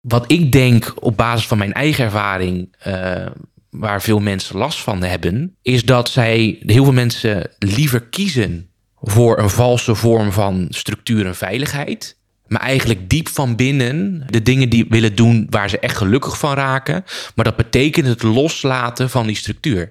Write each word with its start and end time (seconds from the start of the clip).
wat 0.00 0.32
ik 0.32 0.52
denk 0.52 0.92
op 0.94 1.16
basis 1.16 1.46
van 1.46 1.58
mijn 1.58 1.72
eigen 1.72 2.04
ervaring, 2.04 2.76
uh, 2.86 3.26
waar 3.70 4.02
veel 4.02 4.20
mensen 4.20 4.56
last 4.56 4.80
van 4.80 5.02
hebben, 5.02 5.56
is 5.62 5.84
dat 5.84 6.08
zij, 6.08 6.62
heel 6.66 6.84
veel 6.84 6.92
mensen 6.92 7.50
liever 7.58 8.00
kiezen 8.00 8.68
voor 9.00 9.38
een 9.38 9.50
valse 9.50 9.94
vorm 9.94 10.32
van 10.32 10.66
structuur 10.68 11.26
en 11.26 11.36
veiligheid. 11.36 12.18
Maar 12.46 12.60
eigenlijk 12.60 13.10
diep 13.10 13.28
van 13.28 13.56
binnen 13.56 14.22
de 14.26 14.42
dingen 14.42 14.68
die 14.68 14.86
willen 14.88 15.14
doen 15.14 15.46
waar 15.50 15.70
ze 15.70 15.78
echt 15.78 15.96
gelukkig 15.96 16.38
van 16.38 16.54
raken. 16.54 17.04
Maar 17.34 17.44
dat 17.44 17.56
betekent 17.56 18.06
het 18.06 18.22
loslaten 18.22 19.10
van 19.10 19.26
die 19.26 19.36
structuur. 19.36 19.90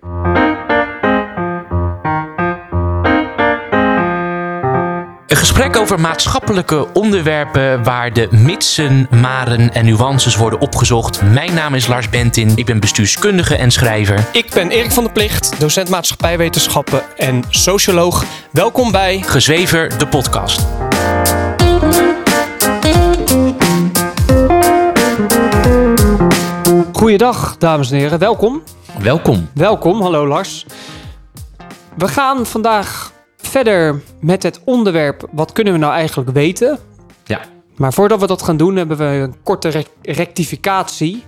Een 5.30 5.38
gesprek 5.38 5.78
over 5.78 6.00
maatschappelijke 6.00 6.88
onderwerpen 6.94 7.84
waar 7.84 8.14
de 8.14 8.28
mitsen, 8.32 9.08
maren 9.22 9.74
en 9.74 9.86
nuances 9.86 10.36
worden 10.36 10.60
opgezocht. 10.60 11.22
Mijn 11.22 11.54
naam 11.54 11.74
is 11.74 11.88
Lars 11.88 12.10
Bentin, 12.10 12.52
ik 12.56 12.66
ben 12.66 12.80
bestuurskundige 12.80 13.56
en 13.56 13.72
schrijver. 13.72 14.26
Ik 14.32 14.50
ben 14.54 14.70
Erik 14.70 14.92
van 14.92 15.04
der 15.04 15.12
Plicht, 15.12 15.60
docent 15.60 15.90
maatschappijwetenschappen 15.90 17.18
en 17.18 17.44
socioloog. 17.50 18.24
Welkom 18.52 18.92
bij 18.92 19.22
Gezwever, 19.22 19.98
de 19.98 20.08
podcast. 20.08 20.68
Goeiedag, 26.94 27.58
dames 27.58 27.92
en 27.92 27.98
heren. 27.98 28.20
Welkom. 28.20 28.64
Welkom. 29.00 29.50
Welkom, 29.54 30.02
hallo 30.02 30.28
Lars. 30.28 30.66
We 31.98 32.08
gaan 32.08 32.46
vandaag 32.46 33.12
verder 33.50 34.02
met 34.20 34.44
het 34.44 34.62
onderwerp: 34.64 35.28
wat 35.32 35.52
kunnen 35.52 35.74
we 35.74 35.80
nou 35.80 35.94
eigenlijk 35.94 36.30
weten? 36.30 36.80
Ja. 37.26 37.42
Maar 37.76 37.94
voordat 37.94 38.20
we 38.20 38.28
dat 38.28 38.42
gaan 38.42 38.58
doen, 38.58 38.76
hebben 38.76 38.98
we 38.98 39.04
een 39.04 39.36
korte 39.44 39.86
rectificatie. 40.02 41.24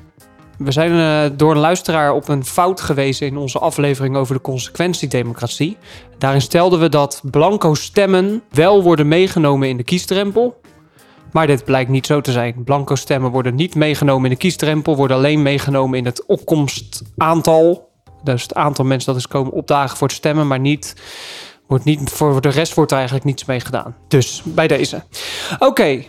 We 0.57 0.71
zijn 0.71 0.91
uh, 0.91 1.37
door 1.37 1.51
een 1.51 1.57
luisteraar 1.57 2.13
op 2.13 2.27
een 2.27 2.45
fout 2.45 2.81
gewezen 2.81 3.27
in 3.27 3.37
onze 3.37 3.59
aflevering 3.59 4.15
over 4.15 4.35
de 4.35 4.41
consequentiedemocratie. 4.41 5.77
Daarin 6.17 6.41
stelden 6.41 6.79
we 6.79 6.89
dat 6.89 7.21
blanco 7.31 7.73
stemmen 7.73 8.43
wel 8.49 8.83
worden 8.83 9.07
meegenomen 9.07 9.69
in 9.69 9.77
de 9.77 9.83
kiesdrempel. 9.83 10.61
Maar 11.31 11.47
dit 11.47 11.65
blijkt 11.65 11.89
niet 11.89 12.05
zo 12.05 12.21
te 12.21 12.31
zijn. 12.31 12.63
Blanco 12.63 12.95
stemmen 12.95 13.31
worden 13.31 13.55
niet 13.55 13.75
meegenomen 13.75 14.23
in 14.23 14.31
de 14.31 14.37
kiesdrempel, 14.37 14.95
worden 14.95 15.17
alleen 15.17 15.41
meegenomen 15.41 15.97
in 15.97 16.05
het 16.05 16.25
opkomstaantal. 16.25 17.89
Dus 18.23 18.41
het 18.41 18.53
aantal 18.53 18.85
mensen 18.85 19.11
dat 19.11 19.21
is 19.21 19.27
komen 19.27 19.51
opdagen 19.51 19.97
voor 19.97 20.07
het 20.07 20.15
stemmen, 20.15 20.47
maar 20.47 20.59
niet 20.59 20.95
Wordt 21.71 21.85
niet, 21.85 22.09
voor 22.09 22.41
de 22.41 22.49
rest 22.49 22.73
wordt 22.73 22.91
er 22.91 22.97
eigenlijk 22.97 23.27
niets 23.27 23.45
mee 23.45 23.59
gedaan. 23.59 23.95
Dus 24.07 24.41
bij 24.45 24.67
deze. 24.67 25.03
Oké, 25.59 26.03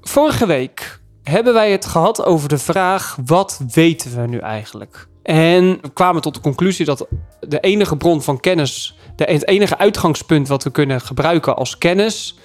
vorige 0.00 0.46
week 0.46 1.00
hebben 1.22 1.54
wij 1.54 1.70
het 1.70 1.86
gehad 1.86 2.24
over 2.24 2.48
de 2.48 2.58
vraag: 2.58 3.18
wat 3.26 3.60
weten 3.72 4.20
we 4.20 4.28
nu 4.28 4.38
eigenlijk? 4.38 5.06
En 5.22 5.78
we 5.80 5.92
kwamen 5.92 6.22
tot 6.22 6.34
de 6.34 6.40
conclusie 6.40 6.84
dat 6.84 7.06
de 7.40 7.60
enige 7.60 7.96
bron 7.96 8.22
van 8.22 8.40
kennis, 8.40 8.96
de, 9.16 9.24
het 9.24 9.48
enige 9.48 9.78
uitgangspunt 9.78 10.48
wat 10.48 10.64
we 10.64 10.70
kunnen 10.70 11.00
gebruiken 11.00 11.56
als 11.56 11.78
kennis, 11.78 12.38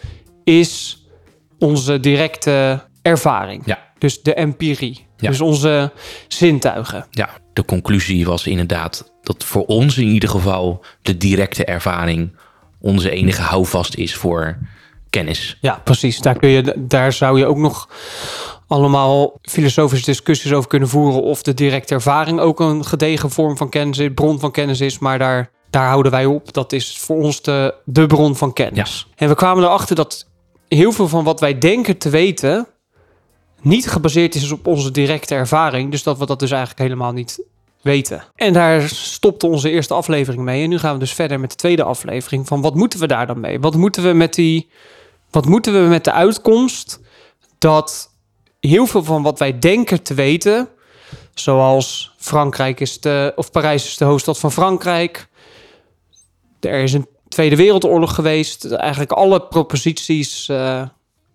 is 0.44 1.06
onze 1.60 2.00
directe 2.00 2.84
ervaring. 3.02 3.62
Ja. 3.66 3.80
Dus 3.98 4.22
de 4.22 4.34
empirie. 4.34 5.06
Ja. 5.18 5.30
Dus 5.30 5.42
onze 5.42 5.92
zintuigen. 6.28 7.06
Ja, 7.12 7.30
de 7.54 7.66
conclusie 7.66 8.26
was 8.26 8.48
inderdaad 8.48 9.14
dat 9.22 9.44
voor 9.44 9.66
ons 9.66 9.98
in 9.98 10.08
ieder 10.08 10.30
geval 10.30 10.86
de 11.02 11.18
directe 11.18 11.66
ervaring 11.66 12.36
onze 12.88 13.09
enige 13.09 13.41
houvast 13.41 13.95
is 13.95 14.16
voor 14.16 14.57
kennis. 15.09 15.57
Ja, 15.61 15.81
precies. 15.83 16.19
Daar, 16.19 16.39
kun 16.39 16.49
je, 16.49 16.73
daar 16.77 17.13
zou 17.13 17.38
je 17.38 17.45
ook 17.45 17.57
nog 17.57 17.89
allemaal 18.67 19.38
filosofische 19.41 20.05
discussies 20.05 20.53
over 20.53 20.69
kunnen 20.69 20.89
voeren. 20.89 21.21
Of 21.21 21.41
de 21.41 21.53
directe 21.53 21.93
ervaring 21.93 22.39
ook 22.39 22.59
een 22.59 22.85
gedegen 22.85 23.30
vorm 23.30 23.58
van 23.58 23.69
kennis 23.69 23.97
is, 23.97 24.09
bron 24.13 24.39
van 24.39 24.52
kennis 24.52 24.81
is. 24.81 24.99
Maar 24.99 25.19
daar, 25.19 25.49
daar 25.69 25.88
houden 25.88 26.11
wij 26.11 26.25
op. 26.25 26.53
Dat 26.53 26.73
is 26.73 26.97
voor 26.97 27.17
ons 27.17 27.41
de, 27.41 27.73
de 27.86 28.05
bron 28.05 28.36
van 28.36 28.53
kennis. 28.53 29.08
En 29.15 29.27
we 29.27 29.36
kwamen 29.36 29.64
erachter 29.64 29.95
dat 29.95 30.27
heel 30.67 30.92
veel 30.92 31.08
van 31.08 31.23
wat 31.23 31.39
wij 31.39 31.58
denken 31.58 31.97
te 31.97 32.09
weten. 32.09 32.67
niet 33.61 33.89
gebaseerd 33.89 34.36
is 34.36 34.52
op 34.52 34.67
onze 34.67 34.92
directe 34.92 35.36
ervaring. 35.36 35.92
Dus 35.92 36.03
dat 36.03 36.17
we 36.17 36.26
dat 36.26 36.39
dus 36.39 36.52
eigenlijk 36.52 36.81
helemaal 36.81 37.11
niet 37.11 37.39
weten. 37.87 38.23
En 38.36 38.53
daar 38.53 38.89
stopte 38.89 39.48
onze 39.48 39.70
eerste 39.70 39.93
aflevering 39.93 40.43
mee. 40.43 40.64
En 40.64 40.70
nu 40.70 40.80
gaan 40.80 40.93
we 40.93 40.99
dus 40.99 41.14
verder 41.14 41.39
met 41.39 41.49
de 41.49 41.55
tweede 41.55 41.83
aflevering 41.83 42.48
van 42.48 42.61
wat 42.61 42.75
moeten 42.75 42.99
we 42.99 43.08
daar 43.08 43.27
dan 43.27 43.39
mee? 43.39 43.59
Wat 43.59 43.75
moeten 43.75 44.03
we 44.03 44.14
met 44.14 44.33
die 44.33 44.70
wat 45.31 45.45
moeten 45.45 45.73
we 45.73 45.89
met 45.89 46.03
de 46.03 46.11
uitkomst 46.11 46.99
dat 47.58 48.11
heel 48.59 48.87
veel 48.87 49.03
van 49.03 49.23
wat 49.23 49.39
wij 49.39 49.59
denken 49.59 50.03
te 50.03 50.14
weten, 50.14 50.67
zoals 51.33 52.14
Frankrijk 52.17 52.80
is 52.80 52.99
de 52.99 53.33
of 53.36 53.52
Parijs 53.52 53.86
is 53.86 53.97
de 53.97 54.05
hoofdstad 54.05 54.39
van 54.39 54.52
Frankrijk. 54.52 55.27
Er 56.59 56.83
is 56.83 56.93
een 56.93 57.08
Tweede 57.27 57.55
Wereldoorlog 57.55 58.15
geweest. 58.15 58.65
Eigenlijk 58.65 59.11
alle 59.11 59.42
proposities 59.42 60.47
uh, 60.47 60.81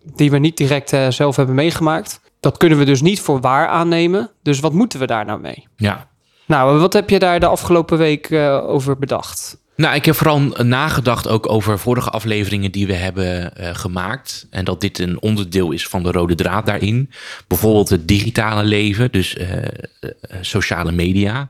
die 0.03 0.31
we 0.31 0.37
niet 0.37 0.57
direct 0.57 0.93
uh, 0.93 1.07
zelf 1.09 1.35
hebben 1.35 1.55
meegemaakt. 1.55 2.19
Dat 2.39 2.57
kunnen 2.57 2.77
we 2.77 2.85
dus 2.85 3.01
niet 3.01 3.21
voor 3.21 3.39
waar 3.39 3.67
aannemen. 3.67 4.31
Dus 4.41 4.59
wat 4.59 4.73
moeten 4.73 4.99
we 4.99 5.05
daar 5.05 5.25
nou 5.25 5.39
mee? 5.39 5.67
Ja, 5.75 6.07
nou, 6.45 6.79
wat 6.79 6.93
heb 6.93 7.09
je 7.09 7.19
daar 7.19 7.39
de 7.39 7.45
afgelopen 7.45 7.97
week 7.97 8.29
uh, 8.29 8.69
over 8.69 8.97
bedacht? 8.97 9.61
Nou, 9.75 9.95
ik 9.95 10.05
heb 10.05 10.15
vooral 10.15 10.39
nagedacht 10.63 11.27
ook 11.27 11.49
over 11.49 11.79
vorige 11.79 12.09
afleveringen 12.09 12.71
die 12.71 12.87
we 12.87 12.93
hebben 12.93 13.53
uh, 13.59 13.69
gemaakt. 13.73 14.47
En 14.49 14.65
dat 14.65 14.81
dit 14.81 14.99
een 14.99 15.21
onderdeel 15.21 15.71
is 15.71 15.87
van 15.87 16.03
de 16.03 16.11
rode 16.11 16.35
draad 16.35 16.65
daarin. 16.65 17.09
Bijvoorbeeld 17.47 17.89
het 17.89 18.07
digitale 18.07 18.63
leven, 18.63 19.11
dus 19.11 19.35
uh, 19.37 19.47
sociale 20.41 20.91
media. 20.91 21.49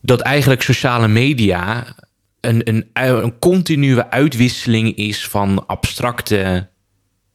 Dat 0.00 0.20
eigenlijk 0.20 0.62
sociale 0.62 1.08
media 1.08 1.94
een, 2.40 2.68
een, 2.68 2.90
een 2.92 3.38
continue 3.38 4.10
uitwisseling 4.10 4.96
is 4.96 5.28
van 5.28 5.66
abstracte 5.66 6.68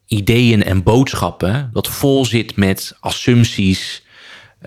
ideeën 0.07 0.63
en 0.63 0.83
boodschappen. 0.83 1.69
Dat 1.73 1.87
vol 1.87 2.25
zit 2.25 2.55
met 2.55 2.97
assumpties, 2.99 4.03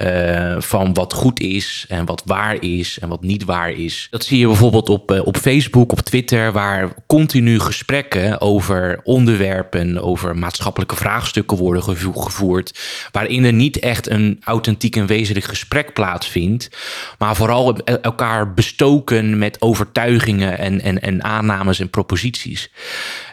uh, 0.03 0.57
van 0.59 0.95
wat 0.95 1.13
goed 1.13 1.41
is 1.41 1.85
en 1.89 2.05
wat 2.05 2.23
waar 2.25 2.63
is 2.63 2.99
en 2.99 3.09
wat 3.09 3.23
niet 3.23 3.45
waar 3.45 3.71
is. 3.71 4.09
Dat 4.11 4.25
zie 4.25 4.39
je 4.39 4.47
bijvoorbeeld 4.47 4.89
op, 4.89 5.13
uh, 5.13 5.27
op 5.27 5.37
Facebook, 5.37 5.93
op 5.93 6.01
Twitter, 6.01 6.53
waar 6.53 6.95
continu 7.07 7.61
gesprekken 7.61 8.41
over 8.41 9.01
onderwerpen, 9.05 10.03
over 10.03 10.37
maatschappelijke 10.37 10.97
vraagstukken 10.97 11.57
worden 11.57 11.83
gevoerd, 11.83 12.79
waarin 13.13 13.45
er 13.45 13.53
niet 13.53 13.79
echt 13.79 14.09
een 14.09 14.41
authentiek 14.45 14.97
en 14.97 15.07
wezenlijk 15.07 15.47
gesprek 15.47 15.93
plaatsvindt, 15.93 16.71
maar 17.19 17.37
vooral 17.37 17.77
elkaar 17.79 18.55
bestoken 18.55 19.39
met 19.39 19.63
overtuigingen 19.63 20.59
en, 20.59 20.81
en, 20.81 21.01
en 21.01 21.25
aannames 21.25 21.81
en 21.81 21.91
proposities. 21.91 22.71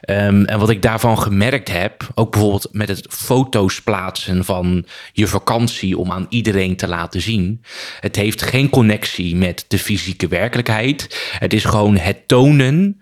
Um, 0.10 0.46
en 0.46 0.60
wat 0.60 0.70
ik 0.70 0.82
daarvan 0.82 1.20
gemerkt 1.20 1.72
heb, 1.72 2.08
ook 2.16 2.32
bijvoorbeeld 2.32 2.68
met 2.72 2.88
het 2.88 3.08
foto's 3.10 3.82
plaatsen 3.82 4.46
van 4.46 4.86
je 5.14 5.28
vakantie 5.28 5.98
om 5.98 6.12
aan 6.12 6.26
iedereen 6.30 6.76
te 6.76 6.88
laten 6.88 7.22
zien. 7.22 7.62
Het 8.00 8.16
heeft 8.16 8.42
geen 8.42 8.70
connectie 8.70 9.36
met 9.36 9.66
de 9.68 9.80
fysieke 9.80 10.28
werkelijkheid. 10.28 11.32
Het 11.40 11.54
is 11.54 11.64
gewoon 11.64 11.98
het 11.98 12.28
tonen, 12.28 13.02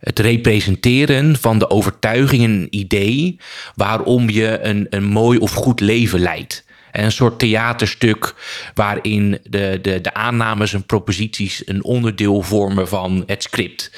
het 0.00 0.18
representeren 0.18 1.36
van 1.36 1.58
de 1.58 1.70
overtuiging 1.70 2.44
en 2.44 2.66
idee 2.70 3.40
waarom 3.74 4.30
je 4.30 4.58
een, 4.62 4.86
een 4.90 5.04
mooi 5.04 5.38
of 5.38 5.52
goed 5.52 5.80
leven 5.80 6.20
leidt. 6.20 6.64
En 6.90 7.04
een 7.04 7.12
soort 7.12 7.38
theaterstuk 7.38 8.34
waarin 8.74 9.38
de, 9.42 9.78
de, 9.82 10.00
de 10.00 10.14
aannames 10.14 10.74
en 10.74 10.86
proposities 10.86 11.62
een 11.66 11.84
onderdeel 11.84 12.42
vormen 12.42 12.88
van 12.88 13.22
het 13.26 13.42
script. 13.42 13.90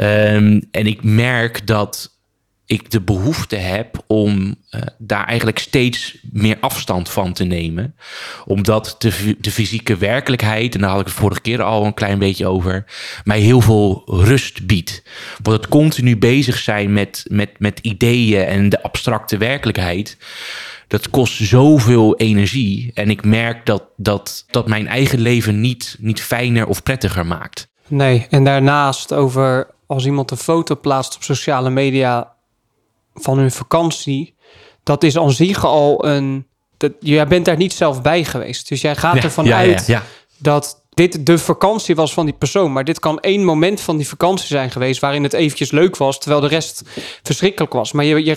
Um, 0.00 0.62
en 0.70 0.86
ik 0.86 1.02
merk 1.02 1.66
dat 1.66 2.20
ik 2.66 2.90
de 2.90 3.00
behoefte 3.00 3.56
heb 3.56 4.04
om 4.06 4.54
uh, 4.70 4.80
daar 4.98 5.26
eigenlijk 5.26 5.58
steeds 5.58 6.18
meer 6.32 6.56
afstand 6.60 7.08
van 7.08 7.32
te 7.32 7.44
nemen. 7.44 7.94
Omdat 8.44 8.94
de, 8.98 9.36
de 9.40 9.50
fysieke 9.50 9.96
werkelijkheid, 9.96 10.74
en 10.74 10.80
daar 10.80 10.90
had 10.90 11.00
ik 11.00 11.06
het 11.06 11.14
vorige 11.14 11.40
keer 11.40 11.62
al 11.62 11.84
een 11.84 11.94
klein 11.94 12.18
beetje 12.18 12.46
over, 12.46 12.84
mij 13.24 13.40
heel 13.40 13.60
veel 13.60 14.02
rust 14.06 14.66
biedt. 14.66 15.02
Want 15.42 15.56
het 15.56 15.68
continu 15.68 16.16
bezig 16.16 16.58
zijn 16.58 16.92
met, 16.92 17.24
met, 17.28 17.50
met 17.58 17.78
ideeën 17.78 18.44
en 18.44 18.68
de 18.68 18.82
abstracte 18.82 19.36
werkelijkheid 19.36 20.16
dat 20.86 21.10
kost 21.10 21.34
zoveel 21.42 22.16
energie. 22.16 22.90
En 22.94 23.10
ik 23.10 23.24
merk 23.24 23.66
dat 23.66 23.84
dat, 23.96 24.44
dat 24.50 24.68
mijn 24.68 24.86
eigen 24.86 25.20
leven 25.20 25.60
niet, 25.60 25.96
niet 26.00 26.22
fijner 26.22 26.66
of 26.66 26.82
prettiger 26.82 27.26
maakt. 27.26 27.70
Nee, 27.88 28.26
en 28.30 28.44
daarnaast 28.44 29.12
over 29.12 29.71
als 29.86 30.04
iemand 30.04 30.30
een 30.30 30.36
foto 30.36 30.76
plaatst 30.76 31.16
op 31.16 31.22
sociale 31.22 31.70
media 31.70 32.34
van 33.14 33.38
hun 33.38 33.50
vakantie, 33.50 34.34
dat 34.82 35.02
is 35.02 35.18
aan 35.18 35.32
zich 35.32 35.64
al 35.64 36.06
een. 36.06 36.46
Dat, 36.76 36.92
jij 37.00 37.26
bent 37.26 37.44
daar 37.44 37.56
niet 37.56 37.72
zelf 37.72 38.02
bij 38.02 38.24
geweest. 38.24 38.68
Dus 38.68 38.80
jij 38.80 38.96
gaat 38.96 39.16
ervan 39.24 39.44
ja, 39.44 39.56
uit 39.56 39.86
ja, 39.86 40.02
dat 40.38 40.84
dit 40.94 41.26
de 41.26 41.38
vakantie 41.38 41.94
was 41.94 42.12
van 42.12 42.24
die 42.24 42.34
persoon. 42.34 42.72
Maar 42.72 42.84
dit 42.84 42.98
kan 42.98 43.20
één 43.20 43.44
moment 43.44 43.80
van 43.80 43.96
die 43.96 44.08
vakantie 44.08 44.46
zijn 44.46 44.70
geweest 44.70 45.00
waarin 45.00 45.22
het 45.22 45.32
eventjes 45.32 45.70
leuk 45.70 45.96
was, 45.96 46.18
terwijl 46.18 46.40
de 46.40 46.48
rest 46.48 46.82
verschrikkelijk 47.22 47.72
was. 47.72 47.92
Maar 47.92 48.04
je, 48.04 48.24
je, 48.24 48.36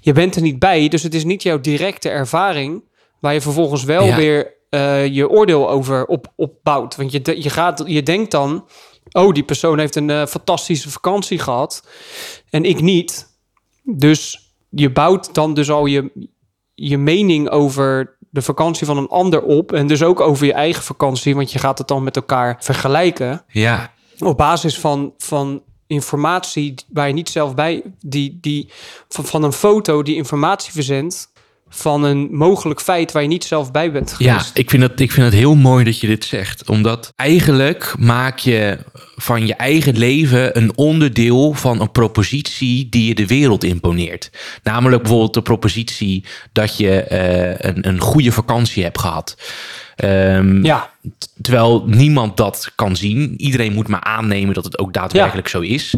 je 0.00 0.12
bent 0.12 0.36
er 0.36 0.42
niet 0.42 0.58
bij, 0.58 0.88
dus 0.88 1.02
het 1.02 1.14
is 1.14 1.24
niet 1.24 1.42
jouw 1.42 1.60
directe 1.60 2.08
ervaring 2.08 2.84
waar 3.20 3.32
je 3.32 3.40
vervolgens 3.40 3.84
wel 3.84 4.04
Ja. 4.04 4.16
weer 4.16 4.54
eh, 4.70 5.06
je 5.06 5.28
oordeel 5.28 5.70
over 5.70 6.06
op, 6.06 6.32
opbouwt. 6.36 6.96
Want 6.96 7.12
je, 7.12 7.42
je, 7.42 7.50
gaat, 7.50 7.82
je 7.86 8.02
denkt 8.02 8.30
dan, 8.30 8.64
oh, 9.12 9.32
die 9.32 9.42
persoon 9.42 9.78
heeft 9.78 9.96
een 9.96 10.10
eh, 10.10 10.26
fantastische 10.26 10.90
vakantie 10.90 11.38
gehad. 11.38 11.88
En 12.50 12.64
ik 12.64 12.80
niet. 12.80 13.26
Dus 13.82 14.52
je 14.70 14.90
bouwt 14.90 15.34
dan 15.34 15.54
dus 15.54 15.70
al 15.70 15.86
je, 15.86 16.28
je 16.74 16.98
mening 16.98 17.48
over 17.48 18.16
de 18.30 18.42
vakantie 18.42 18.86
van 18.86 18.96
een 18.96 19.08
ander 19.08 19.42
op. 19.42 19.72
En 19.72 19.86
dus 19.86 20.02
ook 20.02 20.20
over 20.20 20.46
je 20.46 20.52
eigen 20.52 20.82
vakantie, 20.82 21.34
want 21.34 21.52
je 21.52 21.58
gaat 21.58 21.78
het 21.78 21.88
dan 21.88 22.02
met 22.02 22.16
elkaar 22.16 22.56
vergelijken. 22.60 23.44
Ja, 23.48 23.92
op 24.18 24.36
basis 24.36 24.78
van, 24.78 25.14
van 25.18 25.62
informatie 25.86 26.74
waar 26.92 27.08
je 27.08 27.14
niet 27.14 27.28
zelf 27.28 27.54
bij, 27.54 27.82
die, 28.00 28.38
die, 28.40 28.70
van, 29.08 29.24
van 29.24 29.42
een 29.42 29.52
foto 29.52 30.02
die 30.02 30.16
informatie 30.16 30.72
verzendt 30.72 31.34
van 31.68 32.04
een 32.04 32.28
mogelijk 32.30 32.80
feit 32.80 33.12
waar 33.12 33.22
je 33.22 33.28
niet 33.28 33.44
zelf 33.44 33.70
bij 33.70 33.92
bent 33.92 34.14
ja 34.18 34.32
geweest. 34.32 34.58
ik, 34.58 34.70
vind 34.70 34.82
het, 34.82 35.00
ik 35.00 35.12
vind 35.12 35.26
het 35.26 35.34
heel 35.34 35.54
mooi 35.54 35.84
dat 35.84 36.00
je 36.00 36.06
dit 36.06 36.24
zegt. 36.24 36.68
Omdat 36.68 37.12
eigenlijk 37.16 37.94
maak 37.98 38.38
je 38.38 38.78
van 39.16 39.46
je 39.46 39.54
eigen 39.54 39.98
leven 39.98 40.56
een 40.56 40.76
onderdeel 40.76 41.52
van 41.52 41.80
een 41.80 41.90
propositie 41.90 42.88
die 42.88 43.08
je 43.08 43.14
de 43.14 43.26
wereld 43.26 43.64
imponeert. 43.64 44.30
Namelijk 44.62 45.02
bijvoorbeeld 45.02 45.34
de 45.34 45.42
propositie 45.42 46.24
dat 46.52 46.76
je 46.76 47.00
eh, 47.02 47.70
een, 47.70 47.88
een 47.88 48.00
goede 48.00 48.32
vakantie 48.32 48.82
hebt 48.82 49.00
gehad. 49.00 49.36
Ehm, 49.96 50.64
Ja, 50.64 50.90
Terwijl 51.40 51.84
niemand 51.86 52.36
dat 52.36 52.72
kan 52.74 52.96
zien. 52.96 53.34
Iedereen 53.40 53.72
moet 53.72 53.88
maar 53.88 54.00
aannemen 54.00 54.54
dat 54.54 54.64
het 54.64 54.78
ook 54.78 54.92
daadwerkelijk 54.92 55.48
zo 55.48 55.60
is. 55.60 55.94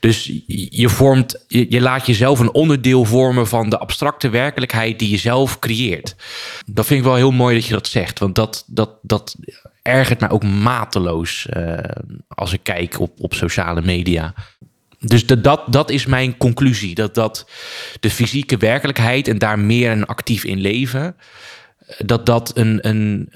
Dus 0.00 0.32
je 0.70 0.88
vormt, 0.88 1.44
je, 1.48 1.66
je 1.68 1.80
laat 1.80 2.06
jezelf 2.06 2.38
een 2.38 2.52
onderdeel 2.52 3.04
vormen 3.04 3.48
van 3.48 3.70
de 3.70 3.78
abstracte 3.78 4.28
werkelijkheid 4.28 4.98
die 4.98 5.10
je 5.10 5.16
zelf 5.16 5.58
creëert. 5.58 6.16
Dat 6.66 6.86
vind 6.86 6.98
ik 7.00 7.06
wel 7.06 7.14
heel 7.14 7.30
mooi 7.30 7.54
dat 7.54 7.66
je 7.66 7.72
dat 7.72 7.86
zegt. 7.86 8.18
Want 8.18 8.34
dat, 8.34 8.64
dat, 8.66 8.90
dat 9.02 9.36
ergert 9.82 10.20
mij 10.20 10.30
ook 10.30 10.44
mateloos 10.44 11.46
eh, 11.46 11.78
als 12.28 12.52
ik 12.52 12.60
kijk 12.62 13.00
op, 13.00 13.12
op 13.18 13.34
sociale 13.34 13.82
media. 13.82 14.34
Dus 14.98 15.26
dat, 15.26 15.44
dat, 15.44 15.62
dat 15.66 15.90
is 15.90 16.06
mijn 16.06 16.36
conclusie. 16.36 16.94
Dat, 16.94 17.14
dat 17.14 17.50
de 18.00 18.10
fysieke 18.10 18.56
werkelijkheid 18.56 19.28
en 19.28 19.38
daar 19.38 19.58
meer 19.58 19.90
en 19.90 20.06
actief 20.06 20.44
in 20.44 20.60
leven, 20.60 21.16
dat 21.98 22.26
dat 22.26 22.56
een, 22.56 22.88
een, 22.88 23.32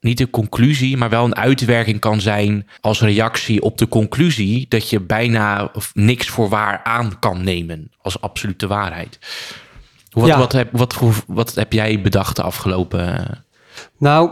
niet 0.00 0.20
een 0.20 0.30
conclusie, 0.30 0.96
maar 0.96 1.10
wel 1.10 1.24
een 1.24 1.36
uitwerking 1.36 2.00
kan 2.00 2.20
zijn 2.20 2.68
als 2.80 3.00
reactie 3.00 3.62
op 3.62 3.78
de 3.78 3.88
conclusie 3.88 4.66
dat 4.68 4.90
je 4.90 5.00
bijna 5.00 5.70
of 5.72 5.90
niks 5.94 6.28
voor 6.28 6.48
waar 6.48 6.80
aan 6.84 7.18
kan 7.18 7.44
nemen 7.44 7.90
als 8.00 8.20
absolute 8.20 8.66
waarheid. 8.66 9.18
Wat, 10.10 10.26
Ja. 10.26 10.38
wat, 10.38 10.52
heb, 10.52 10.68
wat, 10.72 10.98
wat 11.26 11.54
heb 11.54 11.72
jij 11.72 12.00
bedacht 12.00 12.36
de 12.36 12.42
afgelopen... 12.42 13.18
eh, 13.18 13.36
nou, 13.98 14.30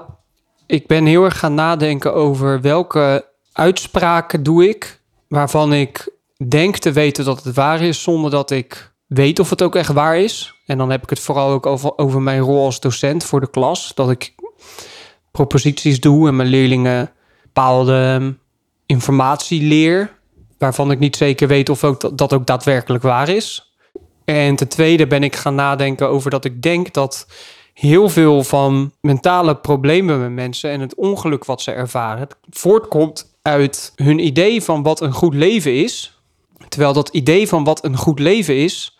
ik 0.66 0.86
ben 0.86 1.06
heel 1.06 1.24
erg 1.24 1.38
gaan 1.38 1.54
nadenken 1.54 2.14
over 2.14 2.60
welke 2.60 3.28
uitspraken 3.52 4.42
doe 4.42 4.68
ik 4.68 5.00
waarvan 5.28 5.72
ik 5.72 6.12
denk 6.48 6.76
te 6.76 6.92
weten 6.92 7.24
dat 7.24 7.44
het 7.44 7.54
waar 7.54 7.80
is 7.82 8.02
zonder 8.02 8.30
dat 8.30 8.50
ik 8.50 8.89
weet 9.10 9.38
of 9.38 9.50
het 9.50 9.62
ook 9.62 9.74
echt 9.74 9.92
waar 9.92 10.18
is. 10.18 10.54
En 10.66 10.78
dan 10.78 10.90
heb 10.90 11.02
ik 11.02 11.10
het 11.10 11.20
vooral 11.20 11.50
ook 11.50 11.66
over, 11.66 11.98
over 11.98 12.22
mijn 12.22 12.40
rol 12.40 12.64
als 12.64 12.80
docent 12.80 13.24
voor 13.24 13.40
de 13.40 13.50
klas. 13.50 13.92
Dat 13.94 14.10
ik 14.10 14.34
proposities 15.30 16.00
doe 16.00 16.28
en 16.28 16.36
mijn 16.36 16.48
leerlingen 16.48 17.12
bepaalde 17.42 17.94
ehm, 17.94 18.32
informatie 18.86 19.62
leer. 19.62 20.18
Waarvan 20.58 20.90
ik 20.90 20.98
niet 20.98 21.16
zeker 21.16 21.48
weet 21.48 21.68
of 21.68 21.84
ook 21.84 22.00
dat, 22.00 22.18
dat 22.18 22.32
ook 22.32 22.46
daadwerkelijk 22.46 23.02
waar 23.02 23.28
is. 23.28 23.74
En 24.24 24.56
ten 24.56 24.68
tweede 24.68 25.06
ben 25.06 25.22
ik 25.22 25.36
gaan 25.36 25.54
nadenken 25.54 26.08
over 26.08 26.30
dat 26.30 26.44
ik 26.44 26.62
denk 26.62 26.92
dat 26.92 27.26
heel 27.74 28.08
veel 28.08 28.44
van 28.44 28.92
mentale 29.00 29.56
problemen 29.56 30.20
met 30.20 30.30
mensen 30.30 30.70
en 30.70 30.80
het 30.80 30.94
ongeluk 30.94 31.44
wat 31.44 31.62
ze 31.62 31.70
ervaren, 31.70 32.28
voortkomt 32.50 33.38
uit 33.42 33.92
hun 33.96 34.18
idee 34.18 34.62
van 34.62 34.82
wat 34.82 35.00
een 35.00 35.12
goed 35.12 35.34
leven 35.34 35.74
is. 35.74 36.20
Terwijl 36.68 36.92
dat 36.92 37.08
idee 37.08 37.48
van 37.48 37.64
wat 37.64 37.84
een 37.84 37.96
goed 37.96 38.18
leven 38.18 38.56
is, 38.56 38.98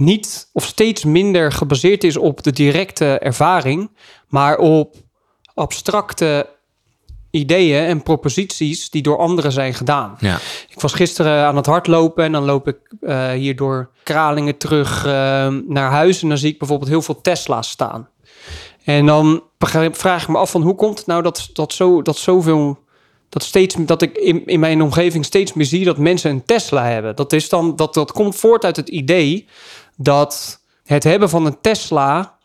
niet 0.00 0.48
of 0.52 0.64
steeds 0.64 1.04
minder 1.04 1.52
gebaseerd 1.52 2.04
is 2.04 2.16
op 2.16 2.42
de 2.42 2.52
directe 2.52 3.18
ervaring, 3.18 3.90
maar 4.28 4.58
op 4.58 4.96
abstracte 5.54 6.58
ideeën 7.30 7.84
en 7.84 8.02
proposities 8.02 8.90
die 8.90 9.02
door 9.02 9.18
anderen 9.18 9.52
zijn 9.52 9.74
gedaan. 9.74 10.16
ja. 10.20 10.38
Ik 10.68 10.80
was 10.80 10.92
gisteren 10.92 11.46
aan 11.46 11.56
het 11.56 11.66
hardlopen 11.66 12.24
en 12.24 12.32
dan 12.32 12.44
loop 12.44 12.68
ik 12.68 12.78
eh, 13.00 13.30
hier 13.30 13.56
door 13.56 13.90
Kralingen 14.02 14.56
terug 14.56 15.04
eh, 15.04 15.12
naar 15.66 15.90
huis. 15.90 16.22
En 16.22 16.28
dan 16.28 16.38
zie 16.38 16.52
ik 16.52 16.58
bijvoorbeeld 16.58 16.90
heel 16.90 17.02
veel 17.02 17.20
Tesla's 17.20 17.68
staan. 17.68 18.08
En 18.84 19.06
dan 19.06 19.42
vraag 19.90 20.22
ik 20.22 20.28
me 20.28 20.38
af 20.38 20.50
van 20.50 20.62
hoe 20.62 20.74
komt 20.74 20.98
het 20.98 21.06
nou 21.06 21.22
dat, 21.22 21.50
dat, 21.52 21.72
zo, 21.72 22.02
dat 22.02 22.16
zoveel... 22.16 22.78
Dat, 23.28 23.42
steeds, 23.42 23.74
dat 23.78 24.02
ik 24.02 24.16
in, 24.18 24.46
in 24.46 24.60
mijn 24.60 24.82
omgeving 24.82 25.24
steeds 25.24 25.52
meer 25.52 25.66
zie 25.66 25.84
dat 25.84 25.98
mensen 25.98 26.30
een 26.30 26.44
Tesla 26.44 26.84
hebben. 26.86 27.16
Dat, 27.16 27.32
is 27.32 27.48
dan, 27.48 27.76
dat, 27.76 27.94
dat 27.94 28.12
komt 28.12 28.36
voort 28.36 28.64
uit 28.64 28.76
het 28.76 28.88
idee 28.88 29.46
dat 30.02 30.60
het 30.84 31.04
hebben 31.04 31.28
van 31.28 31.46
een 31.46 31.60
Tesla 31.60 32.38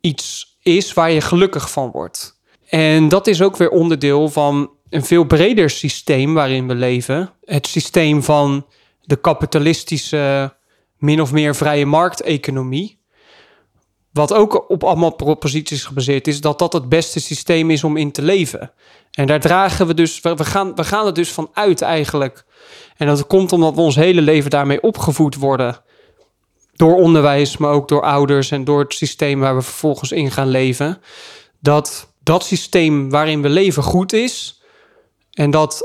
iets 0.00 0.58
is 0.62 0.92
waar 0.92 1.10
je 1.10 1.20
gelukkig 1.20 1.70
van 1.70 1.90
wordt. 1.90 2.40
En 2.68 3.08
dat 3.08 3.26
is 3.26 3.42
ook 3.42 3.56
weer 3.56 3.70
onderdeel 3.70 4.28
van 4.28 4.70
een 4.88 5.04
veel 5.04 5.24
breder 5.24 5.70
systeem 5.70 6.34
waarin 6.34 6.66
we 6.68 6.74
leven. 6.74 7.30
Het 7.44 7.66
systeem 7.66 8.22
van 8.22 8.66
de 9.00 9.16
kapitalistische, 9.16 10.54
min 10.98 11.20
of 11.20 11.32
meer 11.32 11.54
vrije 11.54 11.86
markteconomie. 11.86 12.98
Wat 14.12 14.32
ook 14.32 14.70
op 14.70 14.84
allemaal 14.84 15.14
proposities 15.14 15.84
gebaseerd 15.84 16.26
is, 16.26 16.40
dat 16.40 16.58
dat 16.58 16.72
het 16.72 16.88
beste 16.88 17.20
systeem 17.20 17.70
is 17.70 17.84
om 17.84 17.96
in 17.96 18.12
te 18.12 18.22
leven. 18.22 18.72
En 19.10 19.26
daar 19.26 19.40
dragen 19.40 19.86
we 19.86 19.94
dus, 19.94 20.20
we 20.20 20.44
gaan, 20.44 20.74
we 20.74 20.84
gaan 20.84 21.06
er 21.06 21.14
dus 21.14 21.32
van 21.32 21.50
uit 21.52 21.82
eigenlijk. 21.82 22.44
En 22.96 23.06
dat 23.06 23.26
komt 23.26 23.52
omdat 23.52 23.74
we 23.74 23.80
ons 23.80 23.94
hele 23.94 24.20
leven 24.20 24.50
daarmee 24.50 24.82
opgevoed 24.82 25.34
worden. 25.34 25.82
Door 26.80 26.94
onderwijs, 26.94 27.56
maar 27.56 27.72
ook 27.72 27.88
door 27.88 28.02
ouders 28.02 28.50
en 28.50 28.64
door 28.64 28.80
het 28.80 28.94
systeem 28.94 29.40
waar 29.40 29.56
we 29.56 29.62
vervolgens 29.62 30.12
in 30.12 30.30
gaan 30.30 30.48
leven. 30.48 31.00
Dat 31.58 32.14
dat 32.22 32.44
systeem 32.44 33.10
waarin 33.10 33.42
we 33.42 33.48
leven 33.48 33.82
goed 33.82 34.12
is. 34.12 34.62
En 35.30 35.50
dat 35.50 35.82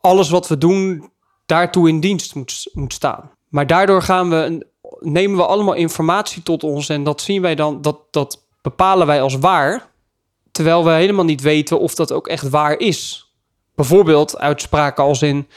alles 0.00 0.30
wat 0.30 0.48
we 0.48 0.58
doen 0.58 1.10
daartoe 1.46 1.88
in 1.88 2.00
dienst 2.00 2.34
moet, 2.34 2.70
moet 2.72 2.92
staan. 2.92 3.30
Maar 3.48 3.66
daardoor 3.66 4.02
gaan 4.02 4.30
we, 4.30 4.66
nemen 5.00 5.36
we 5.36 5.46
allemaal 5.46 5.74
informatie 5.74 6.42
tot 6.42 6.64
ons. 6.64 6.88
En 6.88 7.04
dat 7.04 7.20
zien 7.20 7.42
wij 7.42 7.54
dan, 7.54 7.82
dat, 7.82 7.98
dat 8.10 8.46
bepalen 8.62 9.06
wij 9.06 9.22
als 9.22 9.38
waar. 9.38 9.90
Terwijl 10.50 10.84
we 10.84 10.90
helemaal 10.90 11.24
niet 11.24 11.40
weten 11.40 11.80
of 11.80 11.94
dat 11.94 12.12
ook 12.12 12.28
echt 12.28 12.48
waar 12.48 12.78
is. 12.78 13.32
Bijvoorbeeld 13.74 14.38
uitspraken 14.38 15.04
als 15.04 15.22
in 15.22 15.48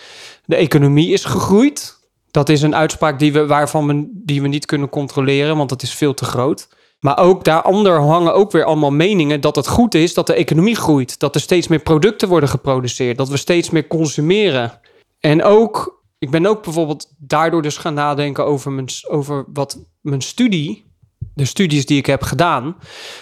de 0.46 0.56
economie 0.56 1.14
is 1.14 1.26
gegroeid. 1.26 1.97
Dat 2.32 2.50
is 2.50 2.62
een 2.62 2.76
uitspraak 2.76 3.20
die 3.20 3.34
we, 3.34 3.48
waarvan 3.48 3.88
we, 3.88 4.10
die 4.14 4.42
we 4.42 4.48
niet 4.48 4.66
kunnen 4.66 4.90
controleren, 4.90 5.58
want 5.58 5.70
dat 5.70 5.82
is 5.82 5.94
veel 5.94 6.14
te 6.14 6.26
groot. 6.26 6.68
Maar 7.00 7.18
ook 7.18 7.44
daaronder 7.44 8.00
hangen 8.00 8.34
ook 8.34 8.52
weer 8.52 8.64
allemaal 8.64 8.92
meningen 8.92 9.42
dat 9.42 9.56
het 9.56 9.68
goed 9.68 9.96
is 9.96 10.14
dat 10.14 10.28
de 10.28 10.34
economie 10.34 10.76
groeit. 10.76 11.20
Dat 11.20 11.36
er 11.36 11.42
steeds 11.42 11.68
meer 11.68 11.80
producten 11.80 12.28
worden 12.28 12.50
geproduceerd. 12.50 13.18
Dat 13.18 13.30
we 13.30 13.38
steeds 13.38 13.70
meer 13.70 13.88
consumeren. 13.88 14.80
En 15.20 15.44
ook, 15.44 16.04
ik 16.20 16.30
ben 16.30 16.46
ook 16.46 16.64
bijvoorbeeld 16.64 17.14
daardoor 17.18 17.62
dus 17.62 17.78
gaan 17.78 17.94
nadenken 17.94 18.46
over, 18.46 18.72
mijn, 18.72 18.88
over 19.08 19.46
wat 19.54 19.80
mijn 20.02 20.22
studie, 20.22 20.86
de 21.34 21.46
studies 21.46 21.86
die 21.86 21.98
ik 21.98 22.06
heb 22.06 22.22
gedaan. 22.22 22.78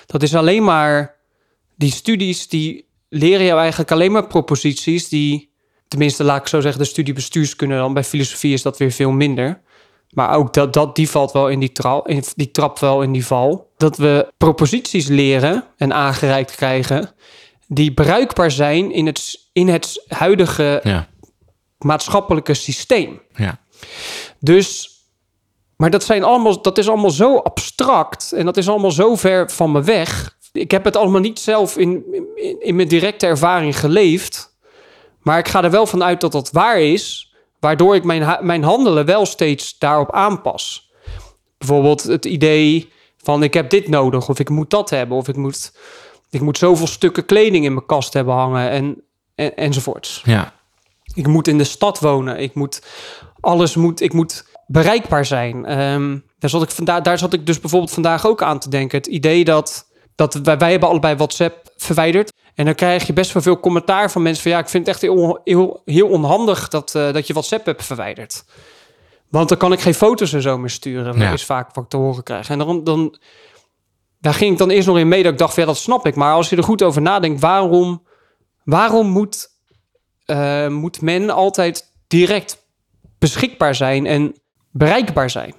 Dat 0.05 0.23
is 0.23 0.35
alleen 0.35 0.63
maar, 0.63 1.15
die 1.75 1.91
studies 1.91 2.47
die 2.47 2.87
leren 3.09 3.45
jou 3.45 3.59
eigenlijk 3.59 3.91
alleen 3.91 4.11
maar 4.11 4.27
proposities 4.27 5.09
die, 5.09 5.54
tenminste 5.95 6.23
laat 6.23 6.41
ik 6.41 6.47
zo 6.47 6.61
zeggen, 6.61 6.81
de 6.81 6.87
studie 6.87 7.13
bestuurskunde 7.13 7.75
dan. 7.75 7.93
Bij 7.93 8.03
filosofie 8.03 8.53
is 8.53 8.61
dat 8.61 8.77
weer 8.77 8.91
veel 8.91 9.11
minder. 9.11 9.61
Maar 10.09 10.35
ook 10.35 10.53
dat, 10.53 10.73
dat 10.73 10.95
die 10.95 11.09
valt 11.09 11.31
wel 11.31 11.49
in 11.49 11.59
die, 11.59 11.71
trap, 11.71 12.07
in 12.07 12.23
die 12.35 12.51
trap 12.51 12.79
wel 12.79 13.01
in 13.01 13.11
die 13.11 13.25
val. 13.25 13.71
Dat 13.77 13.97
we 13.97 14.31
proposities 14.37 15.07
leren 15.07 15.63
en 15.77 15.93
aangereikt 15.93 16.55
krijgen 16.55 17.15
die 17.67 17.93
bruikbaar 17.93 18.51
zijn 18.51 18.91
in 18.91 19.05
het, 19.05 19.47
in 19.53 19.67
het 19.67 20.03
huidige 20.07 20.79
Ja, 20.83 21.07
maatschappelijke 21.77 22.53
systeem. 22.53 23.21
ja. 23.35 23.59
Dus, 24.39 24.89
maar 25.75 25.89
dat, 25.89 26.03
zijn 26.03 26.23
allemaal, 26.23 26.61
dat 26.61 26.77
is 26.77 26.87
allemaal 26.89 27.09
zo 27.09 27.37
abstract 27.37 28.31
en 28.31 28.45
dat 28.45 28.57
is 28.57 28.69
allemaal 28.69 28.91
zo 28.91 29.15
ver 29.15 29.51
van 29.51 29.71
me 29.71 29.83
weg. 29.83 30.37
Ik 30.51 30.71
heb 30.71 30.83
het 30.83 30.95
allemaal 30.95 31.21
niet 31.21 31.39
zelf 31.39 31.77
in, 31.77 32.03
in, 32.35 32.55
in 32.59 32.75
mijn 32.75 32.87
directe 32.87 33.25
ervaring 33.25 33.79
geleefd. 33.79 34.54
Maar 35.25 35.37
ik 35.39 35.47
ga 35.47 35.63
er 35.63 35.71
wel 35.71 35.85
van 35.85 36.03
uit 36.03 36.21
dat 36.21 36.31
dat 36.31 36.51
waar 36.51 36.79
is, 36.79 37.33
waardoor 37.59 37.95
ik 37.95 38.03
mijn, 38.03 38.45
mijn 38.45 38.63
handelen 38.63 39.05
wel 39.05 39.25
steeds 39.25 39.77
daarop 39.77 40.11
aanpas. 40.11 40.91
Bijvoorbeeld 41.57 42.03
het 42.03 42.25
idee 42.25 42.91
van 43.17 43.43
ik 43.43 43.53
heb 43.53 43.69
dit 43.69 43.87
nodig, 43.87 44.29
of 44.29 44.39
ik 44.39 44.49
moet 44.49 44.69
dat 44.69 44.89
hebben, 44.89 45.17
of 45.17 45.27
ik 45.27 45.35
moet, 45.35 45.77
ik 46.29 46.41
moet 46.41 46.57
zoveel 46.57 46.87
stukken 46.87 47.25
kleding 47.25 47.65
in 47.65 47.73
mijn 47.73 47.85
kast 47.85 48.13
hebben 48.13 48.33
hangen 48.33 48.69
en, 48.69 49.01
en, 49.35 49.55
enzovoorts. 49.55 50.21
ja. 50.25 50.53
Ik 51.13 51.27
moet 51.27 51.47
in 51.47 51.57
de 51.57 51.63
stad 51.63 51.99
wonen. 51.99 52.39
Ik 52.39 52.53
moet 52.55 52.81
alles 53.39 53.75
moet. 53.75 54.01
Ik 54.01 54.13
moet 54.13 54.45
bereikbaar 54.67 55.25
zijn. 55.25 55.65
Ehm, 55.65 56.17
daar, 56.39 56.49
zat 56.49 56.63
ik 56.63 56.69
vanda- 56.69 57.01
daar 57.01 57.17
zat 57.17 57.33
ik 57.33 57.45
dus 57.45 57.59
bijvoorbeeld 57.59 57.91
vandaag 57.91 58.25
ook 58.27 58.41
aan 58.41 58.59
te 58.59 58.69
denken. 58.69 58.97
Het 58.97 59.07
idee 59.07 59.43
dat 59.43 59.87
Dat 60.15 60.33
wij, 60.33 60.57
wij 60.57 60.71
hebben 60.71 60.89
allebei 60.89 61.15
WhatsApp 61.15 61.73
verwijderd. 61.77 62.33
En 62.55 62.65
dan 62.65 62.75
krijg 62.75 63.07
je 63.07 63.13
best 63.13 63.31
wel 63.33 63.41
veel 63.41 63.59
commentaar 63.59 64.11
van 64.11 64.21
mensen 64.21 64.43
van 64.43 64.51
ja, 64.51 64.59
ik 64.59 64.69
vind 64.69 64.85
het 64.85 64.93
echt 64.95 65.03
heel, 65.03 65.39
heel, 65.43 65.81
heel 65.85 66.07
onhandig 66.07 66.67
dat, 66.67 66.95
eh, 66.95 67.13
dat 67.13 67.27
je 67.27 67.33
WhatsApp 67.33 67.65
hebt 67.65 67.85
verwijderd. 67.85 68.43
Want 69.29 69.49
dan 69.49 69.57
kan 69.57 69.71
ik 69.73 69.79
geen 69.79 69.93
foto's 69.93 70.33
en 70.33 70.41
zo 70.41 70.57
meer 70.57 70.69
sturen. 70.69 71.05
Dat 71.05 71.15
Ja. 71.21 71.31
is 71.31 71.45
vaak 71.45 71.75
wat 71.75 71.83
ik 71.83 71.89
te 71.89 71.97
horen 71.97 72.23
krijg. 72.23 72.49
En 72.49 72.57
daarom, 72.57 72.83
dan, 72.83 73.17
daar 74.19 74.33
ging 74.33 74.51
ik 74.51 74.57
dan 74.57 74.69
eerst 74.69 74.87
nog 74.87 74.97
in 74.97 75.07
mee 75.07 75.23
dat 75.23 75.31
ik 75.31 75.37
dacht, 75.37 75.55
ja, 75.55 75.65
dat 75.65 75.77
snap 75.77 76.07
ik. 76.07 76.15
Maar 76.15 76.33
als 76.33 76.49
je 76.49 76.55
er 76.55 76.63
goed 76.63 76.81
over 76.83 77.01
nadenkt, 77.01 77.41
waarom, 77.41 78.03
waarom 78.63 79.07
moet, 79.07 79.47
eh, 80.25 80.67
moet 80.67 81.01
men 81.01 81.29
altijd 81.29 81.93
direct 82.07 82.65
beschikbaar 83.19 83.75
zijn 83.75 84.05
en 84.05 84.35
bereikbaar 84.71 85.29
zijn? 85.29 85.53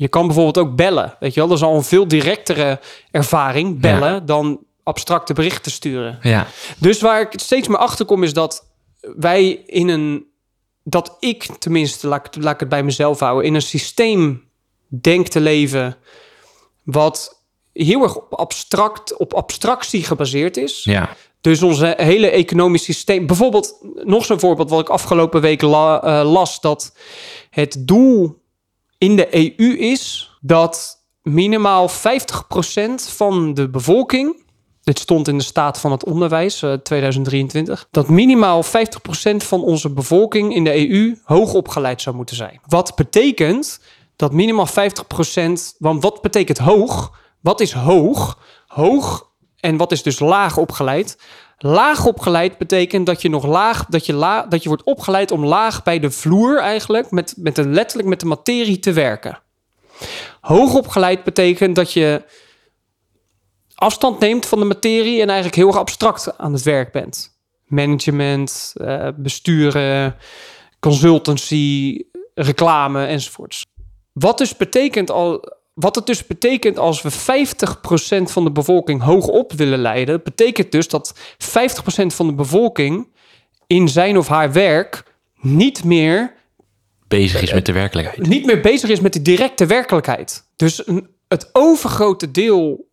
Je 0.00 0.08
kan 0.08 0.26
bijvoorbeeld 0.26 0.58
ook 0.58 0.76
bellen. 0.76 1.16
Weet 1.20 1.34
je 1.34 1.40
wel, 1.40 1.48
dat 1.48 1.58
is 1.58 1.64
al 1.64 1.74
een 1.74 1.82
veel 1.82 2.08
directere 2.08 2.80
ervaring, 3.10 3.80
bellen, 3.80 4.26
dan 4.26 4.60
abstracte 4.82 5.32
berichten 5.32 5.72
sturen. 5.72 6.18
Ja, 6.22 6.46
Dus 6.78 7.00
waar 7.00 7.20
ik 7.20 7.40
steeds 7.40 7.68
meer 7.68 7.76
achter 7.78 8.04
kom 8.06 8.22
is 8.22 8.32
dat 8.32 8.66
wij 9.16 9.50
in 9.66 9.88
een. 9.88 10.26
Dat 10.84 11.16
ik 11.20 11.44
tenminste, 11.58 12.06
laat, 12.06 12.36
laat 12.40 12.54
ik 12.54 12.60
het 12.60 12.68
bij 12.68 12.82
mezelf 12.82 13.18
houden, 13.20 13.44
in 13.46 13.54
een 13.54 13.62
systeem 13.62 14.44
denk 14.88 15.28
te 15.28 15.40
leven. 15.40 15.96
wat 16.84 17.42
heel 17.72 18.02
erg 18.02 18.16
op, 18.16 18.34
abstract, 18.34 19.16
op 19.16 19.34
abstractie 19.34 20.04
gebaseerd 20.04 20.56
is. 20.56 20.84
ja, 20.84 21.16
Dus 21.40 21.62
onze 21.62 21.94
hele 21.96 22.30
economisch 22.30 22.84
systeem. 22.84 23.26
Bijvoorbeeld, 23.26 23.78
nog 23.94 24.24
zo'n 24.24 24.40
voorbeeld 24.40 24.70
wat 24.70 24.80
ik 24.80 24.88
afgelopen 24.88 25.40
week 25.40 25.62
la- 25.62 26.02
eh, 26.02 26.30
las: 26.32 26.60
dat 26.60 26.96
het 27.50 27.76
doel 27.80 28.42
in 28.98 29.16
de 29.16 29.58
EU 29.58 29.76
is 29.76 30.32
dat 30.40 31.04
minimaal 31.22 31.88
50% 31.88 31.92
van 32.94 33.54
de 33.54 33.68
bevolking. 33.68 34.46
Dit 34.82 34.98
stond 34.98 35.28
in 35.28 35.38
de 35.38 35.44
staat 35.44 35.80
van 35.80 35.92
het 35.92 36.04
onderwijs 36.04 36.62
eh, 36.62 36.72
2023. 36.72 37.88
Dat 37.90 38.08
minimaal 38.08 38.64
50% 38.64 38.66
van 39.36 39.62
onze 39.62 39.90
bevolking 39.90 40.54
in 40.54 40.64
de 40.64 40.90
EU 40.90 41.18
hoogopgeleid 41.24 42.02
zou 42.02 42.16
moeten 42.16 42.36
zijn. 42.36 42.60
Wat 42.66 42.96
betekent 42.96 43.80
dat 44.18 44.32
minimaal 44.32 44.68
50%. 44.68 44.70
Want 45.78 46.02
wat 46.02 46.22
betekent 46.22 46.58
hoog? 46.58 47.12
Wat 47.40 47.60
is 47.60 47.72
hoog? 47.72 48.38
Hoog 48.66 49.30
en 49.60 49.76
wat 49.76 49.92
is 49.92 50.02
dus 50.02 50.18
laag 50.18 50.56
opgeleid? 50.56 51.18
Laag 51.58 52.06
opgeleid 52.06 52.58
betekent 52.58 53.06
dat 53.06 53.22
je 53.22 53.28
nog 53.28 53.46
laag, 53.46 53.86
dat 53.86 54.06
je, 54.06 54.12
la, 54.12 54.46
dat 54.46 54.62
je 54.62 54.68
wordt 54.68 54.84
opgeleid 54.84 55.30
om 55.30 55.44
laag 55.44 55.82
bij 55.82 55.98
de 55.98 56.10
vloer 56.10 56.58
eigenlijk, 56.58 57.10
met, 57.10 57.34
met 57.36 57.56
de, 57.56 57.68
letterlijk 57.68 58.08
met 58.08 58.20
de 58.20 58.26
materie 58.26 58.78
te 58.78 58.92
werken. 58.92 59.40
Hoog 60.40 60.74
opgeleid 60.74 61.24
betekent 61.24 61.76
dat 61.76 61.92
je 61.92 62.22
afstand 63.74 64.18
neemt 64.18 64.46
van 64.46 64.58
de 64.58 64.64
materie 64.64 65.20
en 65.20 65.26
eigenlijk 65.26 65.56
heel 65.56 65.66
erg 65.66 65.76
abstract 65.76 66.38
aan 66.38 66.52
het 66.52 66.62
werk 66.62 66.92
bent. 66.92 67.38
Management, 67.64 68.72
eh, 68.74 69.08
besturen, 69.16 70.16
consultancy, 70.80 72.02
reclame 72.34 73.06
enzovoorts. 73.06 73.64
Wat 74.12 74.38
dus 74.38 74.56
betekent 74.56 75.10
al, 75.10 75.57
wat 75.78 75.94
het 75.94 76.06
dus 76.06 76.26
betekent 76.26 76.78
als 76.78 77.02
we 77.02 77.10
50% 77.10 77.14
van 78.22 78.44
de 78.44 78.50
bevolking 78.50 79.02
hoog 79.02 79.26
op 79.26 79.52
willen 79.52 79.78
leiden, 79.78 80.20
betekent 80.22 80.72
dus 80.72 80.88
dat 80.88 81.14
50% 81.16 81.16
van 82.06 82.26
de 82.26 82.34
bevolking 82.34 83.08
in 83.66 83.88
zijn 83.88 84.18
of 84.18 84.28
haar 84.28 84.52
werk 84.52 85.02
niet 85.40 85.84
meer, 85.84 86.34
bezig 87.08 87.42
is 87.42 87.52
met 87.52 87.66
de 87.66 87.72
werkelijkheid. 87.72 88.28
niet 88.28 88.46
meer 88.46 88.60
bezig 88.60 88.90
is 88.90 89.00
met 89.00 89.12
de 89.12 89.22
directe 89.22 89.66
werkelijkheid. 89.66 90.48
Dus 90.56 90.86
een, 90.86 91.08
het 91.28 91.48
overgrote 91.52 92.30
deel, 92.30 92.88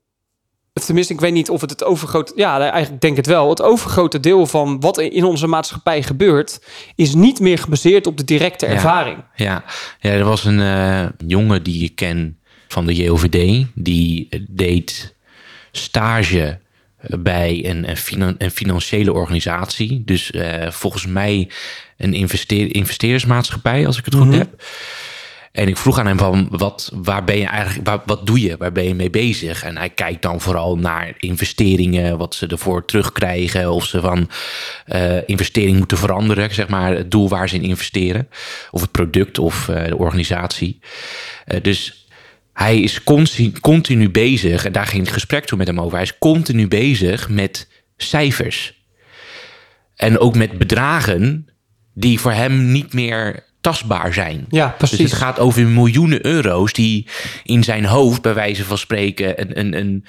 tenminste, 0.73 1.13
ik 1.13 1.19
weet 1.19 1.33
niet 1.33 1.49
of 1.49 1.61
het 1.61 1.69
het 1.69 1.83
overgrote, 1.83 2.33
ja, 2.35 2.59
eigenlijk 2.59 3.01
denk 3.01 3.17
ik 3.17 3.25
het 3.25 3.33
wel. 3.33 3.49
Het 3.49 3.61
overgrote 3.61 4.19
deel 4.19 4.45
van 4.45 4.79
wat 4.79 4.97
in 4.97 5.23
onze 5.23 5.47
maatschappij 5.47 6.03
gebeurt, 6.03 6.61
is 6.95 7.13
niet 7.13 7.39
meer 7.39 7.57
gebaseerd 7.57 8.07
op 8.07 8.17
de 8.17 8.23
directe 8.23 8.65
ervaring. 8.65 9.23
Ja, 9.35 9.63
ja 9.99 10.11
er 10.11 10.25
was 10.25 10.45
een 10.45 10.59
eh, 10.61 11.05
jongen 11.27 11.63
die 11.63 11.83
ik 11.83 11.95
ken 11.95 12.39
van 12.75 12.85
de 12.85 12.95
JOVD. 12.95 13.65
Die 13.73 14.27
deed 14.49 15.15
stage 15.71 16.59
bij 17.09 17.65
een, 17.65 17.89
een, 17.89 17.97
finan- 17.97 18.35
een 18.37 18.51
financiële 18.51 19.13
organisatie. 19.13 20.01
Dus 20.05 20.31
eh, 20.31 20.71
volgens 20.71 21.05
mij 21.05 21.49
een 21.97 22.13
investeer, 22.13 22.75
investeerdersmaatschappij, 22.75 23.87
als 23.87 23.97
ik 23.97 24.05
het 24.05 24.15
goed 24.15 24.33
heb. 24.33 24.63
En 25.51 25.67
ik 25.67 25.77
vroeg 25.77 25.99
aan 25.99 26.07
hem 26.07 26.17
van, 26.17 26.47
wat, 26.51 26.91
waar 26.93 27.23
ben 27.23 27.37
je 27.37 27.45
eigenlijk, 27.45 27.87
waar, 27.87 28.01
wat 28.05 28.25
doe 28.27 28.41
je, 28.41 28.57
waar 28.57 28.71
ben 28.71 28.83
je 28.83 28.95
mee 28.95 29.09
bezig? 29.09 29.63
En 29.63 29.77
hij 29.77 29.89
kijkt 29.89 30.21
dan 30.21 30.41
vooral 30.41 30.77
naar 30.77 31.13
investeringen, 31.17 32.17
wat 32.17 32.35
ze 32.35 32.47
ervoor 32.47 32.85
terugkrijgen, 32.85 33.71
of 33.71 33.85
ze 33.85 34.01
van 34.01 34.29
eh, 34.85 35.17
investering 35.25 35.77
moeten 35.77 35.97
veranderen, 35.97 36.53
zeg 36.53 36.67
maar, 36.67 36.95
het 36.95 37.11
doel 37.11 37.29
waar 37.29 37.49
ze 37.49 37.55
in 37.55 37.63
investeren, 37.63 38.27
of 38.71 38.81
het 38.81 38.91
product 38.91 39.39
of 39.39 39.69
eh, 39.69 39.85
de 39.85 39.97
organisatie. 39.97 40.79
Eh, 41.45 41.63
dus 41.63 42.04
hij 42.55 42.79
is 42.79 43.03
continu, 43.03 43.51
continu 43.51 44.09
bezig, 44.09 44.65
en 44.65 44.71
daar 44.71 44.87
ging 44.87 45.03
het 45.03 45.13
gesprek 45.13 45.45
toen 45.45 45.57
met 45.57 45.67
hem 45.67 45.79
over, 45.79 45.93
hij 45.93 46.03
is 46.03 46.17
continu 46.17 46.67
bezig 46.67 47.29
met 47.29 47.67
cijfers. 47.97 48.83
En 49.95 50.19
ook 50.19 50.35
met 50.35 50.57
bedragen 50.57 51.47
die 51.93 52.19
voor 52.19 52.31
hem 52.31 52.71
niet 52.71 52.93
meer 52.93 53.43
tastbaar 53.61 54.13
zijn. 54.13 54.45
Ja, 54.49 54.75
Dus 54.77 54.89
precies. 54.89 55.11
het 55.11 55.19
gaat 55.19 55.39
over 55.39 55.67
miljoenen 55.67 56.25
euro's 56.25 56.73
die 56.73 57.07
in 57.43 57.63
zijn 57.63 57.85
hoofd, 57.85 58.21
bij 58.21 58.33
wijze 58.33 58.63
van 58.65 58.77
spreken, 58.77 59.41
een, 59.41 59.59
een, 59.59 59.77
een, 59.77 60.05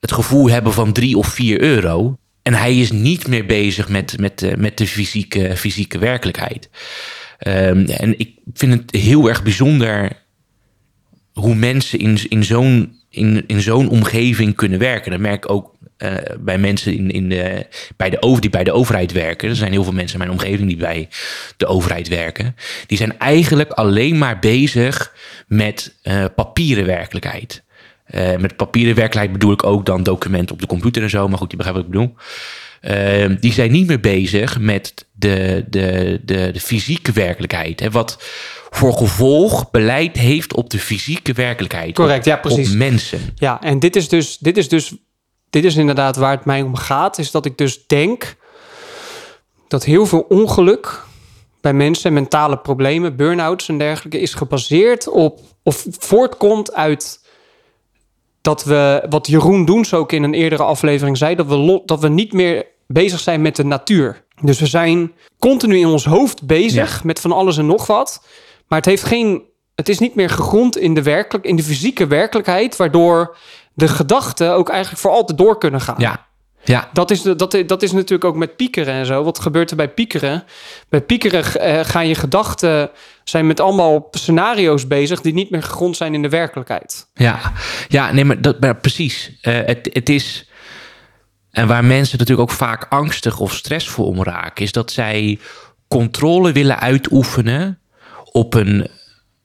het 0.00 0.12
gevoel 0.12 0.50
hebben 0.50 0.72
van 0.72 0.92
drie 0.92 1.16
of 1.16 1.26
vier 1.26 1.60
euro. 1.60 2.18
En 2.42 2.54
hij 2.54 2.78
is 2.78 2.90
niet 2.90 3.26
meer 3.28 3.46
bezig 3.46 3.88
met, 3.88 4.18
met, 4.18 4.38
de- 4.38 4.56
met 4.56 4.78
de 4.78 4.86
fysieke, 4.86 5.56
fysieke 5.56 5.98
werkelijkheid. 5.98 6.68
Ehm, 7.38 7.84
en 7.86 8.18
ik 8.18 8.30
vind 8.54 8.72
het 8.72 9.00
heel 9.02 9.28
erg 9.28 9.42
bijzonder 9.42 10.19
hoe 11.40 11.54
mensen 11.54 11.98
in, 11.98 12.18
in 12.28 12.44
zo'n 12.44 12.98
in, 13.10 13.44
in 13.46 13.60
zo'n 13.60 13.88
omgeving 13.88 14.54
kunnen 14.54 14.78
werken. 14.78 15.10
Dat 15.10 15.20
merk 15.20 15.44
ik 15.44 15.50
ook 15.50 15.74
eh, 15.96 16.14
bij 16.40 16.58
mensen 16.58 16.94
in, 16.94 17.10
in 17.10 17.28
de, 17.28 17.66
bij 17.96 18.10
de 18.10 18.22
over, 18.22 18.40
die 18.40 18.50
bij 18.50 18.64
de 18.64 18.72
overheid 18.72 19.12
werken. 19.12 19.48
Er 19.48 19.56
zijn 19.56 19.72
heel 19.72 19.84
veel 19.84 19.92
mensen 19.92 20.20
in 20.20 20.26
mijn 20.26 20.38
omgeving 20.38 20.68
die 20.68 20.76
bij 20.76 21.08
de 21.56 21.66
overheid 21.66 22.08
werken. 22.08 22.56
Die 22.86 22.98
zijn 22.98 23.18
eigenlijk 23.18 23.70
alleen 23.70 24.18
maar 24.18 24.38
bezig 24.38 25.14
met 25.46 25.94
eh, 26.02 26.24
papieren 26.34 26.86
werkelijkheid. 26.86 27.62
Eh, 28.04 28.36
met 28.36 28.56
papieren 28.56 28.94
werkelijkheid 28.94 29.38
bedoel 29.38 29.52
ik 29.52 29.64
ook 29.64 29.86
dan 29.86 30.02
documenten 30.02 30.54
op 30.54 30.60
de 30.60 30.66
computer 30.66 31.02
en 31.02 31.10
zo. 31.10 31.28
Maar 31.28 31.38
goed, 31.38 31.50
je 31.50 31.56
begrijpt 31.56 31.80
wat 31.80 31.88
ik 31.88 31.98
bedoel. 31.98 32.14
Eh, 32.80 33.36
die 33.40 33.52
zijn 33.52 33.72
niet 33.72 33.86
meer 33.86 34.00
bezig 34.00 34.58
met 34.58 35.06
de, 35.12 35.64
de, 35.70 36.20
de, 36.24 36.50
de 36.52 36.60
fysieke 36.60 37.12
werkelijkheid. 37.12 37.80
Hè? 37.80 37.90
Wat 37.90 38.24
voor 38.70 38.92
gevolg 38.92 39.70
beleid 39.70 40.16
heeft 40.16 40.54
op 40.54 40.70
de 40.70 40.78
fysieke 40.78 41.32
werkelijkheid. 41.32 41.94
Correct, 41.94 42.18
op, 42.18 42.24
ja, 42.24 42.36
precies. 42.36 42.70
Op 42.70 42.76
mensen. 42.76 43.20
Ja, 43.34 43.60
en 43.62 43.78
dit 43.78 43.96
is 43.96 44.08
dus, 44.08 44.38
dit 44.38 44.56
is 44.56 44.68
dus, 44.68 44.94
dit 45.50 45.64
is 45.64 45.76
inderdaad 45.76 46.16
waar 46.16 46.30
het 46.30 46.44
mij 46.44 46.62
om 46.62 46.76
gaat, 46.76 47.18
is 47.18 47.30
dat 47.30 47.46
ik 47.46 47.58
dus 47.58 47.86
denk 47.86 48.36
dat 49.68 49.84
heel 49.84 50.06
veel 50.06 50.26
ongeluk 50.28 51.02
bij 51.60 51.72
mensen, 51.74 52.12
mentale 52.12 52.58
problemen, 52.58 53.16
burn-outs 53.16 53.68
en 53.68 53.78
dergelijke, 53.78 54.20
is 54.20 54.34
gebaseerd 54.34 55.08
op, 55.08 55.40
of 55.62 55.86
voortkomt 55.90 56.74
uit 56.74 57.20
dat 58.40 58.64
we, 58.64 59.06
wat 59.10 59.26
Jeroen 59.26 59.64
Doens 59.64 59.94
ook 59.94 60.12
in 60.12 60.22
een 60.22 60.34
eerdere 60.34 60.62
aflevering 60.62 61.16
zei, 61.16 61.34
dat 61.34 61.46
we, 61.46 61.82
dat 61.84 62.00
we 62.00 62.08
niet 62.08 62.32
meer 62.32 62.66
bezig 62.86 63.20
zijn 63.20 63.42
met 63.42 63.56
de 63.56 63.64
natuur. 63.64 64.24
Dus 64.42 64.60
we 64.60 64.66
zijn 64.66 65.12
continu 65.38 65.78
in 65.78 65.86
ons 65.86 66.04
hoofd 66.04 66.46
bezig 66.46 66.94
Ja. 66.94 67.00
met 67.04 67.20
van 67.20 67.32
alles 67.32 67.56
en 67.56 67.66
nog 67.66 67.86
wat. 67.86 68.22
Maar 68.70 68.78
het 68.78 68.88
heeft 68.88 69.04
geen. 69.04 69.42
Het 69.74 69.88
is 69.88 69.98
niet 69.98 70.14
meer 70.14 70.30
gegrond 70.30 70.76
in 70.76 70.94
de, 70.94 71.02
werkelijk, 71.02 71.44
in 71.46 71.56
de 71.56 71.62
fysieke 71.62 72.06
werkelijkheid, 72.06 72.76
waardoor 72.76 73.36
de 73.72 73.88
gedachten 73.88 74.52
ook 74.52 74.68
eigenlijk 74.68 75.00
voor 75.00 75.10
altijd 75.10 75.38
door 75.38 75.58
kunnen 75.58 75.80
gaan. 75.80 75.94
Ja, 75.98 76.26
ja, 76.64 76.88
Dat 76.92 77.10
is, 77.10 77.22
dat, 77.22 77.62
dat 77.66 77.82
is 77.82 77.92
natuurlijk 77.92 78.24
ook 78.24 78.36
met 78.36 78.56
piekeren 78.56 78.94
en 78.94 79.06
zo. 79.06 79.22
Wat 79.22 79.40
gebeurt 79.40 79.70
er 79.70 79.76
bij 79.76 79.88
piekeren? 79.88 80.44
Bij 80.88 81.00
piekeren 81.00 81.60
eh, 81.60 81.84
gaan 81.84 82.08
je 82.08 82.14
gedachten 82.14 82.90
zijn 83.24 83.46
met 83.46 83.60
allemaal 83.60 84.08
scenario's 84.10 84.86
bezig 84.86 85.20
die 85.20 85.34
niet 85.34 85.50
meer 85.50 85.62
gegrond 85.62 85.96
zijn 85.96 86.14
in 86.14 86.22
de 86.22 86.28
werkelijkheid. 86.28 87.10
ja. 87.14 87.52
ja 87.88 88.12
nee, 88.12 88.24
maar, 88.24 88.40
dat, 88.40 88.60
maar 88.60 88.76
precies. 88.76 89.38
Eh, 89.40 89.54
het, 89.64 89.88
het 89.92 90.08
is. 90.08 90.48
En 91.50 91.66
waar 91.66 91.84
mensen 91.84 92.18
natuurlijk 92.18 92.50
ook 92.50 92.56
vaak 92.56 92.86
angstig 92.88 93.40
of 93.40 93.54
stressvol 93.54 94.06
om 94.06 94.22
raken, 94.22 94.64
is 94.64 94.72
dat 94.72 94.90
zij 94.92 95.38
controle 95.88 96.52
willen 96.52 96.78
uitoefenen 96.78 97.80
op 98.32 98.54
een 98.54 98.88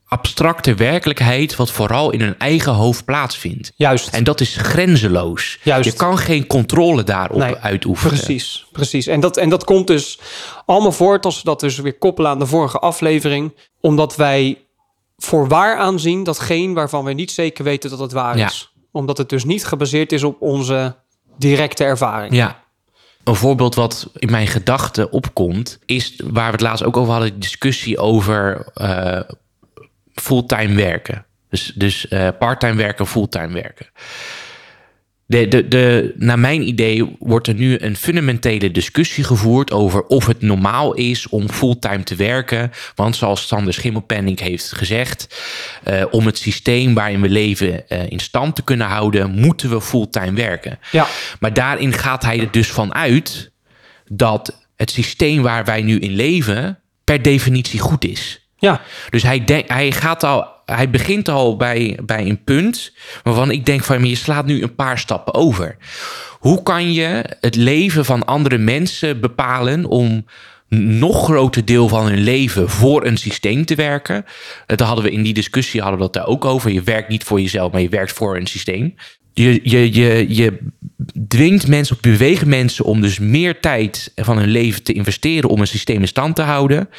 abstracte 0.08 0.74
werkelijkheid, 0.74 1.56
wat 1.56 1.72
vooral 1.72 2.12
in 2.12 2.22
hun 2.22 2.38
eigen 2.40 2.74
hoofd 2.74 3.06
plaatsvindt. 3.06 3.72
Juist. 3.76 4.10
En 4.14 4.24
dat 4.24 4.42
is 4.42 4.56
grenzeloos. 4.56 5.60
Juist. 5.64 5.90
Je 5.92 5.96
kan 5.96 6.18
geen 6.18 6.48
controle 6.48 7.04
daarop 7.04 7.38
Nee, 7.38 7.56
uitoefenen. 7.58 8.16
Precies, 8.18 8.66
precies. 8.72 9.08
En 9.08 9.20
dat, 9.20 9.38
en 9.38 9.50
dat 9.50 9.64
komt 9.64 9.88
dus 9.88 10.20
allemaal 10.66 10.92
voort 10.92 11.26
als 11.26 11.38
we 11.38 11.42
dat 11.44 11.60
dus 11.60 11.78
weer 11.78 11.98
koppelen 11.98 12.32
aan 12.32 12.40
de 12.40 12.46
vorige 12.46 12.80
aflevering. 12.80 13.54
Omdat 13.82 14.16
wij 14.16 14.58
voor 15.18 15.48
waar 15.48 15.78
aanzien 15.78 16.24
datgene 16.24 16.74
waarvan 16.74 17.04
we 17.06 17.14
niet 17.14 17.32
zeker 17.32 17.64
weten 17.64 17.90
dat 17.90 18.00
het 18.00 18.12
waar 18.12 18.38
Ja. 18.38 18.46
is. 18.48 18.74
Omdat 18.92 19.18
het 19.18 19.30
dus 19.30 19.44
niet 19.44 19.66
gebaseerd 19.66 20.12
is 20.12 20.24
op 20.24 20.42
onze 20.42 20.96
directe 21.38 21.84
ervaring. 21.84 22.36
Ja. 22.36 22.64
Een 23.26 23.36
voorbeeld 23.36 23.76
wat 23.76 24.10
in 24.16 24.32
mijn 24.32 24.48
gedachten 24.48 25.12
opkomt, 25.12 25.80
is 25.86 26.22
waar 26.24 26.46
we 26.46 26.52
het 26.52 26.62
laatst 26.62 26.84
ook 26.84 26.98
over 26.98 27.12
hadden, 27.12 27.34
de 27.34 27.38
discussie 27.38 27.98
over 27.98 28.68
uh, 28.76 29.20
fulltime 30.14 30.76
werken. 30.76 31.26
Dus, 31.50 31.72
dus 31.76 32.06
uh, 32.10 32.30
parttime 32.40 32.76
werken, 32.76 33.08
fulltime 33.08 33.54
werken. 33.54 33.86
De, 35.28 35.48
de, 35.48 35.68
de, 35.68 36.14
naar 36.18 36.40
mijn 36.40 36.68
idee 36.68 37.16
wordt 37.20 37.48
er 37.48 37.54
nu 37.54 37.78
een 37.80 37.96
fundamentele 37.96 38.72
discussie 38.72 39.24
gevoerd 39.24 39.72
over 39.72 40.06
of 40.06 40.26
het 40.26 40.42
normaal 40.42 40.94
is 40.94 41.30
om 41.30 41.50
fulltime 41.50 42.04
te 42.04 42.16
werken. 42.16 42.72
Want 42.96 43.16
zoals 43.16 43.48
Sander 43.48 43.74
Schimmelpenning 43.74 44.40
heeft 44.40 44.72
gezegd, 44.72 45.44
uh, 45.88 46.04
om 46.12 46.26
het 46.26 46.38
systeem 46.38 46.94
waarin 46.94 47.22
we 47.22 47.30
leven 47.30 47.84
uh, 47.90 48.10
in 48.10 48.20
stand 48.20 48.56
te 48.56 48.64
kunnen 48.64 48.88
houden, 48.88 49.32
moeten 49.32 49.70
we 49.70 49.82
fulltime 49.82 50.34
werken. 50.34 50.80
Ja. 50.92 51.08
Maar 51.40 51.54
daarin 51.54 51.94
gaat 51.94 52.24
hij 52.24 52.40
er 52.40 52.52
dus 52.52 52.72
van 52.72 52.94
uit 52.94 53.52
dat 54.12 54.68
het 54.76 54.92
systeem 54.92 55.42
waar 55.42 55.66
wij 55.66 55.82
nu 55.82 56.00
in 56.00 56.16
leven 56.16 56.80
per 57.04 57.22
definitie 57.22 57.80
goed 57.80 58.06
is. 58.06 58.50
Ja. 58.58 58.82
Dus 59.10 59.24
hij, 59.24 59.46
denk, 59.46 59.68
hij 59.68 59.92
gaat 59.92 60.24
al 60.24 60.55
hij 60.66 60.90
begint 60.90 61.30
al 61.30 61.56
bij, 61.56 62.00
bij 62.06 62.26
een 62.26 62.44
punt 62.44 62.94
waarvan 63.24 63.52
ik 63.52 63.66
denk 63.66 63.84
van 63.84 64.06
je 64.06 64.16
slaat 64.16 64.46
nu 64.46 64.62
een 64.62 64.76
paar 64.76 65.00
stappen 65.00 65.34
over. 65.34 65.78
Hoe 66.40 66.64
kan 66.64 66.94
je 66.94 67.24
het 67.40 67.56
leven 67.56 68.06
van 68.06 68.26
andere 68.26 68.58
mensen 68.58 69.20
bepalen 69.20 69.86
om 69.86 70.26
nog 70.78 71.24
groter 71.24 71.66
deel 71.66 71.88
van 71.88 72.06
hun 72.06 72.24
leven 72.24 72.70
voor 72.70 73.06
een 73.06 73.18
systeem 73.18 73.66
te 73.66 73.76
werken? 73.76 74.26
Dat 74.66 74.80
hadden 74.80 75.04
we 75.04 75.12
in 75.12 75.24
die 75.24 75.34
discussie 75.34 75.82
hadden 75.82 76.00
we 76.00 76.06
dat 76.06 76.14
daar 76.14 76.28
ook 76.28 76.46
over. 76.46 76.72
Je 76.72 76.82
werkt 76.82 77.10
niet 77.10 77.24
voor 77.24 77.42
jezelf, 77.42 77.72
maar 77.72 77.82
je 77.82 77.90
werkt 77.90 78.14
voor 78.14 78.36
een 78.38 78.48
systeem. 78.48 78.96
Je, 79.34 79.60
je, 79.64 79.94
je, 79.94 80.26
je 80.36 80.58
dwingt 81.28 81.68
mensen, 81.68 81.96
of 81.96 82.02
bewegen 82.02 82.50
mensen 82.50 82.86
om 82.86 83.02
dus 83.02 83.20
meer 83.20 83.60
tijd 83.60 84.12
van 84.16 84.38
hun 84.38 84.50
leven 84.50 84.84
te 84.84 84.94
investeren 84.94 85.50
om 85.50 85.60
een 85.60 85.68
systeem 85.68 86.02
in 86.02 86.08
stand 86.08 86.36
te 86.36 86.42
houden. 86.42 86.90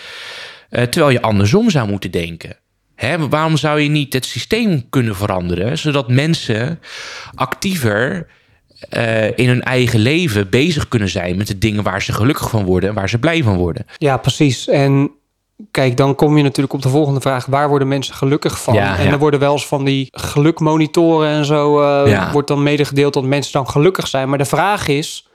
Uh, 0.71 0.83
terwijl 0.83 1.13
je 1.13 1.23
andersom 1.23 1.71
zou 1.71 1.89
moeten 1.89 2.11
denken. 2.11 2.57
Hè, 2.97 3.29
waarom 3.29 3.57
zou 3.57 3.81
je 3.81 3.89
niet 3.89 4.13
het 4.13 4.25
systeem 4.25 4.89
kunnen 4.91 5.17
veranderen, 5.17 5.79
zodat 5.79 6.09
mensen 6.09 6.81
actiever 7.35 8.27
uh, 8.91 9.39
in 9.39 9.49
hun 9.49 9.63
eigen 9.63 9.99
leven 9.99 10.51
bezig 10.51 10.89
kunnen 10.89 11.09
zijn 11.09 11.37
met 11.37 11.47
de 11.47 11.59
dingen 11.59 11.83
waar 11.83 12.03
ze 12.03 12.13
gelukkig 12.13 12.51
van 12.51 12.65
worden 12.65 12.89
en 12.89 12.95
waar 12.95 13.09
ze 13.09 13.19
blij 13.19 13.43
van 13.43 13.57
worden? 13.57 13.87
Ja, 13.99 14.17
precies. 14.17 14.69
En 14.69 15.11
kijk, 15.71 15.97
dan 15.97 16.15
kom 16.15 16.37
je 16.37 16.43
natuurlijk 16.43 16.75
op 16.75 16.83
de 16.83 16.89
volgende 16.89 17.21
vraag: 17.21 17.47
waar 17.47 17.69
worden 17.69 17.89
mensen 17.89 18.15
gelukkig 18.15 18.63
van? 18.63 18.75
Ja, 18.75 18.99
en 18.99 19.05
ja. 19.05 19.11
er 19.11 19.19
worden 19.19 19.41
wel 19.41 19.53
eens 19.53 19.67
van 19.67 19.85
die 19.85 20.09
gelukmonitoren 20.11 21.31
en 21.31 21.45
zo, 21.45 21.81
uh, 21.81 22.11
Ja. 22.11 22.33
wordt 22.33 22.49
dan 22.49 22.63
medegedeeld 22.63 23.15
dat 23.15 23.25
mensen 23.25 23.53
dan 23.53 23.69
gelukkig 23.69 24.09
zijn. 24.09 24.29
Maar 24.29 24.39
de 24.39 24.45
vraag 24.45 24.89
is: 24.89 25.29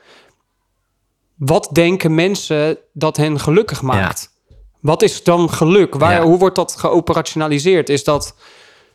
wat 1.34 1.68
denken 1.72 2.14
mensen 2.14 2.78
dat 2.92 3.16
hen 3.16 3.40
gelukkig 3.40 3.82
maakt? 3.82 4.31
Wat 4.82 5.02
is 5.02 5.22
dan 5.22 5.50
geluk? 5.50 5.94
Waar, 5.94 6.12
Ja. 6.12 6.22
Hoe 6.22 6.38
wordt 6.38 6.56
dat 6.56 6.76
geoperationaliseerd? 6.76 7.88
Is 7.88 8.04
dat 8.04 8.34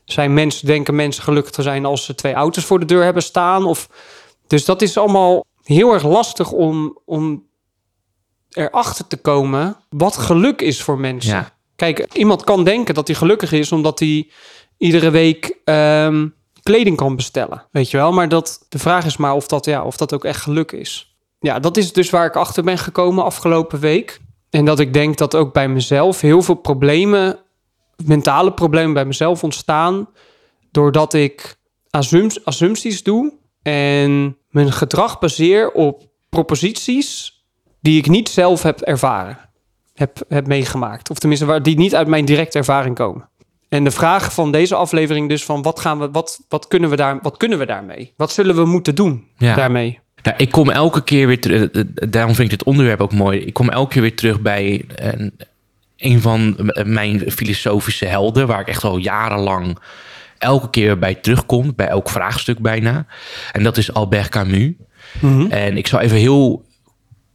zijn 0.05 0.33
mensen, 0.33 0.65
denken 0.65 0.95
mensen 0.95 1.23
gelukkig 1.23 1.51
te 1.51 1.61
zijn 1.61 1.85
als 1.85 2.05
ze 2.05 2.15
twee 2.15 2.33
auto's 2.33 2.65
voor 2.65 2.79
de 2.79 2.85
deur 2.85 3.03
hebben 3.03 3.23
staan? 3.23 3.65
Of, 3.65 3.89
dus 4.47 4.65
dat 4.65 4.81
is 4.81 4.97
allemaal 4.97 5.45
heel 5.63 5.93
erg 5.93 6.03
lastig 6.03 6.51
om, 6.51 6.99
om 7.05 7.45
erachter 8.49 9.07
te 9.07 9.17
komen 9.17 9.77
wat 9.89 10.17
geluk 10.17 10.61
is 10.61 10.81
voor 10.81 10.99
mensen. 10.99 11.35
Ja. 11.35 11.55
Kijk, 11.75 12.13
iemand 12.13 12.43
kan 12.43 12.63
denken 12.63 12.93
dat 12.93 13.07
hij 13.07 13.15
gelukkig 13.15 13.51
is 13.51 13.71
omdat 13.71 13.99
hij 13.99 14.29
iedere 14.77 15.09
week 15.09 15.59
ehm, 15.63 16.27
kleding 16.63 16.97
kan 16.97 17.15
bestellen. 17.15 17.65
Weet 17.71 17.91
je 17.91 17.97
wel? 17.97 18.11
Maar 18.11 18.29
dat, 18.29 18.65
de 18.69 18.79
vraag 18.79 19.05
is 19.05 19.17
maar 19.17 19.33
of 19.33 19.47
dat, 19.47 19.65
ja, 19.65 19.83
of 19.83 19.97
dat 19.97 20.13
ook 20.13 20.25
echt 20.25 20.41
geluk 20.41 20.71
is. 20.71 21.15
Ja, 21.39 21.59
dat 21.59 21.77
is 21.77 21.93
dus 21.93 22.09
waar 22.09 22.25
ik 22.25 22.35
achter 22.35 22.63
ben 22.63 22.77
gekomen 22.77 23.23
afgelopen 23.23 23.79
week. 23.79 24.19
En 24.57 24.65
dat 24.65 24.79
ik 24.79 24.93
denk 24.93 25.17
dat 25.17 25.35
ook 25.35 25.53
bij 25.53 25.67
mezelf 25.67 26.21
heel 26.21 26.41
veel 26.41 26.55
problemen, 26.55 27.39
mentale 28.05 28.53
problemen 28.53 28.93
bij 28.93 29.05
mezelf 29.05 29.43
ontstaan. 29.43 30.09
doordat 30.71 31.13
ik 31.13 31.57
assumpties 32.43 33.03
doe 33.03 33.33
en 33.61 34.37
mijn 34.49 34.71
gedrag 34.71 35.19
baseer 35.19 35.71
op 35.71 36.03
proposities 36.29 37.41
die 37.81 37.97
ik 37.97 38.07
niet 38.07 38.29
zelf 38.29 38.63
heb 38.63 38.81
ervaren, 38.81 39.37
heb, 39.93 40.19
heb 40.27 40.47
meegemaakt. 40.47 41.09
Of 41.09 41.17
tenminste, 41.17 41.45
waar, 41.45 41.63
die 41.63 41.77
niet 41.77 41.95
uit 41.95 42.07
mijn 42.07 42.25
directe 42.25 42.57
ervaring 42.57 42.95
komen. 42.95 43.29
En 43.69 43.83
de 43.83 43.91
vraag 43.91 44.33
van 44.33 44.51
deze 44.51 44.75
aflevering 44.75 45.29
dus 45.29 45.45
van 45.45 45.61
wat, 45.61 45.79
gaan 45.79 45.99
we, 45.99 46.11
wat, 46.11 46.45
wat, 46.49 46.67
kunnen, 46.67 46.89
we 46.89 46.95
daar, 46.95 47.19
wat 47.21 47.37
kunnen 47.37 47.57
we 47.57 47.65
daarmee? 47.65 48.13
Wat 48.15 48.31
zullen 48.31 48.55
we 48.55 48.65
moeten 48.65 48.95
doen 48.95 49.27
Ja. 49.37 49.55
daarmee? 49.55 49.99
Nou, 50.23 50.37
ik 50.37 50.51
kom 50.51 50.69
elke 50.69 51.03
keer 51.03 51.27
weer 51.27 51.39
terug. 51.41 51.69
eh, 51.69 51.83
Daarom 52.09 52.35
vind 52.35 52.51
ik 52.51 52.57
dit 52.57 52.67
onderwerp 52.67 53.01
ook 53.01 53.13
mooi. 53.13 53.39
Ik 53.39 53.53
kom 53.53 53.69
elke 53.69 53.91
keer 53.93 54.01
weer 54.01 54.15
terug 54.15 54.41
bij 54.41 54.85
een, 54.95 55.33
een 55.97 56.21
van 56.21 56.71
mijn 56.85 57.31
filosofische 57.31 58.05
helden, 58.05 58.47
waar 58.47 58.59
ik 58.59 58.67
echt 58.67 58.83
al 58.83 58.97
jarenlang 58.97 59.77
elke 60.37 60.69
keer 60.69 60.99
bij 60.99 61.15
terugkom, 61.15 61.73
bij 61.75 61.87
elk 61.87 62.09
vraagstuk 62.09 62.59
bijna. 62.59 63.05
En 63.51 63.63
dat 63.63 63.77
is 63.77 63.93
Albert 63.93 64.29
Camus. 64.29 64.71
En 65.49 65.77
ik 65.77 65.87
zal 65.87 65.99
even 65.99 66.17
heel 66.17 66.65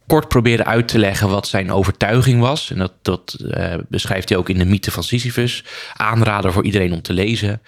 kort 0.07 0.27
proberen 0.27 0.65
uit 0.65 0.87
te 0.87 0.99
leggen 0.99 1.29
wat 1.29 1.47
zijn 1.47 1.71
overtuiging 1.71 2.39
was. 2.39 2.71
En 2.71 2.77
dat, 2.77 2.93
dat 3.01 3.33
eh, 3.49 3.73
beschrijft 3.89 4.29
hij 4.29 4.37
ook 4.37 4.49
in 4.49 4.57
de 4.57 4.65
mythe 4.65 4.91
van 4.91 5.03
Sisyphus. 5.03 5.63
Aanrader 5.93 6.53
voor 6.53 6.63
iedereen 6.63 6.93
om 6.93 7.01
te 7.01 7.13
lezen. 7.13 7.47
Hij 7.47 7.59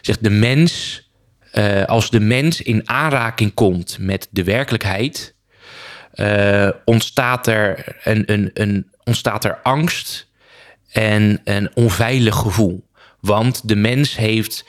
Zegt 0.00 0.22
de 0.24 0.30
mens, 0.30 1.02
eh, 1.56 1.84
als 1.84 2.10
de 2.10 2.20
mens 2.20 2.62
in 2.62 2.88
aanraking 2.88 3.54
komt 3.54 3.96
met 4.00 4.28
de 4.30 4.44
werkelijkheid, 4.44 5.34
eh, 6.12 6.68
ontstaat, 6.84 7.46
er 7.46 7.96
een, 8.02 8.22
een, 8.32 8.50
een, 8.54 8.90
ontstaat 9.04 9.44
er 9.44 9.58
angst 9.62 10.28
en 10.90 11.40
een 11.44 11.70
onveilig 11.74 12.36
gevoel. 12.36 12.84
Want 13.20 13.68
de 13.68 13.76
mens 13.76 14.16
heeft, 14.16 14.64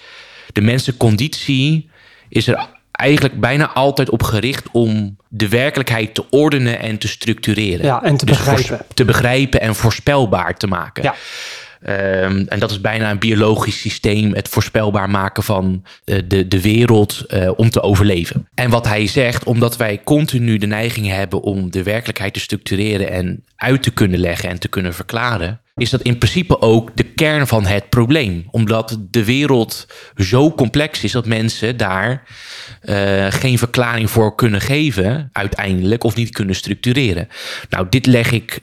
de 0.53 0.61
mensenconditie 0.61 1.89
is 2.29 2.47
er 2.47 2.67
eigenlijk 2.91 3.39
bijna 3.39 3.71
altijd 3.73 4.09
op 4.09 4.23
gericht 4.23 4.71
om 4.71 5.17
de 5.27 5.49
werkelijkheid 5.49 6.13
te 6.13 6.25
ordenen 6.29 6.79
en 6.79 6.97
te 6.97 7.07
structureren. 7.07 7.85
Ja, 7.85 8.03
en 8.03 8.17
te 8.17 8.25
Dus 8.25 8.37
begrijpen. 8.37 8.85
te 8.93 9.05
begrijpen 9.05 9.61
en 9.61 9.75
voorspelbaar 9.75 10.57
te 10.57 10.67
maken. 10.67 11.03
Ja. 11.03 11.15
Ehm, 11.81 12.43
en 12.47 12.59
dat 12.59 12.71
is 12.71 12.81
bijna 12.81 13.11
een 13.11 13.19
biologisch 13.19 13.79
systeem, 13.79 14.33
het 14.33 14.47
voorspelbaar 14.47 15.09
maken 15.09 15.43
van 15.43 15.83
eh, 16.03 16.19
de, 16.27 16.47
de 16.47 16.61
wereld 16.61 17.23
eh, 17.27 17.51
om 17.55 17.69
te 17.69 17.81
overleven. 17.81 18.47
En 18.53 18.69
wat 18.69 18.87
hij 18.87 19.07
zegt, 19.07 19.43
omdat 19.43 19.77
wij 19.77 20.01
continu 20.03 20.57
de 20.57 20.67
neiging 20.67 21.07
hebben 21.07 21.41
om 21.41 21.71
de 21.71 21.83
werkelijkheid 21.83 22.33
te 22.33 22.39
structureren 22.39 23.09
en 23.09 23.43
uit 23.55 23.83
te 23.83 23.91
kunnen 23.91 24.19
leggen 24.19 24.49
en 24.49 24.59
te 24.59 24.67
kunnen 24.67 24.93
verklaren, 24.93 25.61
is 25.75 25.89
dat 25.89 26.01
in 26.01 26.17
principe 26.17 26.61
ook 26.61 26.95
de 26.95 27.03
kern 27.03 27.47
van 27.47 27.65
het 27.65 27.89
probleem. 27.89 28.47
Omdat 28.51 28.97
de 29.09 29.25
wereld 29.25 29.87
zo 30.15 30.51
complex 30.51 31.03
is 31.03 31.11
dat 31.11 31.25
mensen 31.25 31.77
daar 31.77 32.23
eh, 32.81 33.25
geen 33.29 33.57
verklaring 33.57 34.09
voor 34.09 34.35
kunnen 34.35 34.61
geven, 34.61 35.29
uiteindelijk, 35.31 36.03
of 36.03 36.15
niet 36.15 36.29
kunnen 36.29 36.55
structureren. 36.55 37.27
Nou, 37.69 37.87
dit 37.89 38.05
leg 38.05 38.31
ik 38.31 38.59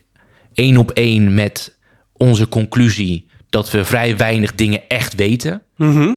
één 0.54 0.76
op 0.76 0.90
één 0.90 1.34
met 1.34 1.76
onze 2.16 2.48
conclusie 2.48 3.26
dat 3.50 3.70
we 3.70 3.84
vrij 3.84 4.16
weinig 4.16 4.54
dingen 4.54 4.80
echt 4.88 5.14
weten. 5.14 5.62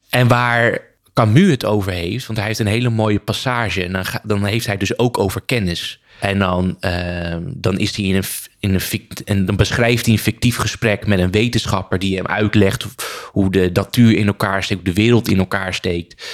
En 0.10 0.27
waar 0.27 0.81
Camus 1.13 1.49
het 1.49 1.65
over 1.65 1.91
heeft, 1.91 2.25
want 2.25 2.38
hij 2.38 2.47
heeft 2.47 2.60
een 2.60 2.67
hele 2.67 2.89
mooie 2.89 3.19
passage. 3.19 3.83
En 3.83 3.91
dan, 3.91 4.05
ga- 4.05 4.21
dan 4.23 4.45
heeft 4.45 4.65
hij 4.65 4.77
dus 4.77 4.97
ook 4.99 5.17
over 5.17 5.41
kennis. 5.45 6.01
En 6.19 6.39
dan, 6.39 6.77
eh, 6.79 7.36
dan 7.45 7.77
is 7.79 7.95
hij 7.95 8.05
in 8.05 8.15
een, 8.15 8.23
in 8.60 8.73
een 8.73 8.79
fict- 8.81 9.23
en 9.23 9.45
dan 9.45 9.55
beschrijft 9.55 10.05
hij 10.05 10.13
een 10.13 10.19
fictief 10.21 10.55
gesprek 10.57 11.07
met 11.07 11.19
een 11.19 11.31
wetenschapper 11.31 11.99
die 11.99 12.15
hem 12.15 12.25
uitlegt 12.25 12.86
hoe 13.31 13.51
de 13.51 13.69
natuur 13.73 14.17
in 14.17 14.27
elkaar 14.27 14.63
steekt, 14.63 14.86
hoe 14.86 14.93
de 14.93 15.01
wereld 15.01 15.27
in 15.29 15.38
elkaar 15.38 15.73
steekt. 15.73 16.27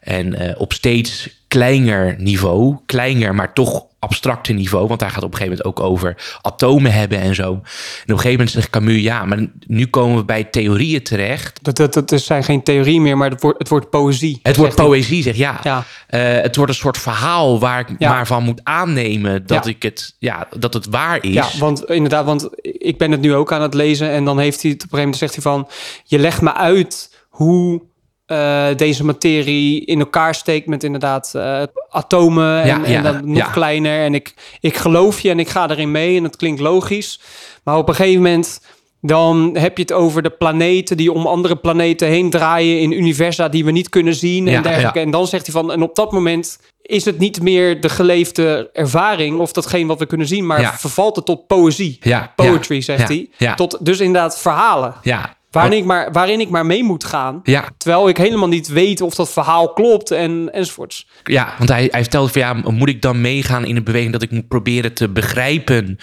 En 0.00 0.34
eh, 0.34 0.60
op 0.60 0.72
steeds 0.72 1.28
kleiner 1.48 2.14
niveau, 2.18 2.76
kleiner, 2.86 3.34
maar 3.34 3.52
toch 3.52 3.86
abstracte 4.00 4.52
niveau, 4.52 4.86
want 4.88 5.00
daar 5.00 5.10
gaat 5.10 5.22
op 5.22 5.32
een 5.32 5.38
gegeven 5.38 5.58
moment 5.64 5.80
ook 5.80 5.90
over 5.90 6.38
atomen 6.42 6.92
hebben 6.92 7.20
en 7.20 7.34
zo. 7.34 7.42
En 7.42 7.52
op 7.52 7.62
een 8.04 8.14
gegeven 8.16 8.30
moment 8.30 8.50
zegt 8.50 8.70
Camus, 8.70 9.02
ja, 9.02 9.24
maar 9.24 9.46
nu 9.66 9.86
komen 9.86 10.16
we 10.16 10.24
bij 10.24 10.44
theorieën 10.44 11.02
terecht. 11.02 11.58
Dat, 11.62 11.76
dat, 11.76 11.92
dat 12.08 12.20
zijn 12.20 12.44
geen 12.44 12.62
theorie 12.62 13.00
meer, 13.00 13.16
maar 13.16 13.30
het 13.30 13.40
wordt, 13.42 13.58
het 13.58 13.68
wordt 13.68 13.90
poëzie. 13.90 14.38
Het 14.42 14.56
wordt 14.56 14.74
poëzie, 14.74 15.22
zeg 15.22 15.36
ja. 15.36 15.60
Ja. 15.62 15.84
Eh, 16.06 16.42
het 16.42 16.56
wordt 16.56 16.70
een 16.72 16.78
soort 16.78 16.98
verhaal 16.98 17.58
waar 17.60 17.80
ik 17.80 17.88
Ja. 17.98 18.10
maar 18.10 18.26
van 18.26 18.42
moet 18.42 18.60
aannemen 18.62 19.46
dat, 19.46 19.64
Ja. 19.64 19.70
ik 19.70 19.82
het, 19.82 20.14
ja, 20.18 20.48
dat 20.58 20.74
het 20.74 20.86
waar 20.86 21.24
is. 21.24 21.32
Ja, 21.32 21.48
want 21.58 21.84
inderdaad, 21.84 22.24
want 22.24 22.48
ik 22.62 22.98
ben 22.98 23.10
het 23.10 23.20
nu 23.20 23.34
ook 23.34 23.52
aan 23.52 23.62
het 23.62 23.74
lezen 23.74 24.10
en 24.10 24.24
dan 24.24 24.38
heeft 24.38 24.62
hij 24.62 24.70
het 24.70 24.82
op 24.84 24.92
een 24.92 24.98
gegeven 24.98 25.18
moment 25.20 25.32
zegt 25.32 25.34
hij 25.34 25.42
van, 25.42 25.68
je 26.04 26.18
legt 26.18 26.40
me 26.40 26.54
uit 26.54 27.18
hoe 27.28 27.82
eh, 28.30 28.66
deze 28.76 29.04
materie 29.04 29.84
in 29.84 29.98
elkaar 30.00 30.34
steekt 30.34 30.66
met 30.66 30.84
inderdaad 30.84 31.32
eh, 31.34 31.62
atomen 31.90 32.60
en, 32.62 32.66
Ja, 32.66 32.84
en 32.84 32.90
ja, 32.92 33.02
dan 33.02 33.28
nog 33.28 33.36
ja. 33.36 33.50
kleiner 33.50 34.00
en 34.04 34.14
ik, 34.14 34.34
ik 34.60 34.76
geloof 34.76 35.20
je 35.20 35.30
en 35.30 35.38
ik 35.38 35.48
ga 35.48 35.70
erin 35.70 35.90
mee 35.90 36.16
en 36.16 36.24
het 36.24 36.36
klinkt 36.36 36.60
logisch, 36.60 37.20
maar 37.64 37.76
op 37.76 37.88
een 37.88 37.94
gegeven 37.94 38.22
moment 38.22 38.60
Dan 39.02 39.56
heb 39.58 39.76
je 39.76 39.82
het 39.82 39.92
over 39.92 40.22
de 40.22 40.30
planeten 40.30 40.96
die 40.96 41.12
om 41.12 41.26
andere 41.26 41.56
planeten 41.56 42.08
heen 42.08 42.30
draaien 42.30 42.80
in 42.80 42.92
universa 42.92 43.48
die 43.48 43.64
we 43.64 43.70
niet 43.70 43.88
kunnen 43.88 44.14
zien 44.14 44.48
en 44.48 44.62
dergelijke. 44.62 45.00
En 45.00 45.10
dan 45.10 45.26
zegt 45.26 45.46
hij 45.46 45.54
van, 45.54 45.72
en 45.72 45.82
op 45.82 45.94
dat 45.94 46.12
moment 46.12 46.58
is 46.82 47.04
het 47.04 47.18
niet 47.18 47.42
meer 47.42 47.80
de 47.80 47.88
geleefde 47.88 48.70
ervaring 48.72 49.38
of 49.38 49.52
datgene 49.52 49.86
wat 49.86 49.98
we 49.98 50.06
kunnen 50.06 50.26
zien, 50.26 50.46
maar 50.46 50.78
vervalt 50.78 51.16
het 51.16 51.24
tot 51.24 51.46
poëzie. 51.46 51.98
Ja, 52.00 52.32
Poetry, 52.36 52.80
zegt 52.80 53.08
hij. 53.08 53.28
ja. 53.36 53.54
Tot 53.54 53.78
dus 53.80 54.00
inderdaad 54.00 54.40
verhalen. 54.40 54.94
Ja. 55.02 55.38
Waarin 55.50 55.78
ik, 55.78 55.84
maar, 55.84 56.12
waarin 56.12 56.40
ik 56.40 56.48
maar 56.48 56.66
mee 56.66 56.84
moet 56.84 57.04
gaan. 57.04 57.40
Ja, 57.42 57.68
Terwijl 57.76 58.08
ik 58.08 58.16
helemaal 58.16 58.48
niet 58.48 58.68
weet 58.68 59.00
of 59.00 59.14
dat 59.14 59.32
verhaal 59.32 59.72
klopt 59.72 60.10
en, 60.10 60.52
enzovoorts. 60.52 61.06
Ja, 61.24 61.54
want 61.58 61.70
hij, 61.70 61.88
hij 61.90 62.00
vertelde 62.00 62.32
van 62.32 62.40
ja, 62.40 62.52
moet 62.52 62.88
ik 62.88 63.02
dan 63.02 63.20
meegaan 63.20 63.64
in 63.64 63.76
een 63.76 63.84
beweging 63.84 64.12
dat 64.12 64.22
ik 64.22 64.30
moet 64.30 64.48
proberen 64.48 64.92
te 64.92 65.08
begrijpen 65.08 65.98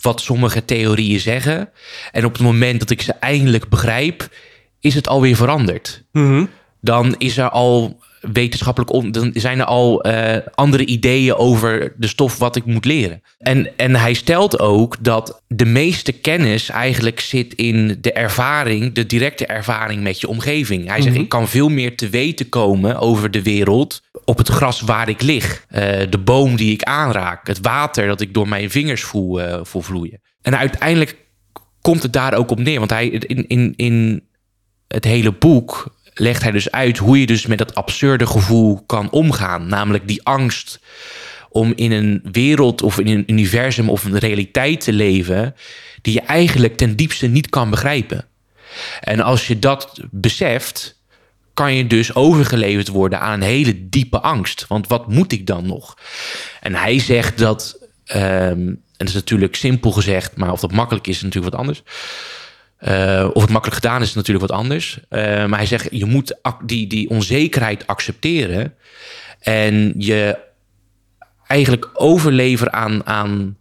wat 0.00 0.20
sommige 0.20 0.64
theorieën 0.64 1.20
zeggen. 1.20 1.70
En 2.12 2.24
op 2.24 2.32
het 2.32 2.42
moment 2.42 2.80
dat 2.80 2.90
ik 2.90 3.02
ze 3.02 3.12
eindelijk 3.12 3.68
begrijp, 3.68 4.28
is 4.80 4.94
het 4.94 5.08
alweer 5.08 5.36
veranderd. 5.36 6.04
Dan 6.80 7.14
is 7.18 7.36
er 7.36 7.50
al 7.50 8.00
wetenschappelijk 8.32 9.12
dan 9.14 9.30
zijn 9.34 9.58
er 9.58 9.64
al 9.64 10.02
eh, 10.02 10.46
andere 10.54 10.84
ideeën 10.84 11.34
over 11.34 11.92
de 11.96 12.06
stof 12.06 12.38
wat 12.38 12.56
ik 12.56 12.64
moet 12.64 12.84
leren. 12.84 13.22
En, 13.38 13.76
en 13.76 13.96
hij 13.96 14.14
stelt 14.14 14.58
ook 14.58 14.96
dat 15.00 15.42
de 15.48 15.64
meeste 15.64 16.12
kennis 16.12 16.68
eigenlijk 16.68 17.20
zit 17.20 17.54
in 17.54 17.98
de 18.00 18.12
ervaring, 18.12 18.92
de 18.92 19.06
directe 19.06 19.46
ervaring 19.46 20.02
met 20.02 20.20
je 20.20 20.28
omgeving. 20.28 20.88
Hij 20.88 21.00
zegt, 21.00 21.16
ik 21.16 21.28
kan 21.28 21.48
veel 21.48 21.68
meer 21.68 21.96
te 21.96 22.08
weten 22.08 22.48
komen 22.48 22.98
over 22.98 23.30
de 23.30 23.42
wereld 23.42 24.02
op 24.24 24.38
het 24.38 24.48
gras 24.48 24.80
waar 24.80 25.08
ik 25.08 25.22
lig, 25.22 25.64
eh, 25.68 25.80
de 26.10 26.18
boom 26.18 26.56
die 26.56 26.72
ik 26.72 26.82
aanraak, 26.82 27.46
het 27.46 27.60
water 27.60 28.06
dat 28.06 28.20
ik 28.20 28.34
door 28.34 28.48
mijn 28.48 28.70
vingers 28.70 29.02
voel, 29.02 29.40
eh, 29.40 29.60
voel 29.62 29.82
vloeien. 29.82 30.20
En 30.42 30.58
uiteindelijk 30.58 31.16
komt 31.80 32.02
het 32.02 32.12
daar 32.12 32.34
ook 32.34 32.50
op 32.50 32.58
neer, 32.58 32.78
want 32.78 32.90
hij 32.90 33.06
in, 33.06 33.48
in, 33.48 33.72
in 33.76 34.22
het 34.88 35.04
hele 35.04 35.32
boek 35.32 35.94
legt 36.14 36.42
hij 36.42 36.50
dus 36.50 36.70
uit 36.70 36.98
hoe 36.98 37.20
je 37.20 37.26
dus 37.26 37.46
met 37.46 37.58
dat 37.58 37.74
absurde 37.74 38.26
gevoel 38.26 38.82
kan 38.86 39.10
omgaan. 39.10 39.66
Namelijk 39.66 40.08
die 40.08 40.22
angst 40.22 40.80
om 41.48 41.72
in 41.76 41.92
een 41.92 42.22
wereld 42.32 42.82
of 42.82 42.98
in 42.98 43.06
een 43.06 43.32
universum 43.32 43.90
of 43.90 44.04
een 44.04 44.18
realiteit 44.18 44.80
te 44.80 44.92
leven 44.92 45.54
die 46.02 46.14
je 46.14 46.20
eigenlijk 46.20 46.76
ten 46.76 46.96
diepste 46.96 47.26
niet 47.26 47.48
kan 47.48 47.70
begrijpen. 47.70 48.26
En 49.00 49.20
als 49.20 49.46
je 49.46 49.58
dat 49.58 50.00
beseft, 50.10 51.02
kan 51.54 51.74
je 51.74 51.86
dus 51.86 52.14
overgeleverd 52.14 52.88
worden 52.88 53.20
aan 53.20 53.32
een 53.32 53.46
hele 53.46 53.88
diepe 53.88 54.20
angst. 54.20 54.64
Want 54.68 54.86
wat 54.86 55.08
moet 55.08 55.32
ik 55.32 55.46
dan 55.46 55.66
nog? 55.66 55.98
En 56.60 56.74
hij 56.74 56.98
zegt 56.98 57.38
dat, 57.38 57.78
ehm, 58.04 58.20
en 58.68 58.80
dat 58.96 59.08
is 59.08 59.14
natuurlijk 59.14 59.56
simpel 59.56 59.92
gezegd, 59.92 60.36
maar 60.36 60.52
of 60.52 60.60
dat 60.60 60.72
makkelijk 60.72 61.06
is, 61.06 61.16
is 61.16 61.22
natuurlijk 61.22 61.52
wat 61.52 61.60
anders. 61.60 61.82
Eh, 62.76 63.30
of 63.32 63.42
het 63.42 63.50
makkelijk 63.50 63.82
gedaan 63.82 64.00
is, 64.02 64.08
is 64.08 64.14
natuurlijk 64.14 64.46
wat 64.46 64.58
anders. 64.58 65.00
Eh, 65.08 65.20
maar 65.46 65.58
hij 65.58 65.66
zegt, 65.66 65.88
je 65.90 66.04
moet 66.04 66.38
die, 66.64 66.86
die 66.86 67.10
onzekerheid 67.10 67.86
accepteren. 67.86 68.74
En 69.40 69.94
je 69.98 70.38
eigenlijk 71.46 71.90
overleveren 71.92 72.72
aan, 72.72 73.06
aan, 73.06 73.56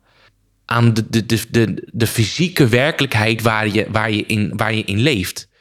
aan 0.65 0.93
de, 0.93 1.09
de, 1.09 1.25
de, 1.25 1.45
de, 1.51 1.87
de 1.91 2.07
fysieke 2.07 2.67
werkelijkheid 2.67 3.41
waar 3.41 3.67
je, 3.67 3.85
waar, 3.91 4.11
je 4.11 4.25
in, 4.25 4.53
waar 4.55 4.73
je 4.73 4.83
in 4.83 4.99
leeft. 4.99 5.51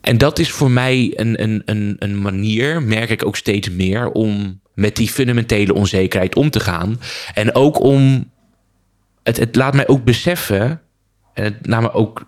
En 0.00 0.18
dat 0.18 0.38
is 0.38 0.50
voor 0.50 0.70
mij 0.70 1.12
een, 1.16 1.42
een, 1.42 1.62
een, 1.64 1.96
een 1.98 2.20
manier, 2.20 2.82
merk 2.82 3.10
ik 3.10 3.26
ook 3.26 3.36
steeds 3.36 3.70
meer, 3.70 4.10
om 4.10 4.60
met 4.74 4.96
die 4.96 5.08
fundamentele 5.08 5.74
onzekerheid 5.74 6.36
om 6.36 6.50
te 6.50 6.60
gaan. 6.60 7.00
En 7.34 7.54
ook 7.54 7.80
om. 7.80 8.30
Het, 9.22 9.36
het 9.36 9.56
laat 9.56 9.74
mij 9.74 9.88
ook 9.88 10.04
beseffen. 10.04 10.80
En 11.34 11.44
het 11.44 11.66
laat 11.66 11.80
me 11.80 11.92
ook 11.92 12.26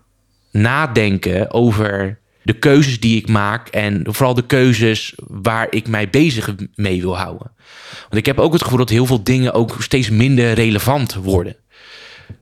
nadenken 0.51 1.51
over 1.51 2.19
de 2.43 2.53
keuzes 2.53 3.01
die 3.01 3.17
ik 3.17 3.29
maak. 3.29 3.69
En 3.69 4.03
vooral 4.09 4.35
de 4.35 4.47
keuzes 4.47 5.15
waar 5.27 5.67
ik 5.71 5.89
mij 5.89 6.11
bezig 6.11 6.55
mee 6.75 7.01
wil 7.01 7.19
houden. 7.19 7.53
Want 8.01 8.15
ik 8.15 8.27
heb 8.27 8.39
ook 8.39 8.53
het 8.53 8.63
gevoel 8.63 8.79
dat 8.79 8.89
heel 8.89 9.07
veel 9.07 9.23
dingen 9.23 9.53
ook 9.53 9.77
steeds 9.79 10.11
minder 10.11 10.53
relevant 10.53 11.15
worden. 11.15 11.57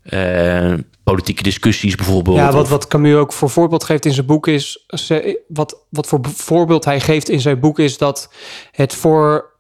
Eh, 0.03 0.75
politieke 1.05 1.43
discussies 1.43 1.95
bijvoorbeeld. 1.95 2.37
Ja, 2.37 2.53
wat, 2.53 2.69
wat 2.69 2.87
Camus 2.87 3.15
ook 3.15 3.33
voor 3.33 3.51
voorbeeld 3.51 3.85
geeft 3.85 4.05
in 4.05 4.13
zijn 4.13 4.27
boek 4.27 4.47
is... 4.47 4.87
Wat, 5.49 5.85
wat 5.89 6.07
voor 6.07 6.21
voorbeeld 6.23 6.85
hij 6.85 7.01
geeft 7.01 7.29
in 7.29 7.41
zijn 7.41 7.61
boek 7.61 7.79
is 7.79 7.99
dat 7.99 8.33
het 8.73 8.95
voor 8.95 9.51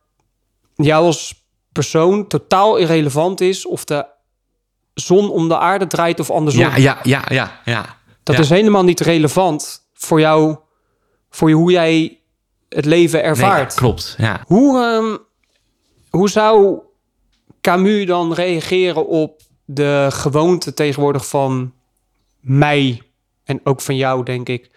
jou 0.74 1.04
als 1.04 1.46
persoon 1.72 2.26
totaal 2.26 2.76
irrelevant 2.76 3.40
is... 3.40 3.66
of 3.66 3.84
de 3.84 4.06
zon 4.94 5.30
om 5.30 5.48
de 5.48 5.58
aarde 5.58 5.86
draait 5.86 6.20
of 6.20 6.30
andersom. 6.30 6.62
ja, 6.62 6.76
ja, 6.76 6.98
ja, 7.02 7.24
ja, 7.28 7.60
ja. 7.64 7.97
Dat 8.28 8.36
ja. 8.36 8.42
is 8.42 8.50
helemaal 8.50 8.84
niet 8.84 9.00
relevant 9.00 9.88
voor 9.92 10.20
jou, 10.20 10.56
voor 11.30 11.48
je, 11.48 11.54
hoe 11.54 11.70
jij 11.70 12.20
het 12.68 12.84
leven 12.84 13.18
Nee, 13.18 13.28
ervaart. 13.28 13.74
klopt, 13.74 14.14
ja. 14.18 14.42
Hoe, 14.46 14.82
ehm, 14.82 15.16
hoe 16.10 16.28
zou 16.28 16.78
Camus 17.60 18.06
dan 18.06 18.32
reageren 18.32 19.06
op 19.06 19.40
de 19.64 20.06
gewoonte 20.10 20.74
tegenwoordig 20.74 21.28
van 21.28 21.72
mij 22.40 23.02
en 23.44 23.60
ook 23.64 23.80
van 23.80 23.96
jou, 23.96 24.24
denk 24.24 24.48
ik, 24.48 24.70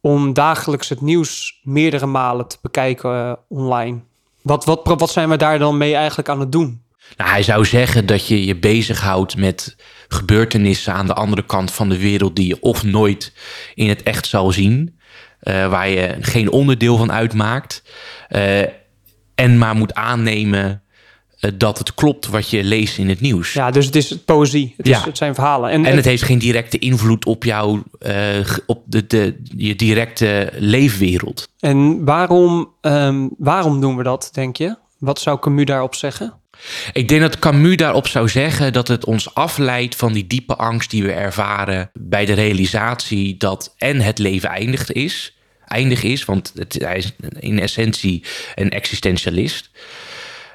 om 0.00 0.32
dagelijks 0.32 0.88
het 0.88 1.00
nieuws 1.00 1.60
meerdere 1.62 2.06
malen 2.06 2.48
te 2.48 2.58
bekijken 2.62 3.10
eh, 3.10 3.32
online? 3.48 4.00
Wat, 4.42 4.64
wat, 4.64 4.80
wat 4.84 5.10
zijn 5.10 5.28
we 5.28 5.36
daar 5.36 5.58
dan 5.58 5.76
mee 5.76 5.94
eigenlijk 5.94 6.28
aan 6.28 6.40
het 6.40 6.52
doen? 6.52 6.82
Nou, 7.16 7.30
hij 7.30 7.42
zou 7.42 7.64
zeggen 7.64 8.06
dat 8.06 8.26
je 8.26 8.44
je 8.44 8.56
bezighoudt 8.56 9.36
met 9.36 9.76
gebeurtenissen 10.08 10.92
aan 10.92 11.06
de 11.06 11.14
andere 11.14 11.44
kant 11.44 11.70
van 11.72 11.88
de 11.88 11.98
wereld 11.98 12.36
die 12.36 12.46
je 12.46 12.60
of 12.60 12.82
nooit 12.84 13.32
in 13.74 13.88
het 13.88 14.02
echt 14.02 14.26
zal 14.26 14.52
zien, 14.52 14.98
eh, 15.40 15.68
waar 15.68 15.88
je 15.88 16.16
geen 16.20 16.50
onderdeel 16.50 16.96
van 16.96 17.12
uitmaakt, 17.12 17.82
eh, 18.28 18.60
en 19.34 19.58
maar 19.58 19.74
moet 19.74 19.94
aannemen 19.94 20.82
eh, 21.40 21.50
dat 21.54 21.78
het 21.78 21.94
klopt 21.94 22.26
wat 22.26 22.50
je 22.50 22.64
leest 22.64 22.98
in 22.98 23.08
het 23.08 23.20
nieuws. 23.20 23.52
Ja, 23.52 23.70
dus 23.70 23.86
het 23.86 23.96
is 23.96 24.16
poëzie. 24.24 24.74
Het, 24.76 24.86
is, 24.86 24.92
Ja. 24.98 25.04
het 25.04 25.16
zijn 25.16 25.34
verhalen. 25.34 25.70
En, 25.70 25.84
En 25.84 25.96
het 25.96 26.04
heeft 26.04 26.22
geen 26.22 26.38
directe 26.38 26.78
invloed 26.78 27.24
op 27.24 27.44
jou, 27.44 27.82
op 28.66 28.82
de, 28.86 29.06
de, 29.06 29.40
je 29.56 29.76
directe 29.76 30.52
leefwereld. 30.58 31.48
en 31.60 32.04
waarom, 32.04 32.72
ehm, 32.80 33.28
waarom 33.38 33.80
doen 33.80 33.96
we 33.96 34.02
dat, 34.02 34.30
denk 34.32 34.56
je? 34.56 34.76
Wat 34.98 35.20
zou 35.20 35.38
Camus 35.38 35.64
daarop 35.64 35.94
zeggen? 35.94 36.39
Ik 36.92 37.08
denk 37.08 37.20
dat 37.20 37.38
Camus 37.38 37.76
daarop 37.76 38.06
zou 38.06 38.28
zeggen 38.28 38.72
dat 38.72 38.88
het 38.88 39.04
ons 39.04 39.34
afleidt 39.34 39.96
van 39.96 40.12
die 40.12 40.26
diepe 40.26 40.56
angst 40.56 40.90
die 40.90 41.02
we 41.02 41.12
ervaren 41.12 41.90
bij 41.92 42.24
de 42.24 42.32
realisatie 42.32 43.36
dat 43.36 43.74
en 43.76 44.00
het 44.00 44.18
leven 44.18 44.48
eindig 44.48 44.92
is, 44.92 45.38
eindig 45.66 46.02
is, 46.02 46.24
want 46.24 46.52
hij 46.68 46.96
is 46.96 47.12
in 47.38 47.60
essentie 47.60 48.24
een 48.54 48.70
existentialist. 48.70 49.70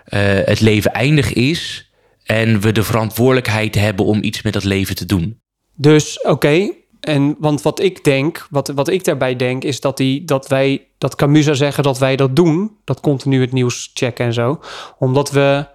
Eh, 0.06 0.22
het 0.46 0.60
leven 0.60 0.94
eindig 0.94 1.34
is 1.34 1.89
en 2.24 2.60
we 2.60 2.72
de 2.72 2.84
verantwoordelijkheid 2.84 3.76
hebben 3.76 4.06
om 4.06 4.24
iets 4.24 4.41
met 4.41 4.54
dat 4.54 4.63
leven 4.63 4.96
te 4.96 5.06
doen. 5.06 5.39
Dus 5.76 6.22
oké, 6.22 6.72
en 7.00 7.36
want 7.39 7.62
wat 7.62 7.80
ik 7.80 8.04
denk, 8.04 8.48
wat, 8.50 8.68
wat 8.68 8.89
ik 8.89 9.04
daarbij 9.04 9.36
denk, 9.36 9.63
is 9.63 9.80
dat, 9.80 9.98
die, 9.98 10.26
dat 10.26 10.48
wij, 10.48 10.88
dat 10.98 11.15
Camus 11.15 11.44
zou 11.44 11.56
zeggen 11.56 11.84
dat 11.84 11.98
wij 11.98 12.15
dat 12.15 12.36
doen, 12.36 12.78
dat 12.84 13.00
continu 13.00 13.41
het 13.41 13.52
nieuws 13.52 13.91
checken 13.94 14.26
en 14.26 14.34
zo, 14.34 14.60
omdat 14.98 15.32
we 15.32 15.65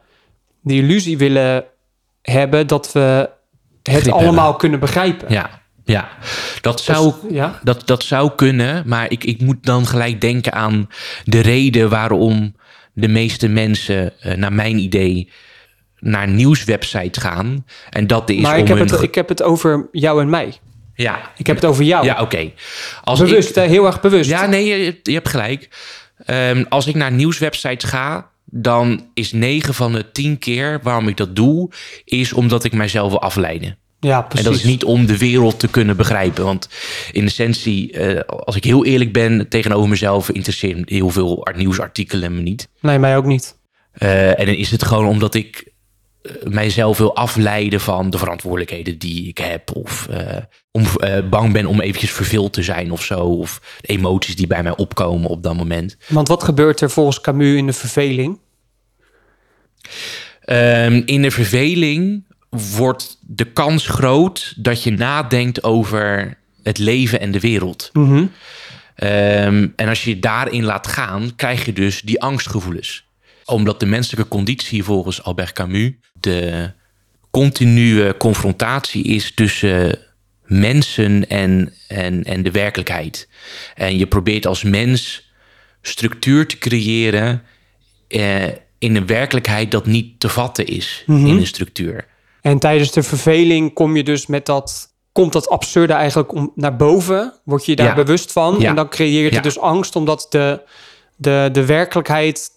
de 0.60 0.74
illusie 0.74 1.18
willen 1.18 1.64
hebben 2.22 2.66
dat 2.66 2.92
we 2.92 3.30
het 3.82 4.10
allemaal 4.10 4.34
hebben. 4.42 4.56
kunnen 4.56 4.80
begrijpen. 4.80 5.32
Ja, 5.32 5.50
ja. 5.84 6.08
dat 6.60 6.80
zou 6.80 7.12
Dus, 7.22 7.30
ja, 7.32 7.60
Dat, 7.62 7.82
dat 7.86 8.02
zou 8.02 8.30
kunnen, 8.36 8.82
maar 8.86 9.10
ik, 9.10 9.24
ik 9.24 9.40
moet 9.40 9.64
dan 9.64 9.86
gelijk 9.86 10.20
denken 10.20 10.52
aan 10.52 10.88
de 11.24 11.40
reden 11.40 11.88
waarom 11.90 12.56
de 12.92 13.08
meeste 13.08 13.48
mensen, 13.48 14.20
eh, 14.20 14.36
naar 14.36 14.52
mijn 14.52 14.78
idee, 14.78 15.30
naar 15.98 16.28
nieuwswebsites 16.28 17.22
gaan. 17.22 17.66
En 17.90 18.06
dat 18.06 18.30
is 18.30 18.40
maar 18.40 18.54
om 18.54 18.60
ik 18.62 18.68
heb, 18.68 18.78
hun... 18.78 18.86
het, 18.90 19.02
ik 19.02 19.14
heb 19.14 19.28
het 19.28 19.42
over 19.42 19.88
jou 19.92 20.20
en 20.20 20.30
mij. 20.30 20.52
ja, 20.94 21.30
Ik 21.36 21.46
heb 21.46 21.56
het 21.56 21.64
over 21.64 21.84
jou. 21.84 22.04
ja 22.04 22.20
oké. 22.20 22.50
Als 23.04 23.18
bewust, 23.18 23.48
ik- 23.48 23.54
hè, 23.54 23.62
heel 23.66 23.86
erg 23.86 24.00
bewust. 24.00 24.30
Ja, 24.30 24.46
nee, 24.46 24.64
je, 24.66 24.98
je 25.02 25.12
hebt 25.12 25.28
gelijk. 25.28 25.68
Ehm, 26.26 26.64
als 26.68 26.86
ik 26.86 26.94
naar 26.94 27.12
nieuwswebsites 27.12 27.90
ga, 27.90 28.29
dan 28.50 29.06
is 29.14 29.32
9 29.32 29.74
van 29.74 29.92
de 29.92 30.10
10 30.10 30.38
keer 30.38 30.80
waarom 30.82 31.08
ik 31.08 31.16
dat 31.16 31.36
doe, 31.36 31.70
is 32.04 32.32
omdat 32.32 32.64
ik 32.64 32.72
mijzelf 32.72 33.10
wil 33.10 33.20
afleiden. 33.22 33.78
Ja, 34.00 34.22
precies. 34.22 34.46
En 34.46 34.52
dat 34.52 34.60
is 34.60 34.66
niet 34.68 34.84
om 34.84 35.06
de 35.06 35.18
wereld 35.18 35.58
te 35.58 35.68
kunnen 35.68 35.96
begrijpen. 35.96 36.44
Want 36.44 36.68
in 37.12 37.24
essentie, 37.24 37.92
eh, 37.92 38.20
als 38.26 38.56
ik 38.56 38.64
heel 38.64 38.84
eerlijk 38.84 39.12
ben 39.12 39.48
tegenover 39.48 39.88
mezelf, 39.88 40.30
interesseert 40.30 40.88
heel 40.88 41.10
veel 41.10 41.46
art- 41.46 41.56
nieuwsartikelen 41.56 42.34
me 42.34 42.40
niet. 42.40 42.68
Nee, 42.80 42.98
mij 42.98 43.16
ook 43.16 43.24
niet. 43.24 43.56
Eh, 43.92 44.38
en 44.40 44.46
dan 44.46 44.54
is 44.54 44.70
het 44.70 44.84
gewoon 44.84 45.06
omdat 45.06 45.34
ik 45.34 45.72
mijzelf 46.44 46.98
wil 46.98 47.16
afleiden 47.16 47.80
van 47.80 48.10
de 48.10 48.18
verantwoordelijkheden 48.18 48.98
die 48.98 49.28
ik 49.28 49.38
heb. 49.38 49.76
Of 49.76 50.08
eh, 50.10 50.36
om, 50.70 50.86
eh, 50.96 51.28
bang 51.28 51.52
ben 51.52 51.66
om 51.66 51.80
eventjes 51.80 52.10
verveeld 52.12 52.52
te 52.52 52.62
zijn 52.62 52.92
of 52.92 53.04
zo. 53.04 53.18
Of 53.18 53.78
de 53.80 53.88
emoties 53.88 54.36
die 54.36 54.46
bij 54.46 54.62
mij 54.62 54.76
opkomen 54.76 55.30
op 55.30 55.42
dat 55.42 55.56
moment. 55.56 55.96
Want 56.08 56.28
wat 56.28 56.42
gebeurt 56.42 56.80
er 56.80 56.90
volgens 56.90 57.20
Camus 57.20 57.56
in 57.56 57.66
de 57.66 57.72
verveling? 57.72 58.38
Ehm, 60.44 61.02
in 61.04 61.22
de 61.22 61.30
verveling 61.30 62.24
wordt 62.50 63.18
de 63.20 63.44
kans 63.44 63.86
groot 63.86 64.54
dat 64.56 64.82
je 64.82 64.90
nadenkt 64.90 65.62
over 65.62 66.38
het 66.62 66.78
leven 66.78 67.20
en 67.20 67.30
de 67.30 67.40
wereld. 67.40 67.90
Mhm. 67.92 68.26
Ehm, 68.94 69.68
en 69.76 69.88
als 69.88 70.04
je 70.04 70.10
je 70.10 70.18
daarin 70.18 70.64
laat 70.64 70.86
gaan, 70.86 71.32
krijg 71.36 71.64
je 71.64 71.72
dus 71.72 72.00
die 72.00 72.20
angstgevoelens. 72.20 73.08
Omdat 73.44 73.80
de 73.80 73.86
menselijke 73.86 74.28
conditie 74.28 74.84
volgens 74.84 75.22
Albert 75.22 75.52
Camus 75.52 75.92
de 76.20 76.70
continue 77.30 78.16
confrontatie 78.16 79.04
is 79.04 79.34
tussen 79.34 79.98
mensen 80.44 81.28
en, 81.28 81.72
en, 81.88 82.24
en 82.24 82.42
de 82.42 82.50
werkelijkheid. 82.50 83.28
En 83.74 83.98
je 83.98 84.06
probeert 84.06 84.46
als 84.46 84.62
mens 84.62 85.30
structuur 85.82 86.46
te 86.46 86.58
creëren 86.58 87.42
eh, 88.08 88.42
in 88.78 88.96
een 88.96 89.06
werkelijkheid 89.06 89.70
dat 89.70 89.86
niet 89.86 90.20
te 90.20 90.28
vatten 90.28 90.66
is 90.66 91.02
Mhm. 91.06 91.26
in 91.26 91.36
een 91.36 91.46
structuur. 91.46 92.06
En 92.40 92.58
tijdens 92.58 92.92
de 92.92 93.02
verveling 93.02 93.72
kom 93.74 93.96
je 93.96 94.02
dus 94.02 94.26
met 94.26 94.46
dat, 94.46 94.94
komt 95.12 95.32
dat 95.32 95.48
absurde 95.48 95.92
eigenlijk 95.92 96.32
om, 96.32 96.52
naar 96.54 96.76
boven. 96.76 97.32
Word 97.44 97.64
je 97.64 97.70
je 97.70 97.76
daar 97.76 97.86
Ja. 97.86 97.94
bewust 97.94 98.32
van. 98.32 98.56
Ja. 98.58 98.68
En 98.68 98.74
dan 98.74 98.88
creëert 98.88 99.28
Ja. 99.28 99.34
het 99.34 99.44
dus 99.44 99.58
angst, 99.58 99.96
omdat 99.96 100.26
de, 100.30 100.60
de, 101.16 101.48
de 101.52 101.64
werkelijkheid 101.66 102.50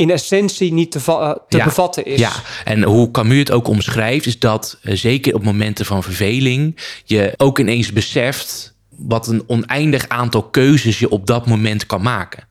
in 0.00 0.10
essentie 0.10 0.72
niet 0.72 0.90
te, 0.90 0.98
eh, 1.06 1.32
te 1.48 1.56
Ja. 1.56 1.64
bevatten 1.64 2.04
is. 2.04 2.18
Ja, 2.18 2.32
en 2.64 2.82
hoe 2.82 3.10
Camus 3.10 3.38
het 3.38 3.50
ook 3.50 3.68
omschrijft, 3.68 4.26
is 4.26 4.38
dat 4.38 4.78
eh, 4.82 4.94
zeker 4.96 5.34
op 5.34 5.44
momenten 5.44 5.86
van 5.86 6.02
verveling 6.02 6.76
je 7.04 7.34
ook 7.36 7.58
ineens 7.58 7.92
beseft 7.92 8.74
wat 8.96 9.26
een 9.26 9.42
oneindig 9.46 10.08
aantal 10.08 10.42
keuzes 10.42 10.98
je 10.98 11.08
op 11.08 11.26
dat 11.26 11.46
moment 11.46 11.86
kan 11.86 12.02
maken. 12.02 12.48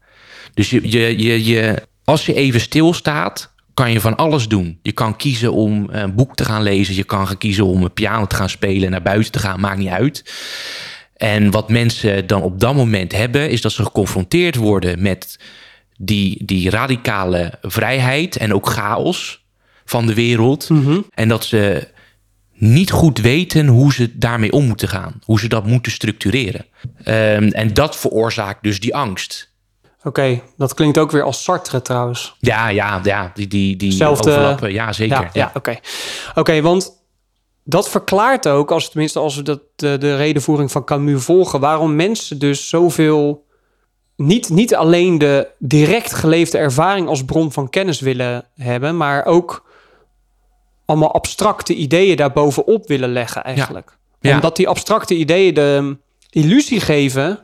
Dus 0.53 0.69
je, 0.69 0.91
je, 0.91 1.21
je, 1.21 1.45
je, 1.45 1.83
als 2.03 2.25
je 2.25 2.33
even 2.33 2.61
stilstaat, 2.61 3.53
kan 3.73 3.91
je 3.91 4.01
van 4.01 4.15
alles 4.15 4.47
doen. 4.47 4.79
Je 4.81 4.91
kan 4.91 5.15
kiezen 5.15 5.53
om 5.53 5.87
een 5.91 6.15
boek 6.15 6.35
te 6.35 6.45
gaan 6.45 6.63
lezen, 6.63 6.95
je 6.95 7.03
kan 7.03 7.27
gaan 7.27 7.37
kiezen 7.37 7.65
om 7.65 7.83
een 7.83 7.93
piano 7.93 8.25
te 8.25 8.35
gaan 8.35 8.49
spelen 8.49 8.83
en 8.83 8.91
naar 8.91 9.01
buiten 9.01 9.31
te 9.31 9.39
gaan, 9.39 9.59
maakt 9.59 9.77
niet 9.77 9.87
uit. 9.87 10.33
En 11.15 11.51
wat 11.51 11.69
mensen 11.69 12.27
dan 12.27 12.41
op 12.41 12.59
dat 12.59 12.75
moment 12.75 13.11
hebben, 13.11 13.49
is 13.49 13.61
dat 13.61 13.71
ze 13.71 13.83
geconfronteerd 13.83 14.55
worden 14.55 15.01
met 15.01 15.39
die, 16.01 16.45
die 16.45 16.69
radicale 16.69 17.53
vrijheid 17.61 18.35
en 18.37 18.53
ook 18.53 18.69
chaos 18.69 19.45
van 19.85 20.05
de 20.05 20.13
wereld. 20.13 20.69
Mhm. 20.69 20.99
En 21.13 21.27
dat 21.27 21.43
ze 21.43 21.87
niet 22.53 22.91
goed 22.91 23.17
weten 23.17 23.67
hoe 23.67 23.93
ze 23.93 24.17
daarmee 24.17 24.51
om 24.51 24.65
moeten 24.65 24.87
gaan, 24.87 25.19
hoe 25.23 25.39
ze 25.39 25.47
dat 25.47 25.65
moeten 25.65 25.91
structureren. 25.91 26.65
Ehm, 27.03 27.43
en 27.47 27.73
dat 27.73 27.95
veroorzaakt 27.95 28.63
dus 28.63 28.79
die 28.79 28.95
angst. 28.95 29.53
Oké, 30.03 30.41
dat 30.57 30.73
klinkt 30.73 30.97
ook 30.97 31.11
weer 31.11 31.23
als 31.23 31.43
Sartre 31.43 31.81
trouwens. 31.81 32.35
Ja, 32.39 32.67
ja, 32.69 32.99
ja, 33.03 33.31
die, 33.33 33.47
die, 33.47 33.75
die 33.75 33.91
Zelfde- 33.91 34.29
overlappen. 34.31 34.71
Ja, 34.71 34.93
zeker. 34.93 35.21
Ja, 35.21 35.29
ja, 35.33 35.51
oké. 35.53 35.79
Oké, 36.35 36.61
want 36.61 36.97
dat 37.63 37.89
verklaart 37.89 38.47
ook, 38.47 38.71
als 38.71 38.89
tenminste 38.89 39.19
als 39.19 39.35
we 39.35 39.41
dat, 39.41 39.61
de, 39.75 39.97
de 39.97 40.15
redenvoering 40.15 40.71
van 40.71 40.83
Camus 40.83 41.23
volgen, 41.23 41.59
waarom 41.59 41.95
mensen 41.95 42.39
dus 42.39 42.69
zoveel 42.69 43.47
niet, 44.19 44.49
niet 44.49 44.75
alleen 44.75 45.17
de 45.17 45.47
direct 45.57 46.13
geleefde 46.13 46.57
ervaring 46.57 47.07
als 47.07 47.25
bron 47.25 47.51
van 47.51 47.69
kennis 47.69 47.99
willen 47.99 48.45
hebben, 48.55 48.97
maar 48.97 49.25
ook 49.25 49.67
allemaal 50.85 51.13
abstracte 51.13 51.75
ideeën 51.75 52.15
daarbovenop 52.15 52.87
willen 52.87 53.11
leggen 53.11 53.43
eigenlijk. 53.43 53.97
Ja. 54.19 54.35
Omdat 54.35 54.55
die 54.55 54.67
abstracte 54.67 55.15
ideeën 55.15 55.53
de 55.53 55.97
illusie 56.29 56.79
geven 56.79 57.39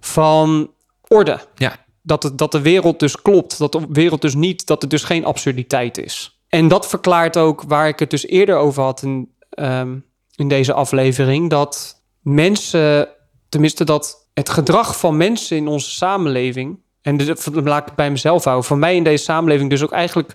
van 0.00 0.70
orde. 1.08 1.40
Ja, 1.54 1.76
Dat, 2.02 2.22
het, 2.22 2.38
dat 2.38 2.52
de 2.52 2.60
wereld 2.60 2.98
dus 2.98 3.22
klopt. 3.22 3.58
Dat 3.58 3.72
de 3.72 3.86
wereld 3.88 4.22
dus 4.22 4.34
niet, 4.34 4.66
dat 4.66 4.82
het 4.82 4.90
dus 4.90 5.04
geen 5.04 5.24
absurditeit 5.24 5.98
is. 5.98 6.40
En 6.48 6.68
dat 6.68 6.88
verklaart 6.88 7.36
ook 7.36 7.62
waar 7.62 7.88
ik 7.88 7.98
het 7.98 8.10
dus 8.10 8.26
eerder 8.26 8.56
over 8.56 8.82
had 8.82 9.02
in, 9.02 9.34
ehm, 9.50 9.98
in 10.34 10.48
deze 10.48 10.72
aflevering. 10.72 11.50
Dat 11.50 12.02
mensen, 12.20 13.08
tenminste 13.48 13.84
dat 13.84 14.19
het 14.40 14.48
gedrag 14.48 14.98
van 14.98 15.16
mensen 15.16 15.56
in 15.56 15.68
onze 15.68 15.90
samenleving. 15.90 16.78
En 17.02 17.16
dit 17.16 17.48
laat 17.52 17.80
ik 17.80 17.86
het 17.86 17.94
bij 17.94 18.10
mezelf 18.10 18.44
houden. 18.44 18.66
Voor 18.66 18.78
mij 18.78 18.96
in 18.96 19.04
deze 19.04 19.24
samenleving 19.24 19.70
dus 19.70 19.82
ook 19.82 19.92
eigenlijk 19.92 20.34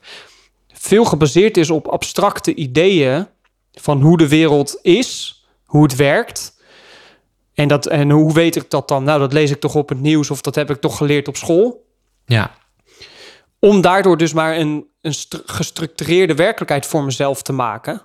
veel 0.73 1.05
gebaseerd 1.05 1.57
is 1.57 1.69
op 1.69 1.87
abstracte 1.87 2.53
ideeën 2.55 3.27
van 3.71 4.01
hoe 4.01 4.17
de 4.17 4.27
wereld 4.27 4.79
is, 4.81 5.43
hoe 5.65 5.83
het 5.83 5.95
werkt. 5.95 6.61
En, 7.53 7.67
dat, 7.67 7.85
en 7.85 8.09
hoe 8.09 8.33
weet 8.33 8.55
ik 8.55 8.69
dat 8.69 8.87
dan? 8.87 9.03
Nou, 9.03 9.19
dat 9.19 9.33
lees 9.33 9.51
ik 9.51 9.59
toch 9.59 9.75
op 9.75 9.89
het 9.89 9.99
nieuws 9.99 10.29
of 10.31 10.41
dat 10.41 10.55
heb 10.55 10.69
ik 10.69 10.81
toch 10.81 10.97
geleerd 10.97 11.27
op 11.27 11.35
school. 11.37 11.85
ja, 12.25 12.51
Om 13.59 13.81
daardoor 13.81 14.17
dus 14.17 14.33
maar 14.33 14.57
een, 14.57 14.85
een 15.01 15.13
stru- 15.13 15.41
gestructureerde 15.45 16.35
werkelijkheid 16.35 16.85
voor 16.85 17.03
mezelf 17.03 17.41
te 17.41 17.53
maken. 17.53 18.01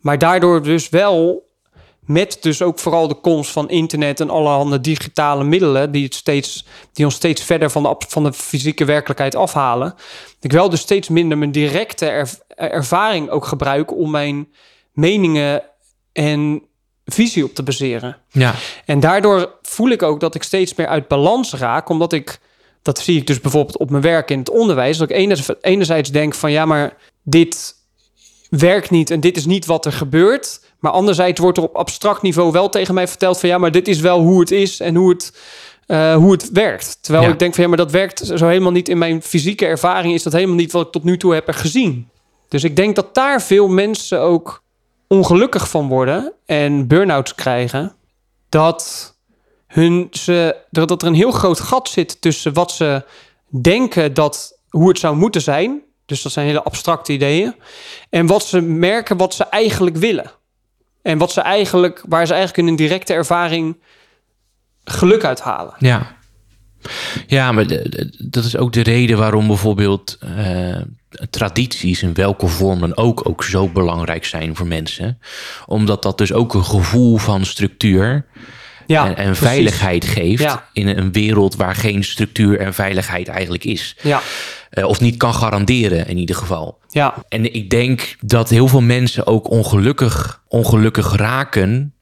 Maar 0.00 0.18
daardoor 0.18 0.62
dus 0.62 0.88
wel 0.88 1.48
met 2.06 2.38
dus 2.40 2.62
ook 2.62 2.78
vooral 2.78 3.08
de 3.08 3.14
komst 3.14 3.50
van 3.50 3.68
internet 3.70 4.20
en 4.20 4.30
allerhande 4.30 4.80
digitale 4.80 5.44
middelen... 5.44 5.92
die, 5.92 6.04
het 6.04 6.14
steeds, 6.14 6.66
die 6.92 7.04
ons 7.04 7.14
steeds 7.14 7.42
verder 7.42 7.70
van 7.70 7.82
de, 7.82 7.96
van 8.08 8.24
de 8.24 8.32
fysieke 8.32 8.84
werkelijkheid 8.84 9.34
afhalen... 9.34 9.94
ik 10.40 10.52
wel 10.52 10.68
dus 10.70 10.80
steeds 10.80 11.08
minder 11.08 11.38
mijn 11.38 11.52
directe 11.52 12.06
er- 12.06 12.38
ervaring 12.56 13.30
ook 13.30 13.46
gebruik... 13.46 13.96
om 13.96 14.10
mijn 14.10 14.48
meningen 14.92 15.62
en 16.12 16.62
visie 17.04 17.44
op 17.44 17.54
te 17.54 17.62
baseren. 17.62 18.16
ja, 18.30 18.54
En 18.84 19.00
daardoor 19.00 19.58
voel 19.62 19.88
ik 19.88 20.02
ook 20.02 20.20
dat 20.20 20.34
ik 20.34 20.42
steeds 20.42 20.74
meer 20.74 20.86
uit 20.86 21.08
balans 21.08 21.52
raak, 21.52 21.88
omdat 21.88 22.12
ik, 22.12 22.40
dat 22.82 22.98
zie 22.98 23.18
ik 23.18 23.26
dus 23.26 23.40
bijvoorbeeld 23.40 23.78
op 23.78 23.90
mijn 23.90 24.02
werk 24.02 24.30
in 24.30 24.38
het 24.38 24.50
onderwijs, 24.50 24.98
dat 24.98 25.10
ik 25.10 25.16
enerzijds, 25.16 25.60
enerzijds 25.60 26.10
denk 26.10 26.34
van 26.34 26.52
ja, 26.52 26.64
maar 26.64 26.96
dit 27.22 27.74
werkt 28.50 28.90
niet 28.90 29.10
en 29.10 29.20
dit 29.20 29.36
is 29.36 29.46
niet 29.46 29.66
wat 29.66 29.86
er 29.86 29.92
gebeurt. 29.92 30.63
Maar 30.84 30.92
anderzijds 30.92 31.40
wordt 31.40 31.58
er 31.58 31.64
op 31.64 31.76
abstract 31.76 32.22
niveau 32.22 32.52
wel 32.52 32.68
tegen 32.68 32.94
mij 32.94 33.08
verteld 33.08 33.40
van 33.40 33.48
ja, 33.48 33.58
maar 33.58 33.70
dit 33.70 33.88
is 33.88 34.00
wel 34.00 34.20
hoe 34.20 34.40
het 34.40 34.50
is 34.50 34.80
en 34.80 34.94
hoe 34.94 35.08
het, 35.10 35.36
eh, 35.86 36.14
hoe 36.14 36.32
het 36.32 36.50
werkt. 36.52 36.98
Terwijl 37.00 37.24
Ja. 37.24 37.32
ik 37.32 37.38
denk 37.38 37.54
van 37.54 37.62
ja, 37.62 37.68
maar 37.68 37.78
dat 37.78 37.90
werkt 37.90 38.26
zo 38.34 38.46
helemaal 38.46 38.72
niet 38.72 38.88
in 38.88 38.98
mijn 38.98 39.22
fysieke 39.22 39.66
ervaring, 39.66 40.14
is 40.14 40.22
dat 40.22 40.32
helemaal 40.32 40.56
niet 40.56 40.72
wat 40.72 40.86
ik 40.86 40.92
tot 40.92 41.04
nu 41.04 41.16
toe 41.16 41.34
heb 41.34 41.48
gezien. 41.50 42.08
Dus 42.48 42.64
ik 42.64 42.76
denk 42.76 42.96
dat 42.96 43.14
daar 43.14 43.42
veel 43.42 43.68
mensen 43.68 44.20
ook 44.20 44.62
ongelukkig 45.08 45.68
van 45.68 45.88
worden 45.88 46.32
en 46.46 46.86
burn-outs 46.86 47.34
krijgen. 47.34 47.94
Dat, 48.48 49.14
hun 49.66 50.08
ze, 50.10 50.56
dat 50.70 51.02
er 51.02 51.08
een 51.08 51.14
heel 51.14 51.30
groot 51.32 51.60
gat 51.60 51.88
zit 51.88 52.20
tussen 52.20 52.52
wat 52.52 52.72
ze 52.72 53.04
denken 53.48 54.14
dat 54.14 54.58
hoe 54.68 54.88
het 54.88 54.98
zou 54.98 55.16
moeten 55.16 55.40
zijn. 55.40 55.82
Dus 56.06 56.22
dat 56.22 56.32
zijn 56.32 56.46
hele 56.46 56.62
abstracte 56.62 57.12
ideeën. 57.12 57.54
En 58.10 58.26
wat 58.26 58.44
ze 58.44 58.60
merken 58.60 59.16
wat 59.16 59.34
ze 59.34 59.44
eigenlijk 59.44 59.96
willen. 59.96 60.30
En 61.04 61.18
wat 61.18 61.32
ze 61.32 61.40
eigenlijk, 61.40 62.02
waar 62.08 62.26
ze 62.26 62.32
eigenlijk 62.32 62.62
in 62.62 62.72
een 62.72 62.78
directe 62.78 63.12
ervaring 63.12 63.76
geluk 64.84 65.24
uit 65.24 65.40
halen. 65.40 65.74
ja. 65.78 66.16
Ja, 67.26 67.52
maar 67.52 67.66
dat 68.18 68.44
is 68.44 68.56
ook 68.56 68.72
de 68.72 68.80
reden 68.82 69.18
waarom 69.18 69.46
bijvoorbeeld 69.46 70.18
eh, 70.20 70.76
tradities 71.30 72.02
in 72.02 72.14
welke 72.14 72.46
vorm 72.46 72.80
dan 72.80 72.96
ook, 72.96 73.28
ook 73.28 73.44
zo 73.44 73.68
belangrijk 73.68 74.24
zijn 74.24 74.56
voor 74.56 74.66
mensen. 74.66 75.18
Omdat 75.66 76.02
dat 76.02 76.18
dus 76.18 76.32
ook 76.32 76.54
een 76.54 76.64
gevoel 76.64 77.16
van 77.16 77.44
structuur 77.44 78.26
Ja, 78.86 79.06
en, 79.06 79.16
en 79.16 79.36
veiligheid 79.36 80.04
geeft 80.04 80.42
Ja. 80.42 80.68
in 80.72 80.88
een 80.88 81.12
wereld 81.12 81.54
waar 81.56 81.74
geen 81.74 82.04
structuur 82.04 82.58
en 82.60 82.74
veiligheid 82.74 83.28
eigenlijk 83.28 83.64
is. 83.64 83.96
Ja, 84.02 84.20
Eh, 84.74 84.84
of 84.86 85.00
niet 85.00 85.16
kan 85.16 85.34
garanderen 85.34 86.06
in 86.08 86.18
ieder 86.18 86.36
geval. 86.36 86.78
ja, 86.88 87.14
En 87.28 87.54
ik 87.54 87.70
denk 87.70 88.16
dat 88.20 88.48
heel 88.48 88.68
veel 88.68 88.80
mensen 88.80 89.26
ook 89.26 89.50
ongelukkig, 89.50 90.42
ongelukkig 90.48 91.16
raken, 91.16 91.94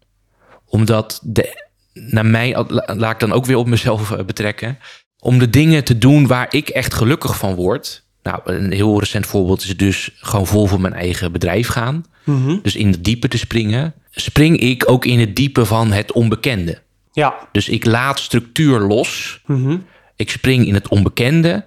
omdat 0.67 1.21
de, 1.25 1.63
naar 1.93 2.27
mij, 2.27 2.65
la- 2.69 2.95
laat 2.97 3.13
ik 3.13 3.21
dan 3.21 3.33
ook 3.33 3.47
weer 3.47 3.57
op 3.57 3.67
mezelf 3.67 4.11
eh, 4.13 4.25
betrekken, 4.25 4.79
om 5.19 5.39
de 5.39 5.51
dingen 5.51 5.85
te 5.85 5.99
doen 5.99 6.27
waar 6.27 6.47
ik 6.51 6.69
echt 6.69 6.95
gelukkig 6.95 7.37
van 7.37 7.55
word. 7.55 8.05
Nou, 8.23 8.41
een 8.45 8.73
heel 8.73 8.99
recent 8.99 9.27
voorbeeld 9.27 9.63
is 9.63 9.77
dus 9.77 10.11
gewoon 10.15 10.47
vol 10.47 10.67
voor 10.67 10.81
mijn 10.81 10.95
eigen 10.95 11.33
bedrijf 11.33 11.69
gaan. 11.69 12.05
Mhm. 12.25 12.57
Dus 12.63 12.77
in 12.77 12.87
het 12.91 13.05
diepe 13.05 13.29
te 13.29 13.39
springen. 13.39 13.95
Spring 14.11 14.59
ik 14.61 14.91
ook 14.91 15.05
in 15.05 15.19
het 15.21 15.37
diepe 15.37 15.65
van 15.67 15.93
het 15.93 16.13
onbekende. 16.13 16.79
ja. 17.13 17.35
Dus 17.53 17.69
ik 17.69 17.85
laat 17.85 18.19
structuur 18.21 18.81
los. 18.81 19.41
Mhm. 19.47 19.77
Ik 20.17 20.31
spring 20.31 20.67
in 20.67 20.75
het 20.75 20.89
onbekende. 20.89 21.65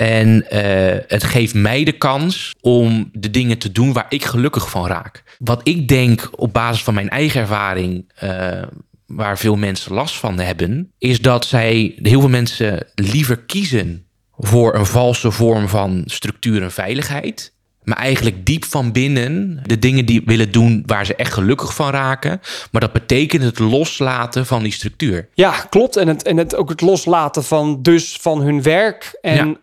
En 0.00 0.50
eh, 0.50 0.98
het 1.06 1.24
geeft 1.24 1.54
mij 1.54 1.84
de 1.84 1.92
kans 1.92 2.54
om 2.60 3.10
de 3.12 3.30
dingen 3.30 3.58
te 3.58 3.72
doen 3.72 3.92
waar 3.92 4.06
ik 4.08 4.24
gelukkig 4.24 4.70
van 4.70 4.86
raak. 4.86 5.22
Wat 5.38 5.60
ik 5.62 5.88
denk 5.88 6.30
op 6.34 6.52
basis 6.52 6.82
van 6.82 6.94
mijn 6.94 7.08
eigen 7.08 7.40
ervaring, 7.40 8.12
eh, 8.14 8.62
waar 9.06 9.38
veel 9.38 9.56
mensen 9.56 9.94
last 9.94 10.16
van 10.16 10.38
hebben, 10.38 10.92
is 10.98 11.20
dat 11.20 11.44
zij, 11.44 11.94
heel 12.02 12.20
veel 12.20 12.28
mensen 12.28 12.86
liever 12.94 13.38
kiezen 13.38 14.06
voor 14.38 14.74
een 14.74 14.86
valse 14.86 15.30
vorm 15.30 15.68
van 15.68 16.02
structuur 16.04 16.62
en 16.62 16.72
veiligheid. 16.72 17.52
Maar 17.82 17.98
eigenlijk 17.98 18.46
diep 18.46 18.64
van 18.64 18.92
binnen 18.92 19.60
de 19.62 19.78
dingen 19.78 20.06
die 20.06 20.22
willen 20.24 20.52
doen 20.52 20.82
waar 20.86 21.06
ze 21.06 21.14
echt 21.14 21.32
gelukkig 21.32 21.74
van 21.74 21.90
raken. 21.90 22.40
Maar 22.70 22.80
dat 22.80 22.92
betekent 22.92 23.42
het 23.42 23.58
loslaten 23.58 24.46
van 24.46 24.62
die 24.62 24.72
structuur. 24.72 25.28
Ja, 25.34 25.50
klopt. 25.50 25.96
En, 25.96 26.08
het, 26.08 26.22
en 26.22 26.36
het, 26.36 26.54
ook 26.54 26.68
het 26.68 26.80
loslaten 26.80 27.44
van 27.44 27.82
dus 27.82 28.18
van 28.20 28.40
hun 28.40 28.62
werk 28.62 29.18
en, 29.20 29.48
Ja. 29.48 29.56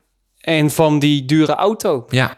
En 0.48 0.72
van 0.72 1.00
die 1.00 1.26
dure 1.26 1.56
auto. 1.56 2.06
Ja, 2.10 2.38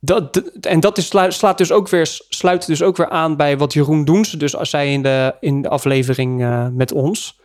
Dat, 0.00 0.36
en 0.60 0.80
dat 0.80 0.98
is, 0.98 1.06
slaat 1.28 1.58
dus 1.58 1.72
ook 1.72 1.88
weer, 1.88 2.18
sluit 2.28 2.66
dus 2.66 2.82
ook 2.82 2.96
weer 2.96 3.08
aan 3.08 3.36
bij 3.36 3.58
wat 3.58 3.72
Jeroen 3.72 4.04
Doense 4.04 4.36
dus 4.36 4.56
als 4.56 4.70
zei 4.70 4.92
in 4.92 5.02
de, 5.02 5.34
in 5.40 5.62
de 5.62 5.68
aflevering 5.68 6.42
eh, 6.42 6.66
met 6.72 6.92
ons. 6.92 7.40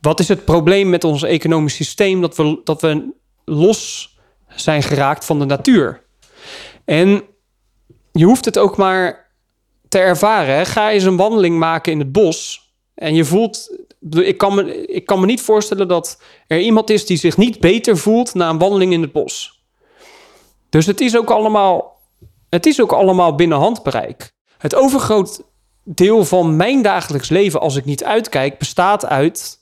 Wat 0.00 0.20
is 0.20 0.28
het 0.28 0.44
probleem 0.44 0.88
met 0.88 1.04
ons 1.04 1.22
economisch 1.22 1.74
systeem? 1.74 2.20
Dat 2.20 2.36
we, 2.36 2.60
dat 2.64 2.80
we 2.80 3.12
los 3.44 4.10
zijn 4.46 4.82
geraakt 4.82 5.24
van 5.24 5.38
de 5.38 5.44
natuur. 5.44 6.02
En 6.84 7.22
je 8.12 8.24
hoeft 8.24 8.44
het 8.44 8.58
ook 8.58 8.76
maar 8.76 9.30
te 9.88 9.98
ervaren. 9.98 10.54
Hè? 10.54 10.64
Ga 10.64 10.90
eens 10.90 11.04
een 11.04 11.16
wandeling 11.16 11.58
maken 11.58 11.92
in 11.92 11.98
het 11.98 12.12
bos. 12.12 12.70
En 12.94 13.14
je 13.14 13.24
voelt. 13.24 13.80
Ik 14.10 14.38
kan, 14.38 14.54
me, 14.54 14.86
ik 14.86 15.06
kan 15.06 15.20
me 15.20 15.26
niet 15.26 15.40
voorstellen 15.40 15.88
dat 15.88 16.22
er 16.46 16.60
iemand 16.60 16.90
is 16.90 17.06
die 17.06 17.16
zich 17.16 17.36
niet 17.36 17.60
beter 17.60 17.96
voelt 17.96 18.34
na 18.34 18.48
een 18.48 18.58
wandeling 18.58 18.92
in 18.92 19.02
het 19.02 19.12
bos. 19.12 19.62
Dus 20.68 20.86
het 20.86 21.00
is 21.00 21.16
ook 21.16 21.30
allemaal, 21.30 22.00
het 22.48 22.66
is 22.66 22.80
ook 22.80 22.92
allemaal 22.92 23.34
binnen 23.34 23.58
handbereik. 23.58 24.32
Het 24.58 24.74
overgroot 24.74 25.42
deel 25.84 26.24
van 26.24 26.56
mijn 26.56 26.82
dagelijks 26.82 27.28
leven, 27.28 27.60
als 27.60 27.76
ik 27.76 27.84
niet 27.84 28.04
uitkijk, 28.04 28.58
bestaat 28.58 29.06
uit 29.06 29.58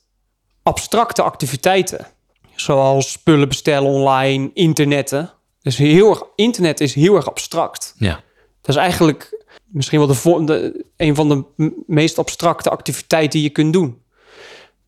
abstracte 0.63 1.21
activiteiten. 1.21 2.07
Zoals 2.55 3.11
spullen 3.11 3.47
bestellen 3.47 3.91
online, 3.91 4.49
internetten. 4.53 5.33
Dus 5.61 5.77
heel 5.77 6.09
erg, 6.09 6.23
internet 6.35 6.79
is 6.79 6.93
heel 6.93 7.15
erg 7.15 7.29
abstract. 7.29 7.95
ja, 7.97 8.23
Dat 8.61 8.75
is 8.75 8.81
eigenlijk 8.81 9.43
misschien 9.65 9.99
wel 9.99 10.07
de, 10.07 10.45
de, 10.45 10.85
een 10.97 11.15
van 11.15 11.29
de 11.29 11.73
meest 11.87 12.17
abstracte 12.17 12.69
activiteiten 12.69 13.31
die 13.31 13.41
je 13.41 13.49
kunt 13.49 13.73
doen. 13.73 14.01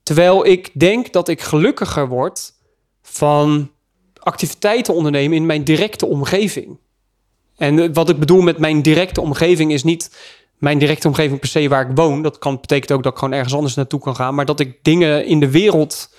Terwijl 0.03 0.45
ik 0.45 0.69
denk 0.73 1.11
dat 1.11 1.27
ik 1.27 1.41
gelukkiger 1.41 2.07
word 2.07 2.53
van 3.01 3.71
activiteiten 4.19 4.93
ondernemen 4.93 5.37
in 5.37 5.45
mijn 5.45 5.63
directe 5.63 6.05
omgeving. 6.05 6.77
En 7.57 7.79
eh, 7.79 7.89
wat 7.93 8.09
ik 8.09 8.19
bedoel 8.19 8.41
met 8.41 8.57
mijn 8.57 8.81
directe 8.81 9.21
omgeving 9.21 9.71
is 9.71 9.83
niet 9.83 10.15
mijn 10.57 10.77
directe 10.77 11.07
omgeving 11.07 11.39
per 11.39 11.49
se 11.49 11.67
waar 11.67 11.89
ik 11.89 11.95
woon. 11.95 12.21
Dat 12.21 12.37
kan 12.37 12.59
betekent 12.59 12.91
ook 12.91 13.03
dat 13.03 13.11
ik 13.11 13.17
gewoon 13.17 13.33
ergens 13.33 13.53
anders 13.53 13.75
naartoe 13.75 13.99
kan 13.99 14.15
gaan. 14.15 14.35
Maar 14.35 14.45
dat 14.45 14.59
ik 14.59 14.83
dingen 14.83 15.25
in 15.25 15.39
de 15.39 15.49
wereld, 15.49 16.15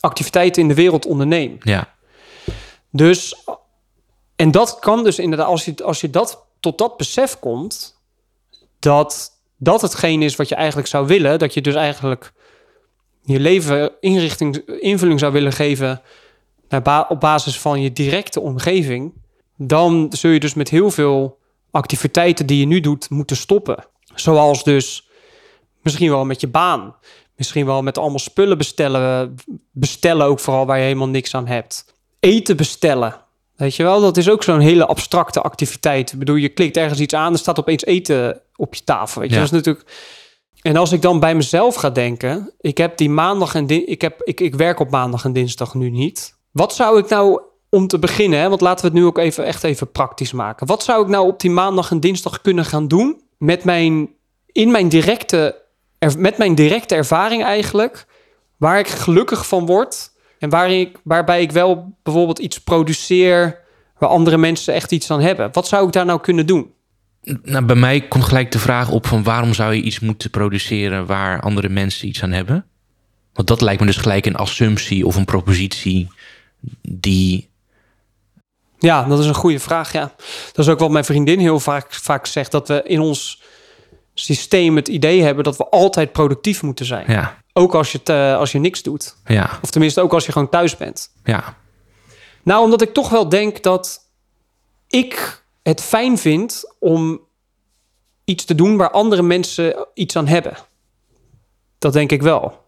activiteiten 0.00 0.62
in 0.62 0.68
de 0.68 0.74
wereld 0.74 1.06
onderneem. 1.06 1.56
ja, 1.60 1.94
Dus, 2.90 3.44
en 4.36 4.50
dat 4.50 4.78
kan 4.78 5.04
dus 5.04 5.18
inderdaad, 5.18 5.46
als 5.46 5.64
je, 5.64 5.74
als 5.84 6.00
je 6.00 6.10
dat, 6.10 6.44
tot 6.60 6.78
dat 6.78 6.96
besef 6.96 7.38
komt, 7.38 8.00
dat 8.78 9.32
dat 9.56 9.80
hetgeen 9.80 10.22
is 10.22 10.36
wat 10.36 10.48
je 10.48 10.54
eigenlijk 10.54 10.88
zou 10.88 11.06
willen, 11.06 11.38
dat 11.38 11.54
je 11.54 11.60
dus 11.60 11.74
eigenlijk 11.74 12.32
je 13.24 13.40
leven 13.40 13.90
inrichting, 14.00 14.56
invulling 14.80 15.18
zou 15.20 15.32
willen 15.32 15.52
geven 15.52 16.00
naar 16.68 16.82
ba- 16.82 17.06
op 17.08 17.20
basis 17.20 17.58
van 17.58 17.82
je 17.82 17.92
directe 17.92 18.40
omgeving, 18.40 19.12
dan 19.56 20.06
zul 20.16 20.30
je 20.30 20.40
dus 20.40 20.54
met 20.54 20.68
heel 20.68 20.90
veel 20.90 21.38
activiteiten 21.70 22.46
die 22.46 22.58
je 22.58 22.66
nu 22.66 22.80
doet 22.80 23.10
moeten 23.10 23.36
stoppen. 23.36 23.84
Zoals 24.14 24.64
dus 24.64 25.08
misschien 25.82 26.10
wel 26.10 26.24
met 26.24 26.40
je 26.40 26.48
baan, 26.48 26.94
misschien 27.36 27.66
wel 27.66 27.82
met 27.82 27.98
allemaal 27.98 28.18
spullen 28.18 28.58
bestellen, 28.58 29.34
bestellen 29.72 30.26
ook 30.26 30.40
vooral 30.40 30.66
waar 30.66 30.78
je 30.78 30.84
helemaal 30.84 31.08
niks 31.08 31.34
aan 31.34 31.46
hebt 31.46 31.92
eten 32.20 32.56
bestellen. 32.56 33.22
Weet 33.56 33.76
je 33.76 33.82
wel, 33.82 34.00
dat 34.00 34.16
is 34.16 34.28
ook 34.30 34.42
zo'n 34.42 34.60
hele 34.60 34.86
abstracte 34.86 35.40
activiteit. 35.40 36.12
Ik 36.12 36.18
bedoel, 36.18 36.36
je 36.36 36.48
klikt 36.48 36.76
ergens 36.76 37.00
iets 37.00 37.14
aan, 37.14 37.32
er 37.32 37.38
staat 37.38 37.58
opeens 37.58 37.84
eten 37.84 38.40
op 38.56 38.74
je 38.74 38.84
tafel. 38.84 39.20
Weet 39.20 39.30
je, 39.30 39.36
Ja. 39.36 39.42
dat 39.42 39.52
is 39.52 39.56
natuurlijk. 39.58 39.90
En 40.66 40.76
als 40.76 40.92
ik 40.92 41.02
dan 41.02 41.20
bij 41.20 41.34
mezelf 41.34 41.74
ga 41.74 41.90
denken, 41.90 42.52
ik 42.60 42.78
heb 42.78 42.96
die 42.96 43.10
maandag 43.10 43.54
en 43.54 43.68
ik, 43.68 44.00
heb, 44.00 44.22
ik, 44.22 44.40
ik 44.40 44.54
werk 44.54 44.80
op 44.80 44.90
maandag 44.90 45.24
en 45.24 45.32
dinsdag 45.32 45.74
nu 45.74 45.90
niet. 45.90 46.38
Wat 46.50 46.74
zou 46.74 46.98
ik 46.98 47.08
nou 47.08 47.40
om 47.68 47.86
te 47.86 47.98
beginnen, 47.98 48.38
hè, 48.38 48.48
want 48.48 48.60
laten 48.60 48.84
we 48.84 48.90
het 48.90 49.00
nu 49.00 49.06
ook 49.06 49.18
even 49.18 49.44
echt 49.44 49.64
even 49.64 49.92
praktisch 49.92 50.32
maken. 50.32 50.66
Wat 50.66 50.82
zou 50.82 51.02
ik 51.02 51.08
nou 51.08 51.26
op 51.26 51.40
die 51.40 51.50
maandag 51.50 51.90
en 51.90 52.00
dinsdag 52.00 52.40
kunnen 52.40 52.64
gaan 52.64 52.88
doen 52.88 53.22
met 53.38 53.64
mijn 53.64 54.08
in 54.46 54.70
mijn 54.70 54.88
directe 54.88 55.62
met 56.18 56.38
mijn 56.38 56.54
directe 56.54 56.94
ervaring 56.94 57.42
eigenlijk, 57.42 58.06
waar 58.56 58.78
ik 58.78 58.88
gelukkig 58.88 59.46
van 59.46 59.66
word 59.66 60.12
en 60.38 60.50
waar 60.50 60.70
ik, 60.70 61.00
waarbij 61.02 61.42
ik 61.42 61.52
wel 61.52 61.96
bijvoorbeeld 62.02 62.38
iets 62.38 62.58
produceer 62.58 63.60
waar 63.98 64.08
andere 64.08 64.36
mensen 64.36 64.74
echt 64.74 64.92
iets 64.92 65.10
aan 65.10 65.20
hebben. 65.20 65.48
Wat 65.52 65.68
zou 65.68 65.86
ik 65.86 65.92
daar 65.92 66.04
nou 66.04 66.20
kunnen 66.20 66.46
doen? 66.46 66.73
Nou, 67.42 67.64
bij 67.64 67.76
mij 67.76 68.00
komt 68.00 68.24
gelijk 68.24 68.52
de 68.52 68.58
vraag 68.58 68.90
op 68.90 69.06
van 69.06 69.22
waarom 69.22 69.54
zou 69.54 69.74
je 69.74 69.82
iets 69.82 70.00
moeten 70.00 70.30
produceren 70.30 71.06
waar 71.06 71.40
andere 71.40 71.68
mensen 71.68 72.08
iets 72.08 72.22
aan 72.22 72.32
hebben? 72.32 72.66
Want 73.32 73.48
dat 73.48 73.60
lijkt 73.60 73.80
me 73.80 73.86
dus 73.86 73.96
gelijk 73.96 74.26
een 74.26 74.36
assumptie 74.36 75.06
of 75.06 75.16
een 75.16 75.24
propositie 75.24 76.08
die... 76.82 77.50
Ja, 78.78 79.04
dat 79.04 79.18
is 79.18 79.26
een 79.26 79.34
goede 79.34 79.58
vraag. 79.58 79.92
Ja, 79.92 80.12
dat 80.52 80.66
is 80.66 80.72
ook 80.72 80.78
wat 80.78 80.90
mijn 80.90 81.04
vriendin 81.04 81.38
heel 81.38 81.60
vaak, 81.60 81.92
vaak 81.92 82.26
zegt: 82.26 82.50
dat 82.50 82.68
we 82.68 82.82
in 82.82 83.00
ons 83.00 83.42
systeem 84.14 84.76
het 84.76 84.88
idee 84.88 85.22
hebben 85.22 85.44
dat 85.44 85.56
we 85.56 85.68
altijd 85.68 86.12
productief 86.12 86.62
moeten 86.62 86.86
zijn. 86.86 87.04
Ja, 87.08 87.38
Ook 87.52 87.74
als 87.74 87.92
je, 87.92 87.98
het, 87.98 88.08
eh, 88.08 88.36
als 88.36 88.52
je 88.52 88.58
niks 88.58 88.82
doet. 88.82 89.16
ja, 89.26 89.58
Of 89.62 89.70
tenminste 89.70 90.00
ook 90.00 90.12
als 90.12 90.26
je 90.26 90.32
gewoon 90.32 90.48
thuis 90.48 90.76
bent. 90.76 91.10
ja, 91.24 91.56
Nou, 92.42 92.62
omdat 92.64 92.82
ik 92.82 92.92
toch 92.94 93.08
wel 93.08 93.28
denk 93.28 93.62
dat 93.62 94.00
ik 94.88 95.43
het 95.64 95.80
fijn 95.82 96.18
vind 96.18 96.74
om 96.78 97.20
iets 98.24 98.44
te 98.44 98.54
doen 98.54 98.76
waar 98.76 98.90
andere 98.90 99.22
mensen 99.22 99.86
iets 99.94 100.16
aan 100.16 100.26
hebben. 100.26 100.56
Dat 101.78 101.92
denk 101.92 102.10
ik 102.12 102.22
wel. 102.22 102.62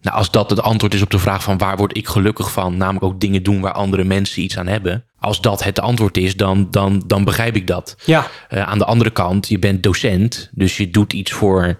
Nou, 0.00 0.16
als 0.16 0.30
dat 0.30 0.50
het 0.50 0.62
antwoord 0.62 0.94
is 0.94 1.02
op 1.02 1.10
de 1.10 1.18
vraag 1.18 1.42
van 1.42 1.58
waar 1.58 1.76
word 1.76 1.96
ik 1.96 2.08
gelukkig 2.08 2.52
van, 2.52 2.76
namelijk 2.76 3.04
ook 3.04 3.20
dingen 3.20 3.42
doen 3.42 3.60
waar 3.60 3.72
andere 3.72 4.04
mensen 4.04 4.42
iets 4.42 4.58
aan 4.58 4.66
hebben. 4.66 5.04
Als 5.18 5.40
dat 5.40 5.64
het 5.64 5.80
antwoord 5.80 6.16
is, 6.16 6.36
dan, 6.36 6.70
dan, 6.70 7.02
dan 7.06 7.24
begrijp 7.24 7.56
ik 7.56 7.66
dat. 7.66 7.96
Ja, 8.04 8.26
Eh, 8.48 8.62
aan 8.62 8.78
de 8.78 8.84
andere 8.84 9.10
kant, 9.10 9.48
je 9.48 9.58
bent 9.58 9.82
docent, 9.82 10.50
dus 10.52 10.76
je 10.76 10.90
doet 10.90 11.12
iets 11.12 11.32
voor 11.32 11.78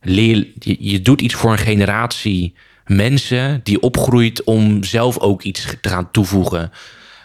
leer, 0.00 0.48
je, 0.58 0.76
je 0.78 1.00
doet 1.02 1.20
iets 1.20 1.34
voor 1.34 1.52
een 1.52 1.58
generatie 1.58 2.54
mensen 2.86 3.60
die 3.62 3.80
opgroeit 3.80 4.44
om 4.44 4.82
zelf 4.82 5.18
ook 5.18 5.42
iets 5.42 5.66
te 5.80 5.88
gaan 5.88 6.10
toevoegen. 6.10 6.70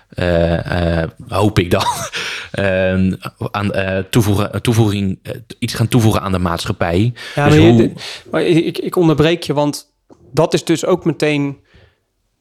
Eh, 0.10 1.02
eh, 1.02 1.10
hoop 1.28 1.60
ik 1.60 1.72
dan. 1.72 1.86
Eh, 2.52 2.94
aan 3.52 3.74
eh, 3.74 3.98
toevoegen, 4.10 4.62
toevoeging, 4.62 5.20
iets 5.60 5.74
gaan 5.74 5.88
toevoegen 5.88 6.22
aan 6.22 6.32
de 6.32 6.40
maatschappij. 6.40 7.14
ja 7.36 7.46
Dus 7.50 7.56
maar, 7.58 7.66
je- 7.66 7.72
hoe- 7.72 7.92
maar 8.32 8.42
ik, 8.44 8.78
ik 8.78 8.96
onderbreek 8.96 9.44
je, 9.44 9.54
want 9.54 9.94
dat 10.34 10.54
is 10.54 10.64
dus 10.64 10.86
ook 10.86 11.06
meteen 11.06 11.58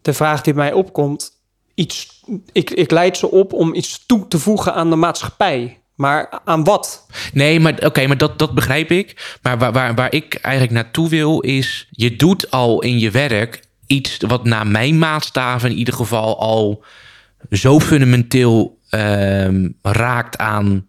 de 0.03 0.13
vraag 0.13 0.41
die 0.43 0.55
mij 0.55 0.73
opkomt. 0.73 1.31
Iets, 1.75 2.23
ik, 2.53 2.71
ik 2.71 2.91
leid 2.91 3.17
ze 3.17 3.31
op 3.31 3.53
om 3.53 3.75
iets 3.75 4.07
toe 4.07 4.29
te 4.29 4.39
voegen 4.39 4.75
aan 4.75 4.91
de 4.91 4.97
maatschappij. 4.97 5.81
Maar 5.95 6.41
aan 6.45 6.65
wat? 6.65 7.07
Nee, 7.33 7.61
maar 7.61 7.75
oké, 7.85 8.07
maar 8.07 8.19
dat, 8.19 8.39
dat 8.39 8.55
begrijp 8.55 8.91
ik. 8.91 9.37
Maar 9.43 9.59
waar, 9.59 9.73
waar, 9.73 9.95
waar 9.95 10.13
ik 10.15 10.35
eigenlijk 10.35 10.75
naartoe 10.75 11.09
wil 11.09 11.41
is... 11.41 11.89
je 11.91 12.17
doet 12.17 12.51
al 12.51 12.83
in 12.83 12.99
je 12.99 13.11
werk 13.11 13.63
iets 13.87 14.17
wat 14.27 14.45
naar 14.45 14.67
mijn 14.67 14.99
maatstaven 14.99 15.71
in 15.71 15.77
ieder 15.77 15.95
geval 15.95 16.39
al 16.41 16.85
zo 17.51 17.81
fundamenteel 17.81 18.79
ehm, 18.89 19.69
raakt 19.83 20.39
aan 20.39 20.87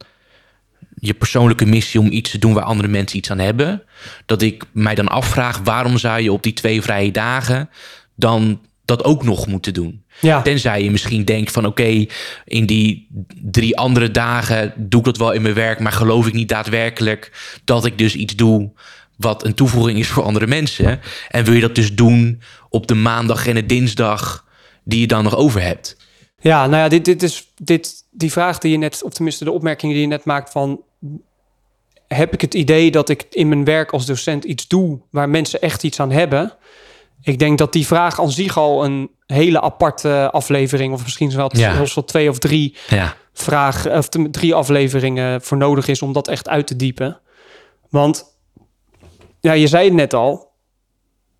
je 0.99 1.13
persoonlijke 1.13 1.65
missie 1.65 1.99
om 1.99 2.11
iets 2.11 2.31
te 2.31 2.37
doen 2.37 2.53
waar 2.53 2.63
andere 2.63 2.87
mensen 2.87 3.17
iets 3.17 3.31
aan 3.31 3.39
hebben. 3.39 3.83
Dat 4.25 4.41
ik 4.41 4.63
mij 4.71 4.95
dan 4.95 5.07
afvraag 5.07 5.57
waarom 5.63 5.97
zou 5.97 6.21
je 6.21 6.31
op 6.31 6.43
die 6.43 6.53
twee 6.53 6.81
vrije 6.81 7.11
dagen 7.11 7.69
dan 8.15 8.61
dat 8.85 9.03
ook 9.03 9.23
nog 9.23 9.47
moeten 9.47 9.73
doen. 9.73 10.03
Ja, 10.21 10.41
Tenzij 10.41 10.83
je 10.83 10.91
misschien 10.91 11.25
denkt 11.25 11.51
van 11.51 11.65
oké, 11.65 12.05
in 12.45 12.65
die 12.65 13.07
drie 13.41 13.77
andere 13.77 14.11
dagen 14.11 14.73
doe 14.77 14.99
ik 14.99 15.05
dat 15.05 15.17
wel 15.17 15.31
in 15.31 15.41
mijn 15.41 15.53
werk, 15.53 15.79
maar 15.79 15.91
geloof 15.91 16.27
ik 16.27 16.33
niet 16.33 16.49
daadwerkelijk 16.49 17.31
dat 17.63 17.85
ik 17.85 17.97
dus 17.97 18.15
iets 18.15 18.35
doe 18.35 18.71
wat 19.15 19.45
een 19.45 19.53
toevoeging 19.53 19.99
is 19.99 20.07
voor 20.07 20.23
andere 20.23 20.47
mensen. 20.47 20.99
En 21.29 21.43
wil 21.43 21.53
je 21.53 21.61
dat 21.61 21.75
dus 21.75 21.95
doen 21.95 22.41
op 22.69 22.87
de 22.87 22.95
maandag 22.95 23.47
en 23.47 23.55
de 23.55 23.65
dinsdag 23.65 24.45
die 24.83 24.99
je 24.99 25.07
dan 25.07 25.23
nog 25.23 25.35
over 25.35 25.61
hebt. 25.61 25.97
Ja, 26.39 26.67
nou 26.67 26.83
ja, 26.83 26.87
dit, 26.89 27.05
dit 27.05 27.23
is 27.23 27.51
dit, 27.55 28.03
die 28.11 28.31
vraag 28.31 28.57
die 28.57 28.71
je 28.71 28.77
net, 28.77 29.03
of 29.03 29.11
tenminste 29.13 29.43
de 29.43 29.51
opmerking 29.51 29.91
die 29.91 30.01
je 30.01 30.07
net 30.07 30.25
maakt 30.25 30.51
van. 30.51 30.81
Heb 32.07 32.33
ik 32.33 32.41
het 32.41 32.53
idee 32.53 32.91
dat 32.91 33.09
ik 33.09 33.25
in 33.29 33.47
mijn 33.47 33.63
werk 33.63 33.91
als 33.91 34.05
docent 34.05 34.43
iets 34.43 34.67
doe 34.67 34.99
waar 35.09 35.29
mensen 35.29 35.61
echt 35.61 35.83
iets 35.83 35.99
aan 35.99 36.11
hebben? 36.11 36.53
Ik 37.21 37.39
denk 37.39 37.57
dat 37.57 37.73
die 37.73 37.85
vraag 37.87 38.19
aan 38.21 38.31
zich 38.31 38.57
al 38.57 38.85
een 38.85 39.09
hele 39.25 39.61
aparte 39.61 40.29
aflevering, 40.31 40.93
of 40.93 41.03
misschien 41.03 41.35
wel, 41.35 41.57
Ja. 41.57 41.75
zelfs 41.75 41.93
wel 41.93 42.03
twee 42.03 42.29
of 42.29 42.39
drie 42.39 42.75
Ja, 42.87 43.15
vragen, 43.33 43.97
of 43.97 44.09
drie 44.09 44.55
afleveringen 44.55 45.41
voor 45.41 45.57
nodig 45.57 45.87
is 45.87 46.01
om 46.01 46.13
dat 46.13 46.27
echt 46.27 46.49
uit 46.49 46.67
te 46.67 46.75
diepen. 46.75 47.19
Want 47.89 48.37
ja, 49.39 49.51
je 49.51 49.67
zei 49.67 49.85
het 49.85 49.93
net 49.93 50.13
al, 50.13 50.51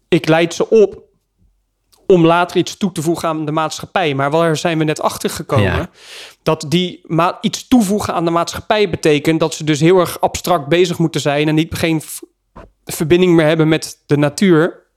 ik 0.08 0.28
leid 0.28 0.54
ze 0.54 0.70
op 0.70 1.02
om 2.12 2.26
later 2.26 2.58
iets 2.58 2.78
toe 2.78 2.92
te 2.92 3.02
voegen 3.02 3.30
aan 3.30 3.46
de 3.46 3.52
maatschappij. 3.52 4.14
Maar 4.16 4.32
waar 4.32 4.58
zijn 4.58 4.78
we 4.78 4.84
net 4.84 5.02
achter 5.02 5.30
gekomen? 5.30 5.64
Ja. 5.64 5.90
Dat 6.44 6.66
die 6.68 7.00
ma- 7.04 7.38
iets 7.42 7.68
toevoegen 7.68 8.14
aan 8.14 8.26
de 8.26 8.32
maatschappij 8.32 8.90
betekent 8.90 9.40
dat 9.40 9.54
ze 9.54 9.64
dus 9.64 9.80
heel 9.80 10.00
erg 10.00 10.22
abstract 10.22 10.68
bezig 10.68 10.98
moeten 10.98 11.22
zijn 11.22 11.48
en 11.48 11.56
niet 11.56 11.76
geen 11.76 12.02
verbinding 12.86 13.34
meer 13.36 13.46
hebben 13.46 13.68
met 13.68 14.04
de 14.06 14.18
natuur. 14.18 14.88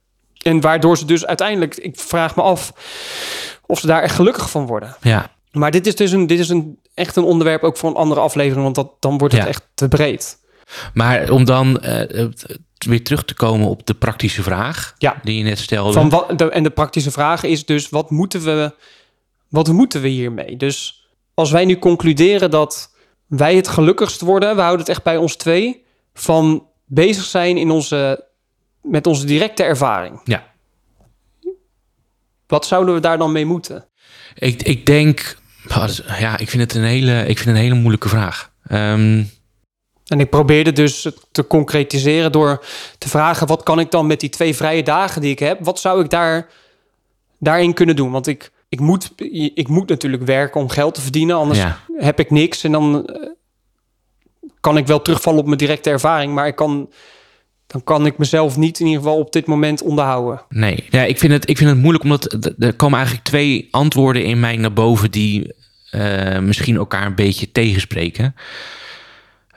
En 0.42 0.60
waardoor 0.60 0.98
ze 0.98 1.04
dus 1.04 1.26
uiteindelijk, 1.26 1.76
ik 1.76 1.98
vraag 2.00 2.36
me 2.36 2.42
af 2.42 2.72
of 3.66 3.78
ze 3.80 3.86
daar 3.86 4.02
echt 4.02 4.14
gelukkig 4.14 4.50
van 4.50 4.66
worden. 4.66 4.96
ja. 5.00 5.30
Maar 5.50 5.70
dit 5.70 5.86
is 5.86 5.96
dus 5.96 6.12
een, 6.12 6.26
dit 6.26 6.38
is 6.38 6.48
een, 6.48 6.78
echt 6.94 7.16
een 7.16 7.24
onderwerp 7.24 7.62
ook 7.62 7.76
voor 7.76 7.90
een 7.90 7.96
andere 7.96 8.20
aflevering, 8.20 8.62
want 8.62 8.74
dat, 8.74 8.92
dan 9.00 9.18
wordt 9.18 9.34
het 9.34 9.42
Ja. 9.42 9.48
echt 9.48 9.62
te 9.74 9.88
breed. 9.88 10.38
Maar 10.94 11.30
om 11.30 11.44
dan 11.44 11.80
eh, 11.80 12.26
weer 12.84 13.04
terug 13.04 13.24
te 13.24 13.34
komen 13.34 13.68
op 13.68 13.86
de 13.86 13.94
praktische 13.94 14.42
vraag 14.42 14.94
Ja. 14.98 15.20
die 15.22 15.38
je 15.38 15.44
net 15.44 15.58
stelde. 15.58 15.92
Van 15.92 16.08
wat, 16.08 16.38
de, 16.38 16.50
en 16.50 16.62
de 16.62 16.70
praktische 16.70 17.10
vraag 17.10 17.42
is 17.42 17.64
dus, 17.64 17.88
wat 17.88 18.10
moeten 18.10 18.42
we, 18.44 18.74
wat 19.48 19.68
moeten 19.68 20.00
we 20.00 20.08
hiermee? 20.08 20.56
Dus 20.56 21.06
als 21.34 21.50
wij 21.50 21.64
nu 21.64 21.78
concluderen 21.78 22.50
dat 22.50 22.94
wij 23.26 23.56
het 23.56 23.68
gelukkigst 23.68 24.20
worden, 24.20 24.54
we 24.54 24.60
houden 24.60 24.80
het 24.80 24.88
echt 24.88 25.02
bij 25.02 25.16
ons 25.16 25.36
twee, 25.36 25.84
van 26.14 26.66
bezig 26.86 27.24
zijn 27.24 27.56
in 27.56 27.70
onze, 27.70 28.24
met 28.82 29.06
onze 29.06 29.26
directe 29.26 29.62
ervaring. 29.62 30.20
Ja. 30.24 30.50
Wat 32.46 32.66
zouden 32.66 32.94
we 32.94 33.00
daar 33.00 33.18
dan 33.18 33.32
mee 33.32 33.44
moeten? 33.46 33.86
Ik, 34.34 34.62
ik 34.62 34.86
denk, 34.86 35.38
is- 35.84 36.02
ja, 36.18 36.38
ik 36.38 36.50
vind 36.50 36.62
het 36.62 36.74
een 36.74 36.82
hele, 36.88 37.18
ik 37.20 37.38
vind 37.38 37.38
het 37.48 37.56
een 37.56 37.62
hele 37.62 37.74
moeilijke 37.74 38.08
vraag. 38.08 38.52
Ehm, 38.66 39.24
En 40.12 40.20
ik 40.20 40.30
probeerde 40.30 40.72
dus 40.72 41.10
te 41.32 41.46
concretiseren 41.46 42.32
door 42.32 42.64
te 42.98 43.08
vragen: 43.08 43.46
wat 43.46 43.62
kan 43.62 43.80
ik 43.80 43.90
dan 43.90 44.06
met 44.06 44.20
die 44.20 44.28
twee 44.28 44.56
vrije 44.56 44.82
dagen 44.82 45.20
die 45.20 45.30
ik 45.30 45.38
heb? 45.38 45.64
Wat 45.64 45.80
zou 45.80 46.04
ik 46.04 46.10
daar, 46.10 46.48
daarin 47.38 47.74
kunnen 47.74 47.96
doen? 47.96 48.10
Want 48.10 48.26
ik, 48.26 48.50
ik, 48.68 48.80
moet, 48.80 49.12
ik 49.54 49.68
moet 49.68 49.88
natuurlijk 49.88 50.22
werken 50.22 50.60
om 50.60 50.68
geld 50.68 50.94
te 50.94 51.00
verdienen, 51.00 51.36
anders 51.36 51.58
ja. 51.58 51.78
heb 51.96 52.20
ik 52.20 52.30
niks. 52.30 52.64
En 52.64 52.72
dan 52.72 53.06
eh, 53.06 53.28
kan 54.60 54.76
ik 54.76 54.86
wel 54.86 55.02
terugvallen 55.02 55.40
op 55.40 55.46
mijn 55.46 55.58
directe 55.58 55.90
ervaring, 55.90 56.34
maar 56.34 56.46
ik 56.46 56.56
kan, 56.56 56.90
dan 57.66 57.84
kan 57.84 58.06
ik 58.06 58.18
mezelf 58.18 58.56
niet 58.56 58.80
in 58.80 58.86
ieder 58.86 59.02
geval 59.02 59.18
op 59.18 59.32
dit 59.32 59.46
moment 59.46 59.82
onderhouden. 59.82 60.42
Nee, 60.48 60.84
ja, 60.90 61.02
ik, 61.02 61.18
vind 61.18 61.32
het, 61.32 61.50
ik 61.50 61.56
vind 61.56 61.70
het 61.70 61.78
moeilijk 61.78 62.04
omdat 62.04 62.36
er 62.58 62.74
komen 62.74 62.98
eigenlijk 62.98 63.26
twee 63.26 63.68
antwoorden 63.70 64.24
in 64.24 64.40
mij 64.40 64.56
naar 64.56 64.72
boven 64.72 65.10
die 65.10 65.54
eh, 65.90 66.38
misschien 66.38 66.76
elkaar 66.76 67.06
een 67.06 67.14
beetje 67.14 67.52
tegenspreken. 67.52 68.34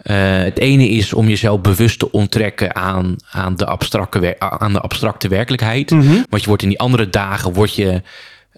Eh, 0.05 0.37
het 0.37 0.59
ene 0.59 0.89
is 0.89 1.13
om 1.13 1.27
jezelf 1.27 1.61
bewust 1.61 1.99
te 1.99 2.11
onttrekken 2.11 2.75
aan, 2.75 3.15
aan, 3.31 3.55
de, 3.55 3.65
abstracte, 3.65 4.39
aan 4.39 4.73
de 4.73 4.79
abstracte 4.79 5.27
werkelijkheid. 5.27 5.89
Want 6.29 6.41
je 6.41 6.47
wordt 6.47 6.63
in 6.63 6.69
die 6.69 6.79
andere 6.79 7.09
dagen 7.09 7.53
word 7.53 7.75
je 7.75 8.01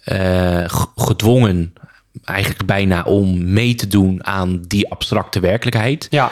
eh, 0.04 0.64
gedwongen, 0.96 1.74
eigenlijk 2.24 2.66
bijna 2.66 3.04
om 3.04 3.54
mee 3.54 3.76
te 3.76 3.88
doen 3.88 4.26
aan 4.26 4.62
die 4.62 4.90
abstracte 4.90 5.40
werkelijkheid. 5.40 6.08
Ja, 6.10 6.32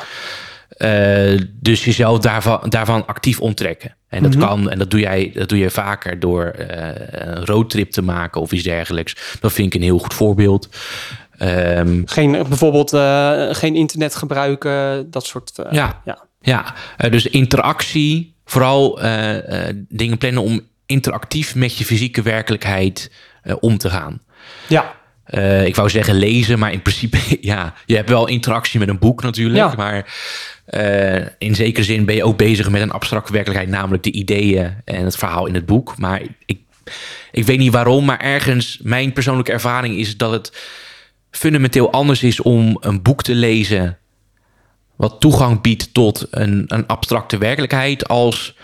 Eh, 0.75 1.39
dus 1.59 1.85
jezelf 1.85 2.19
daarvan, 2.19 2.59
daarvan 2.69 3.05
actief 3.05 3.39
onttrekken. 3.39 3.95
En 4.09 4.23
dat 4.23 4.37
kan, 4.37 4.69
en 4.69 4.79
dat 4.79 4.91
doe 4.91 4.99
jij, 4.99 5.31
dat 5.33 5.49
doe 5.49 5.57
je 5.57 5.69
vaker 5.69 6.19
door 6.19 6.53
een 6.55 7.45
roadtrip 7.45 7.91
te 7.91 8.01
maken 8.01 8.41
of 8.41 8.51
iets 8.51 8.63
dergelijks. 8.63 9.37
Dat 9.39 9.53
vind 9.53 9.67
ik 9.67 9.73
een 9.73 9.87
heel 9.87 9.99
goed 9.99 10.13
voorbeeld. 10.13 10.69
Ehm, 11.37 12.01
geen, 12.05 12.31
bijvoorbeeld 12.31 12.93
eh, 12.93 13.47
geen 13.51 13.75
internet 13.75 14.15
gebruiken, 14.15 15.11
dat 15.11 15.25
soort. 15.25 15.59
eh, 15.59 15.71
Ja. 15.71 16.01
ja. 16.05 16.23
ja, 16.41 16.73
eh, 16.97 17.11
dus 17.11 17.25
interactie, 17.27 18.35
vooral 18.45 18.99
dingen 19.87 20.17
plannen 20.17 20.41
om 20.43 20.61
interactief 20.85 21.55
met 21.55 21.77
je 21.77 21.85
fysieke 21.85 22.21
werkelijkheid 22.21 23.11
om 23.59 23.77
te 23.77 23.89
gaan. 23.89 24.21
ja. 24.67 24.93
Ik 25.63 25.75
wou 25.75 25.89
zeggen 25.89 26.15
lezen, 26.15 26.59
maar 26.59 26.71
in 26.71 26.81
principe, 26.81 27.17
ja, 27.41 27.73
je 27.85 27.95
hebt 27.95 28.09
wel 28.09 28.27
interactie 28.27 28.79
met 28.79 28.89
een 28.89 28.99
boek 28.99 29.21
natuurlijk. 29.23 29.69
Ja. 29.69 29.73
Maar 29.77 30.13
in 31.37 31.55
zekere 31.55 31.85
zin 31.85 32.05
ben 32.05 32.15
je 32.15 32.23
ook 32.23 32.37
bezig 32.37 32.69
met 32.69 32.81
een 32.81 32.91
abstracte 32.91 33.31
werkelijkheid, 33.31 33.71
namelijk 33.71 34.03
de 34.03 34.11
ideeën 34.11 34.73
en 34.85 35.03
het 35.05 35.17
verhaal 35.17 35.45
in 35.45 35.53
het 35.53 35.65
boek. 35.65 35.97
Maar 35.97 36.21
ik, 36.45 36.59
ik 37.31 37.45
weet 37.45 37.57
niet 37.57 37.71
waarom, 37.71 38.05
maar 38.05 38.19
ergens, 38.19 38.79
mijn 38.83 39.13
persoonlijke 39.13 39.51
ervaring 39.51 39.97
is 39.97 40.17
dat 40.17 40.31
het 40.31 40.51
fundamenteel 41.35 41.91
anders 41.91 42.23
is 42.23 42.41
om 42.41 42.77
een 42.79 43.01
boek 43.01 43.23
te 43.23 43.35
lezen 43.35 43.97
wat 44.95 45.19
toegang 45.19 45.61
biedt 45.61 45.93
tot 45.93 46.27
een, 46.29 46.63
een 46.67 46.87
abstracte 46.87 47.37
werkelijkheid 47.37 48.07
als 48.07 48.55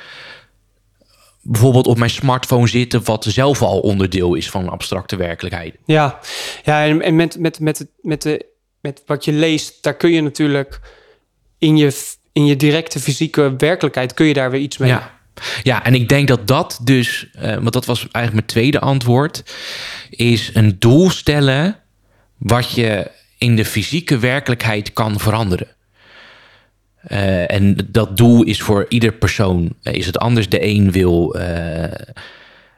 bijvoorbeeld 1.42 1.88
op 1.88 1.98
mijn 1.98 2.10
smartphone 2.10 2.68
zitten, 2.68 3.04
wat 3.04 3.26
zelf 3.30 3.62
al 3.62 3.80
onderdeel 3.80 4.34
is 4.34 4.50
van 4.50 4.64
een 4.64 4.70
abstracte 4.70 5.16
werkelijkheid. 5.16 5.76
Ja, 5.86 6.20
ja 6.64 6.86
en, 6.86 7.02
en 7.02 7.16
met, 7.16 7.40
met, 7.40 7.60
met, 7.60 7.88
met, 8.02 8.22
de, 8.22 8.46
met 8.82 9.04
wat 9.06 9.26
je 9.26 9.32
leest, 9.32 9.84
daar 9.84 9.96
kun 9.96 10.12
je 10.12 10.22
natuurlijk 10.22 10.80
in 11.58 11.78
je, 11.78 12.12
in 12.32 12.46
je 12.46 12.56
directe 12.56 13.00
fysieke 13.00 13.54
werkelijkheid, 13.58 14.14
kun 14.14 14.26
je 14.26 14.34
daar 14.34 14.52
weer 14.52 14.62
iets 14.62 14.78
mee. 14.78 14.90
Ja. 14.90 15.20
ja, 15.64 15.84
en 15.84 15.94
ik 15.94 16.10
denk 16.10 16.28
dat 16.28 16.48
dat 16.48 16.80
dus, 16.84 17.30
eh, 17.34 17.54
want 17.54 17.74
dat 17.74 17.86
was 17.86 18.00
eigenlijk 18.00 18.34
mijn 18.34 18.46
tweede 18.46 18.80
antwoord, 18.80 19.44
is 20.10 20.50
een 20.54 20.76
doel 20.80 21.10
stellen 21.10 21.81
wat 22.42 22.72
je 22.72 23.12
in 23.38 23.56
de 23.56 23.66
fysieke 23.66 24.18
werkelijkheid 24.18 24.94
kan 24.94 25.20
veranderen. 25.20 25.68
Eh, 27.02 27.52
en 27.52 27.78
dat 27.88 28.18
doel 28.18 28.44
is 28.44 28.62
voor 28.62 28.86
ieder 28.90 29.12
persoon 29.12 29.74
is 29.82 30.06
het 30.06 30.18
anders. 30.18 30.50
De 30.50 30.66
een 30.66 30.92
wil 30.92 31.36
eh, 31.36 31.84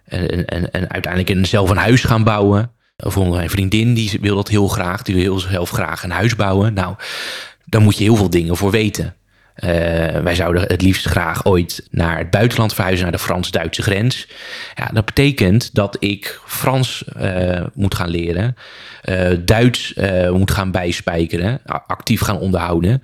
en, 0.04 0.46
en, 0.46 0.72
en 0.72 0.90
uiteindelijk 0.90 1.30
een, 1.30 1.46
zelf 1.46 1.70
een 1.70 1.78
huis 1.78 2.04
gaan 2.04 2.24
bouwen. 2.24 2.72
Of 2.98 3.30
mijn 3.30 3.50
vriendin 3.50 3.94
die 3.94 4.18
wil 4.22 4.36
dat 4.36 4.48
heel 4.48 4.68
graag. 4.68 5.02
Die 5.02 5.16
wil 5.16 5.40
zelf 5.40 5.70
graag 5.70 6.04
een 6.04 6.12
huis 6.12 6.36
bouwen. 6.36 6.74
Nou, 6.74 6.96
daar 7.66 7.82
moet 7.82 7.98
je 7.98 8.04
heel 8.04 8.16
veel 8.16 8.30
dingen 8.30 8.58
voor 8.58 8.72
weten. 8.72 9.16
Eh, 9.54 9.70
wij 10.22 10.36
zouden 10.36 10.62
het 10.62 10.82
liefst 10.82 11.06
graag 11.06 11.46
ooit 11.46 11.88
naar 11.92 12.18
het 12.18 12.30
buitenland 12.30 12.74
verhuizen, 12.74 13.04
naar 13.04 13.18
de 13.18 13.24
Frans-Duitse 13.24 13.82
grens. 13.82 14.28
Ja, 14.76 14.90
dat 14.94 15.06
betekent 15.06 15.76
dat 15.76 15.98
ik 16.00 16.40
Frans 16.46 17.04
eh, 17.16 17.62
moet 17.74 17.96
gaan 17.96 18.10
leren, 18.10 18.56
eh, 19.02 19.30
Duits 19.46 19.94
moet 20.32 20.52
gaan 20.52 20.72
bijspijkeren, 20.72 21.62
actief 21.88 22.22
gaan 22.22 22.40
onderhouden. 22.40 23.04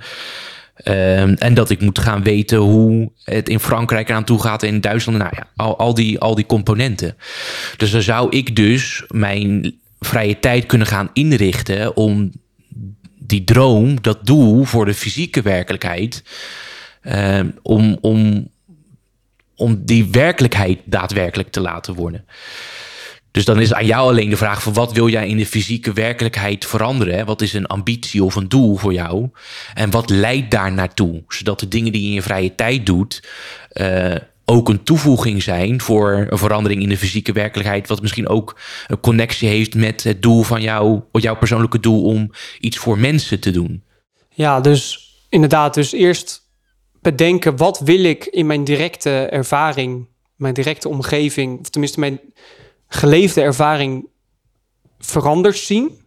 En 0.83 1.53
dat 1.53 1.69
ik 1.69 1.81
moet 1.81 1.99
gaan 1.99 2.23
weten 2.23 2.57
hoe 2.57 3.11
het 3.23 3.49
in 3.49 3.59
Frankrijk 3.59 4.09
eraan 4.09 4.23
toe 4.23 4.41
gaat 4.41 4.63
en 4.63 4.69
in 4.69 4.81
Duitsland. 4.81 5.17
Nou 5.17 5.31
ja, 5.35 5.65
al, 5.65 5.93
die, 5.93 6.19
al 6.19 6.35
die 6.35 6.45
componenten. 6.45 7.15
Dus 7.77 7.91
dan 7.91 8.01
zou 8.01 8.29
ik 8.37 8.55
dus 8.55 9.03
mijn 9.07 9.75
vrije 9.99 10.39
tijd 10.39 10.65
kunnen 10.65 10.87
gaan 10.87 11.09
inrichten 11.13 11.95
om 11.95 12.31
die 13.30 13.43
droom, 13.43 14.01
dat 14.01 14.25
doel 14.25 14.63
voor 14.63 14.86
de 14.86 14.93
fysieke 14.93 15.41
werkelijkheid, 15.41 16.23
ehm, 17.01 17.49
om, 17.61 17.97
om, 18.01 18.49
om 19.55 19.86
die 19.86 20.07
werkelijkheid 20.11 20.80
daadwerkelijk 20.86 21.51
te 21.51 21.61
laten 21.61 21.93
worden. 21.93 22.25
Dus 23.32 23.45
dan 23.45 23.59
is 23.59 23.73
aan 23.73 23.86
jou 23.86 24.09
alleen 24.09 24.30
de 24.30 24.38
vraag 24.38 24.63
van 24.63 24.73
wat 24.73 24.93
wil 24.93 25.09
jij 25.09 25.27
in 25.27 25.38
de 25.38 25.45
fysieke 25.45 25.93
werkelijkheid 25.93 26.65
veranderen? 26.65 27.25
Wat 27.25 27.41
is 27.41 27.53
een 27.53 27.65
ambitie 27.65 28.23
of 28.23 28.36
een 28.36 28.49
doel 28.49 28.75
voor 28.75 28.93
jou? 28.93 29.30
En 29.73 29.89
wat 29.89 30.09
leidt 30.09 30.51
daar 30.51 30.71
naartoe? 30.71 31.23
Zodat 31.27 31.59
de 31.59 31.67
dingen 31.67 31.91
die 31.91 32.01
je 32.01 32.07
in 32.07 32.13
je 32.13 32.21
vrije 32.21 32.55
tijd 32.55 32.86
doet 32.86 33.23
eh, 33.69 34.15
ook 34.49 34.69
een 34.69 34.83
toevoeging 34.83 35.43
zijn 35.43 35.81
voor 35.81 36.27
een 36.29 36.37
verandering 36.37 36.81
in 36.81 36.89
de 36.89 36.97
fysieke 36.97 37.31
werkelijkheid. 37.31 37.87
Wat 37.87 38.01
misschien 38.01 38.27
ook 38.27 38.59
een 38.87 38.99
connectie 38.99 39.49
heeft 39.49 39.75
met 39.75 40.03
het 40.03 40.21
doel 40.21 40.43
van 40.43 40.61
jou, 40.61 41.01
jouw 41.11 41.35
persoonlijke 41.35 41.79
doel 41.79 42.03
om 42.03 42.31
iets 42.59 42.77
voor 42.77 42.99
mensen 42.99 43.39
te 43.39 43.51
doen. 43.51 43.83
Ja, 44.29 44.61
dus 44.61 45.09
inderdaad, 45.29 45.73
dus 45.73 45.91
eerst 45.91 46.49
bedenken 47.01 47.57
wat 47.57 47.79
wil 47.79 48.03
ik 48.03 48.25
in 48.25 48.45
mijn 48.45 48.63
directe 48.63 49.09
ervaring, 49.09 50.07
mijn 50.35 50.53
directe 50.53 50.89
omgeving, 50.89 51.59
of 51.59 51.69
tenminste 51.69 51.99
mijn 51.99 52.19
geleefde 52.87 53.41
ervaring 53.41 54.07
veranderd 54.99 55.57
zien. 55.57 56.01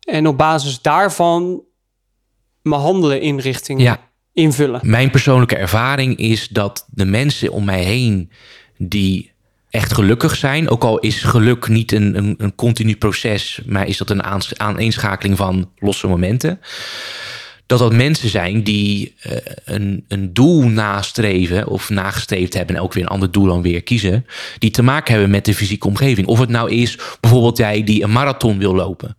En 0.00 0.26
op 0.26 0.38
basis 0.38 0.80
daarvan 0.80 1.62
mijn 2.62 2.80
handelen 2.80 3.20
inrichting 3.20 3.80
Ja. 3.80 4.12
Invullen. 4.34 4.80
Mijn 4.82 5.10
persoonlijke 5.10 5.56
ervaring 5.56 6.16
is 6.16 6.48
dat 6.48 6.86
de 6.90 7.04
mensen 7.04 7.52
om 7.52 7.64
mij 7.64 7.82
heen 7.82 8.30
die 8.76 9.32
echt 9.70 9.92
gelukkig 9.92 10.36
zijn, 10.36 10.68
ook 10.68 10.82
al 10.82 10.98
is 10.98 11.22
geluk 11.22 11.68
niet 11.68 11.92
een, 11.92 12.16
een, 12.16 12.34
een 12.38 12.54
continu 12.54 12.96
proces, 12.96 13.60
maar 13.66 13.86
is 13.86 13.96
dat 13.96 14.10
een 14.10 14.22
aaneenschakeling 14.56 15.36
van 15.36 15.70
losse 15.78 16.06
momenten. 16.06 16.60
Dat 17.66 17.78
dat 17.78 17.92
mensen 17.92 18.28
zijn 18.28 18.62
die 18.62 19.14
eh, 19.20 19.36
een, 19.64 20.04
een 20.08 20.32
doel 20.34 20.62
nastreven 20.68 21.68
of 21.68 21.90
nagestreefd 21.90 22.54
hebben 22.54 22.76
en 22.76 22.82
ook 22.82 22.92
weer 22.92 23.02
een 23.02 23.08
ander 23.08 23.30
doel 23.30 23.46
dan 23.46 23.62
weer 23.62 23.82
kiezen, 23.82 24.26
die 24.58 24.70
te 24.70 24.82
maken 24.82 25.12
hebben 25.12 25.30
met 25.30 25.44
de 25.44 25.54
fysieke 25.54 25.86
omgeving. 25.86 26.26
Of 26.26 26.38
het 26.38 26.48
nou 26.48 26.70
is 26.70 26.98
bijvoorbeeld 27.20 27.56
jij 27.58 27.84
die 27.84 28.02
een 28.02 28.12
marathon 28.12 28.58
wil 28.58 28.74
lopen. 28.74 29.16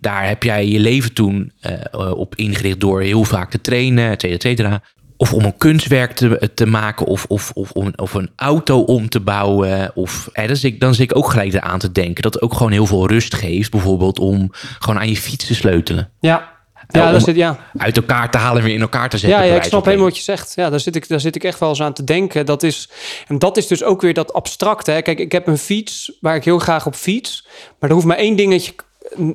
Daar 0.00 0.28
heb 0.28 0.42
jij 0.42 0.68
je 0.68 0.80
leven 0.80 1.12
toen 1.12 1.52
eh, 1.60 1.72
op 2.16 2.34
ingericht 2.34 2.80
door 2.80 3.00
heel 3.02 3.24
vaak 3.24 3.50
te 3.50 3.60
trainen, 3.60 4.10
et 4.10 4.20
cetera, 4.20 4.34
et 4.34 4.42
cetera. 4.42 4.82
Of 5.16 5.32
om 5.34 5.44
een 5.44 5.56
kunstwerk 5.56 6.12
te, 6.12 6.50
te 6.54 6.66
maken, 6.66 7.06
of, 7.06 7.24
of, 7.28 7.50
of, 7.54 7.70
om- 7.70 7.92
of 7.96 8.14
een 8.14 8.30
auto 8.36 8.80
om 8.80 9.08
te 9.08 9.20
bouwen. 9.20 9.90
Of, 9.96 10.28
eh, 10.32 10.46
dan, 10.46 10.56
zit 10.56 10.72
ik, 10.72 10.80
dan 10.80 10.94
zit 10.94 11.10
ik 11.10 11.16
ook 11.16 11.30
gelijk 11.30 11.52
eraan 11.52 11.78
te 11.78 11.92
denken 11.92 12.22
dat 12.22 12.34
het 12.34 12.42
ook 12.42 12.54
gewoon 12.54 12.72
heel 12.72 12.86
veel 12.86 13.08
rust 13.08 13.34
geeft. 13.34 13.70
Bijvoorbeeld 13.70 14.18
om 14.18 14.48
gewoon 14.78 15.00
aan 15.00 15.08
je 15.08 15.16
fiets 15.16 15.46
te 15.46 15.54
sleutelen. 15.54 16.10
Ja, 16.20 16.58
ja, 16.92 17.04
om- 17.06 17.10
daar 17.12 17.20
zit, 17.20 17.36
ja. 17.36 17.58
Uit 17.76 17.96
elkaar 17.96 18.30
te 18.30 18.38
halen 18.38 18.58
en 18.60 18.64
weer 18.66 18.74
in 18.74 18.80
elkaar 18.80 19.08
te 19.08 19.18
zetten. 19.18 19.38
Ja, 19.38 19.44
ja, 19.44 19.54
ik 19.54 19.62
snap 19.62 19.84
helemaal 19.84 20.06
wat 20.06 20.16
je 20.16 20.22
zegt. 20.22 20.52
Ja, 20.56 20.70
daar 20.70 20.80
zit, 20.80 20.96
ik, 20.96 21.08
daar 21.08 21.20
zit 21.20 21.34
ik 21.36 21.44
echt 21.44 21.58
wel 21.60 21.68
eens 21.68 21.82
aan 21.82 21.92
te 21.92 22.04
denken. 22.04 22.46
Dat 22.46 22.62
is, 22.62 22.88
en 23.28 23.38
dat 23.38 23.56
is 23.56 23.66
dus 23.66 23.82
ook 23.82 24.00
weer 24.00 24.14
dat 24.14 24.32
abstracte. 24.32 24.90
Hè. 24.90 25.02
Kijk, 25.02 25.18
ik 25.18 25.32
heb 25.32 25.46
een 25.46 25.58
fiets 25.58 26.12
waar 26.20 26.36
ik 26.36 26.44
heel 26.44 26.58
graag 26.58 26.86
op 26.86 26.94
fiets. 26.94 27.46
Maar 27.78 27.88
er 27.88 27.94
hoeft 27.94 28.06
maar 28.06 28.16
één 28.16 28.36
dingetje 28.36 28.72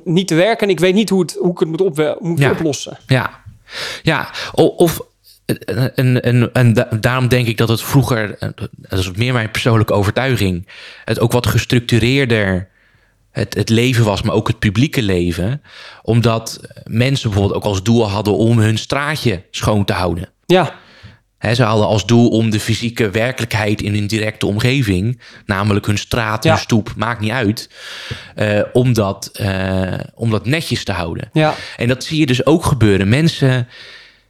niet 0.04 0.28
te 0.28 0.34
werken 0.34 0.66
en 0.66 0.72
ik 0.72 0.80
weet 0.80 0.94
niet 0.94 1.10
hoe, 1.10 1.20
het, 1.20 1.36
hoe 1.40 1.50
ik 1.52 1.58
het 1.58 1.68
moet, 1.68 1.80
op, 1.80 2.16
moet 2.20 2.38
Ja. 2.38 2.50
oplossen. 2.50 2.98
Ja, 3.06 3.30
ja. 4.02 4.30
Of 4.52 5.00
en, 5.94 6.22
en, 6.22 6.50
en 6.52 6.72
da- 6.72 6.88
daarom 7.00 7.28
denk 7.28 7.46
ik 7.46 7.56
dat 7.56 7.68
het 7.68 7.82
vroeger, 7.82 8.36
en 8.38 8.54
dat 8.76 8.98
is 8.98 9.10
meer 9.10 9.32
mijn 9.32 9.50
persoonlijke 9.50 9.92
overtuiging, 9.92 10.66
het 11.04 11.20
ook 11.20 11.32
wat 11.32 11.46
gestructureerder 11.46 12.68
het, 13.36 13.54
het 13.54 13.68
leven 13.68 14.04
was, 14.04 14.22
maar 14.22 14.34
ook 14.34 14.48
het 14.48 14.58
publieke 14.58 15.02
leven. 15.02 15.62
Omdat 16.02 16.60
mensen 16.84 17.30
bijvoorbeeld 17.30 17.56
ook 17.62 17.68
als 17.70 17.82
doel 17.82 18.08
hadden 18.08 18.36
om 18.36 18.58
hun 18.58 18.78
straatje 18.78 19.42
schoon 19.50 19.84
te 19.84 19.92
houden. 19.92 20.28
Ja, 20.46 20.74
Hè, 21.38 21.54
ze 21.54 21.62
hadden 21.62 21.86
als 21.86 22.06
doel 22.06 22.28
om 22.28 22.50
de 22.50 22.60
fysieke 22.60 23.10
werkelijkheid 23.10 23.82
in 23.82 23.94
hun 23.94 24.06
directe 24.06 24.46
omgeving, 24.46 25.20
namelijk 25.46 25.86
hun 25.86 25.98
straat, 25.98 26.42
hun 26.44 26.52
Ja. 26.52 26.58
stoep, 26.58 26.92
maakt 26.96 27.20
niet 27.20 27.30
uit, 27.30 27.70
eh, 28.34 28.60
om, 28.72 28.92
dat, 28.92 29.30
eh, 29.32 29.92
om 30.14 30.30
dat 30.30 30.46
netjes 30.46 30.84
te 30.84 30.92
houden. 30.92 31.30
ja, 31.32 31.54
En 31.76 31.88
dat 31.88 32.04
zie 32.04 32.18
je 32.20 32.26
dus 32.26 32.46
ook 32.46 32.64
gebeuren. 32.64 33.08
Mensen 33.08 33.68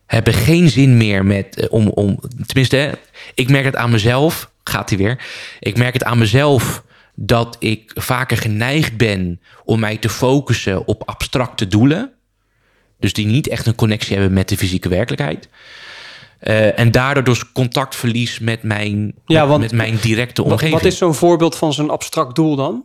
hebben 0.06 0.32
geen 0.34 0.68
zin 0.70 0.96
meer 0.96 1.24
met 1.24 1.56
eh, 1.56 1.66
om, 1.72 1.88
om 1.88 2.20
tenminste, 2.46 2.76
hè, 2.76 2.90
ik 3.34 3.48
merk 3.50 3.64
het 3.64 3.76
aan 3.76 3.90
mezelf. 3.90 4.50
Gaat 4.64 4.88
hij 4.88 4.98
weer? 4.98 5.18
Ik 5.60 5.76
merk 5.76 5.92
het 5.92 6.04
aan 6.04 6.18
mezelf 6.18 6.82
dat 7.18 7.56
ik 7.58 7.90
vaker 7.94 8.36
geneigd 8.36 8.96
ben 8.96 9.40
om 9.64 9.80
mij 9.80 9.96
te 9.96 10.08
focussen 10.08 10.86
op 10.86 11.02
abstracte 11.08 11.66
doelen. 11.68 12.10
Dus 13.00 13.12
die 13.12 13.26
niet 13.26 13.48
echt 13.48 13.66
een 13.66 13.74
connectie 13.74 14.16
hebben 14.16 14.32
met 14.34 14.48
de 14.48 14.56
fysieke 14.56 14.88
werkelijkheid. 14.88 15.48
Eh, 16.38 16.78
en 16.78 16.90
daardoor 16.90 17.24
dus 17.24 17.52
contact 17.52 17.96
verlies 17.96 18.38
met 18.38 18.62
mijn, 18.62 19.14
Ja, 19.26 19.40
met, 19.40 19.48
want- 19.48 19.60
met 19.62 19.72
mijn 19.72 19.96
directe 20.00 20.42
omgeving. 20.42 20.72
wat 20.72 20.84
is 20.84 20.98
zo'n 20.98 21.14
voorbeeld 21.14 21.56
van 21.56 21.72
zo'n 21.72 21.90
abstract 21.90 22.34
doel 22.34 22.56
dan? 22.56 22.84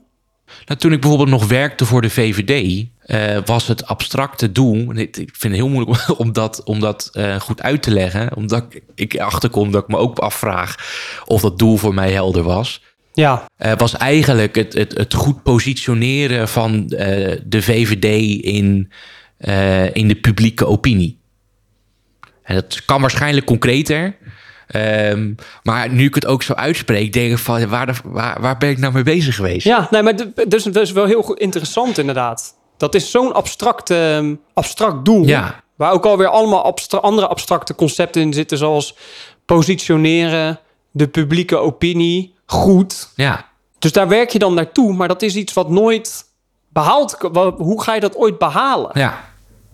Nou, 0.65 0.79
toen 0.79 0.91
ik 0.91 0.99
bijvoorbeeld 1.01 1.29
nog 1.29 1.47
werkte 1.47 1.85
voor 1.85 2.01
de 2.01 2.09
VVD, 2.09 2.85
eh, 3.05 3.37
was 3.45 3.67
het 3.67 3.85
abstracte 3.85 4.51
doel. 4.51 4.95
Ik 4.95 5.15
vind 5.15 5.41
het 5.41 5.53
heel 5.53 5.69
moeilijk 5.69 6.09
om- 6.09 6.15
om 6.25 6.33
dat, 6.33 6.63
om 6.63 6.79
dat 6.79 7.09
eh, 7.13 7.39
goed 7.39 7.61
uit 7.61 7.81
te 7.83 7.91
leggen, 7.91 8.35
omdat 8.35 8.65
ik, 8.69 8.83
ik 8.95 9.19
achterkom 9.19 9.71
dat 9.71 9.81
ik 9.83 9.87
me 9.89 9.97
ook 9.97 10.19
afvraag 10.19 10.75
of 11.25 11.41
dat 11.41 11.59
doel 11.59 11.77
voor 11.77 11.93
mij 11.93 12.11
helder 12.11 12.43
was. 12.43 12.83
Ja, 13.13 13.45
Eh, 13.57 13.71
was 13.77 13.97
eigenlijk 13.97 14.55
het, 14.55 14.73
het, 14.73 14.97
het 14.97 15.13
goed 15.13 15.43
positioneren 15.43 16.47
van 16.47 16.87
eh, 16.89 17.37
de 17.45 17.61
VVD 17.61 18.05
in, 18.45 18.91
eh, 19.37 19.95
in 19.95 20.07
de 20.07 20.15
publieke 20.15 20.65
opinie. 20.65 21.19
En 22.43 22.55
dat 22.55 22.85
kan 22.85 23.01
waarschijnlijk 23.01 23.45
concreter. 23.45 24.17
Ehm, 24.67 25.33
maar 25.63 25.89
nu 25.89 26.05
ik 26.05 26.15
het 26.15 26.25
ook 26.25 26.43
zo 26.43 26.53
uitspreek, 26.53 27.13
denk 27.13 27.31
ik 27.31 27.37
van 27.37 27.67
waar, 27.67 27.85
de- 27.85 27.93
waar, 28.03 28.41
waar 28.41 28.57
ben 28.57 28.69
ik 28.69 28.77
nou 28.77 28.93
mee 28.93 29.03
bezig 29.03 29.35
geweest? 29.35 29.65
ja 29.65 29.87
nee, 29.91 30.01
maar 30.03 30.15
dus, 30.47 30.63
dat 30.63 30.75
is 30.75 30.91
wel 30.91 31.05
heel 31.05 31.33
interessant 31.33 31.97
inderdaad. 31.97 32.53
Dat 32.77 32.95
is 32.95 33.11
zo'n 33.11 33.33
abstract, 33.33 33.89
ehm, 33.89 34.35
abstract 34.53 35.05
doel. 35.05 35.25
Ja. 35.25 35.63
Waar 35.75 35.91
ook 35.91 36.05
alweer 36.05 36.27
allemaal 36.27 36.63
abstra- 36.63 36.97
andere 36.99 37.27
abstracte 37.27 37.75
concepten 37.75 38.21
in 38.21 38.33
zitten, 38.33 38.57
zoals 38.57 38.95
positioneren, 39.45 40.59
de 40.91 41.07
publieke 41.07 41.57
opinie, 41.57 42.33
goed. 42.51 43.09
Ja, 43.15 43.49
Dus 43.79 43.91
daar 43.91 44.07
werk 44.07 44.29
je 44.29 44.39
dan 44.39 44.53
naartoe, 44.53 44.93
maar 44.93 45.07
dat 45.07 45.21
is 45.21 45.35
iets 45.35 45.53
wat 45.53 45.69
nooit 45.69 46.23
behaald. 46.69 47.17
Hoe 47.57 47.83
ga 47.83 47.93
je 47.93 47.99
dat 47.99 48.15
ooit 48.15 48.37
behalen? 48.37 48.91
Ja, 48.93 49.29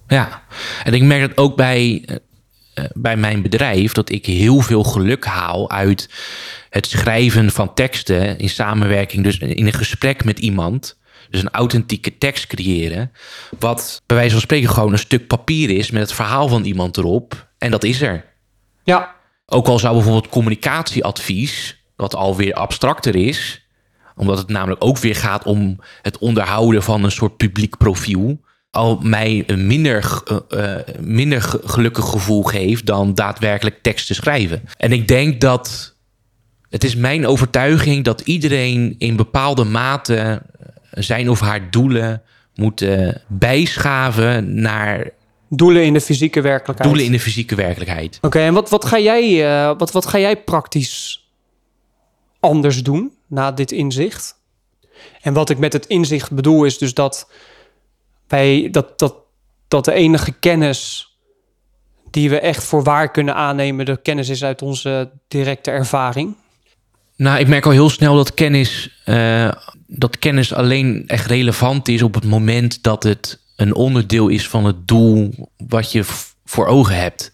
ja. 0.07 0.41
En 0.83 0.93
ik 0.93 1.01
merk 1.01 1.21
dat 1.27 1.37
ook 1.37 1.55
bij, 1.55 2.03
eh, 2.05 2.15
eh, 2.73 2.89
bij 2.93 3.17
mijn 3.17 3.41
bedrijf, 3.41 3.91
dat 3.91 4.09
ik 4.09 4.25
heel 4.25 4.59
veel 4.59 4.83
geluk 4.83 5.25
haal 5.25 5.69
uit 5.71 6.09
het 6.69 6.85
schrijven 6.87 7.51
van 7.51 7.73
teksten 7.73 8.37
in 8.37 8.49
samenwerking, 8.49 9.23
dus 9.23 9.37
in 9.37 9.65
een 9.65 9.73
gesprek 9.73 10.23
met 10.23 10.39
iemand. 10.39 10.97
Dus 11.29 11.41
een 11.41 11.49
authentieke 11.51 12.17
tekst 12.17 12.47
creëren, 12.47 13.11
wat 13.59 14.01
bij 14.05 14.15
wijze 14.17 14.31
van 14.31 14.41
spreken 14.41 14.69
gewoon 14.69 14.91
een 14.91 14.99
stuk 14.99 15.27
papier 15.27 15.69
is 15.69 15.91
met 15.91 16.01
het 16.01 16.13
verhaal 16.13 16.47
van 16.47 16.63
iemand 16.63 16.97
erop. 16.97 17.47
En 17.57 17.71
dat 17.71 17.83
is 17.83 18.01
er. 18.01 18.25
Ja, 18.83 19.15
Ook 19.45 19.67
al 19.67 19.79
zou 19.79 19.93
bijvoorbeeld 19.95 20.29
communicatieadvies, 20.29 21.77
wat 21.97 22.15
alweer 22.15 22.53
abstracter 22.53 23.15
is, 23.15 23.65
omdat 24.15 24.37
het 24.37 24.47
namelijk 24.49 24.83
ook 24.83 24.97
weer 24.97 25.15
gaat 25.15 25.43
om 25.43 25.79
het 26.01 26.17
onderhouden 26.17 26.83
van 26.83 27.03
een 27.03 27.11
soort 27.11 27.37
publiek 27.37 27.77
profiel, 27.77 28.39
al 28.71 28.99
mij 29.03 29.43
een 29.47 29.67
minder, 29.67 30.21
eh, 30.49 30.75
eh, 30.75 30.85
minder 30.99 31.41
ge- 31.41 31.61
gelukkig 31.63 32.05
gevoel 32.05 32.43
geeft 32.43 32.85
dan 32.85 33.13
daadwerkelijk 33.13 33.79
tekst 33.81 34.07
te 34.07 34.13
schrijven. 34.13 34.61
En 34.77 34.91
ik 34.91 35.07
denk 35.07 35.41
dat 35.41 35.95
het 36.69 36.83
is 36.83 36.95
mijn 36.95 37.27
overtuiging 37.27 38.03
dat 38.03 38.21
iedereen 38.21 38.95
in 38.97 39.15
bepaalde 39.15 39.63
mate 39.63 40.41
zijn 40.91 41.29
of 41.29 41.39
haar 41.39 41.71
doelen 41.71 42.21
moet 42.55 42.81
eh, 42.81 43.09
bijschaven 43.27 44.61
naar 44.61 45.09
doelen 45.49 45.83
in 45.83 45.93
de 45.93 46.01
fysieke 46.01 46.41
werkelijkheid. 46.41 46.89
doelen 46.89 47.05
in 47.05 47.11
de 47.11 47.19
fysieke 47.19 47.55
werkelijkheid. 47.55 48.17
Oké, 48.21 48.39
en 48.39 48.53
wat, 48.53 48.69
wat, 48.69 48.85
ga 48.85 48.99
jij, 48.99 49.43
wat, 49.77 49.91
wat 49.91 50.05
ga 50.05 50.19
jij 50.19 50.37
praktisch 50.37 51.26
anders 52.39 52.83
doen 52.83 53.11
na 53.27 53.51
dit 53.51 53.71
inzicht? 53.71 54.35
En 55.21 55.33
wat 55.33 55.49
ik 55.49 55.57
met 55.57 55.73
het 55.73 55.85
inzicht 55.85 56.31
bedoel 56.31 56.65
is 56.65 56.77
dus 56.77 56.93
dat 56.93 57.29
wij 58.27 58.67
dat, 58.71 58.99
dat, 58.99 59.15
dat 59.67 59.85
de 59.85 59.93
enige 59.93 60.31
kennis 60.31 61.11
die 62.11 62.29
we 62.29 62.39
echt 62.39 62.63
voor 62.63 62.83
waar 62.83 63.11
kunnen 63.11 63.35
aannemen, 63.35 63.85
de 63.85 64.01
kennis 64.01 64.29
is 64.29 64.43
uit 64.43 64.61
onze 64.61 65.11
directe 65.27 65.71
ervaring. 65.71 66.35
Nou, 67.15 67.39
ik 67.39 67.47
merk 67.47 67.65
al 67.65 67.71
heel 67.71 67.89
snel 67.89 68.15
dat 68.15 68.33
kennis, 68.33 69.01
eh, 69.05 69.51
dat 69.87 70.19
kennis 70.19 70.53
alleen 70.53 71.03
echt 71.07 71.25
relevant 71.25 71.87
is 71.87 72.01
op 72.01 72.13
het 72.13 72.25
moment 72.25 72.83
dat 72.83 73.03
het 73.03 73.39
een 73.55 73.75
onderdeel 73.75 74.27
is 74.27 74.47
van 74.47 74.65
het 74.65 74.87
doel 74.87 75.49
wat 75.67 75.91
je 75.91 76.03
voor 76.45 76.65
ogen 76.65 76.95
hebt. 76.95 77.31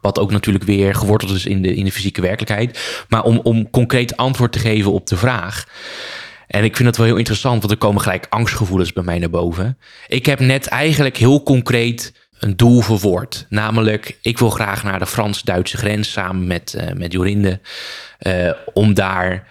Wat 0.00 0.18
ook 0.18 0.30
natuurlijk 0.30 0.64
weer 0.64 0.94
geworteld 0.94 1.30
is 1.30 1.46
in 1.46 1.62
de, 1.62 1.74
in 1.74 1.84
de 1.84 1.92
fysieke 1.92 2.20
werkelijkheid. 2.20 3.04
Maar 3.08 3.22
om, 3.22 3.40
om 3.42 3.70
concreet 3.70 4.16
antwoord 4.16 4.52
te 4.52 4.58
geven 4.58 4.92
op 4.92 5.06
de 5.06 5.16
vraag. 5.16 5.64
En 6.46 6.64
ik 6.64 6.76
vind 6.76 6.88
dat 6.88 6.96
wel 6.96 7.06
heel 7.06 7.16
interessant, 7.16 7.60
want 7.60 7.72
er 7.72 7.78
komen 7.78 8.02
gelijk 8.02 8.26
angstgevoelens 8.28 8.92
bij 8.92 9.02
mij 9.02 9.18
naar 9.18 9.30
boven. 9.30 9.78
Ik 10.06 10.26
heb 10.26 10.40
net 10.40 10.66
eigenlijk 10.66 11.16
heel 11.16 11.42
concreet 11.42 12.12
een 12.38 12.56
doel 12.56 12.80
verwoord. 12.80 13.46
Namelijk, 13.48 14.18
ik 14.22 14.38
wil 14.38 14.50
graag 14.50 14.82
naar 14.84 14.98
de 14.98 15.06
Frans-Duitse 15.06 15.76
grens 15.76 16.12
samen 16.12 16.46
met, 16.46 16.74
eh, 16.74 16.92
met 16.92 17.12
Jorinde. 17.12 17.60
eh, 18.18 18.50
om 18.72 18.94
daar, 18.94 19.46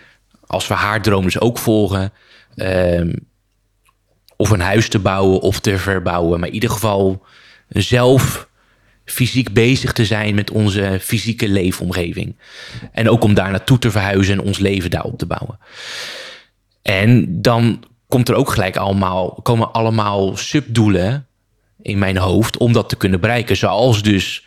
als 0.46 0.68
we 0.68 0.74
haar 0.74 1.02
droom 1.02 1.24
dus 1.24 1.40
ook 1.40 1.58
volgen, 1.58 2.14
ehm, 2.56 3.14
of 4.36 4.50
een 4.50 4.62
huis 4.62 4.90
te 4.90 5.00
bouwen 5.00 5.40
of 5.42 5.60
te 5.60 5.78
verbouwen. 5.78 6.40
Maar 6.40 6.48
in 6.48 6.54
ieder 6.54 6.70
geval 6.70 7.26
zelf 7.70 8.48
fysiek 9.06 9.54
bezig 9.54 9.92
te 9.94 10.06
zijn 10.06 10.36
met 10.36 10.52
onze 10.52 10.98
fysieke 11.02 11.50
leefomgeving. 11.50 12.36
En 12.92 13.10
ook 13.10 13.24
om 13.24 13.34
daar 13.34 13.52
naartoe 13.52 13.80
te 13.80 13.92
verhuizen 13.92 14.34
en 14.34 14.46
ons 14.46 14.58
leven 14.58 14.90
daarop 14.90 15.18
te 15.18 15.26
bouwen. 15.26 15.60
En 16.82 17.42
dan 17.42 17.84
komt 18.08 18.30
er 18.30 18.36
ook 18.36 18.50
gelijk 18.50 18.78
allemaal, 18.78 19.40
komen 19.44 19.72
allemaal 19.72 20.38
subdoelen 20.38 21.28
in 21.82 21.98
mijn 21.98 22.18
hoofd 22.18 22.58
om 22.58 22.74
dat 22.74 22.90
te 22.90 22.96
kunnen 22.96 23.20
bereiken. 23.20 23.58
Zoals 23.58 24.04
dus 24.04 24.46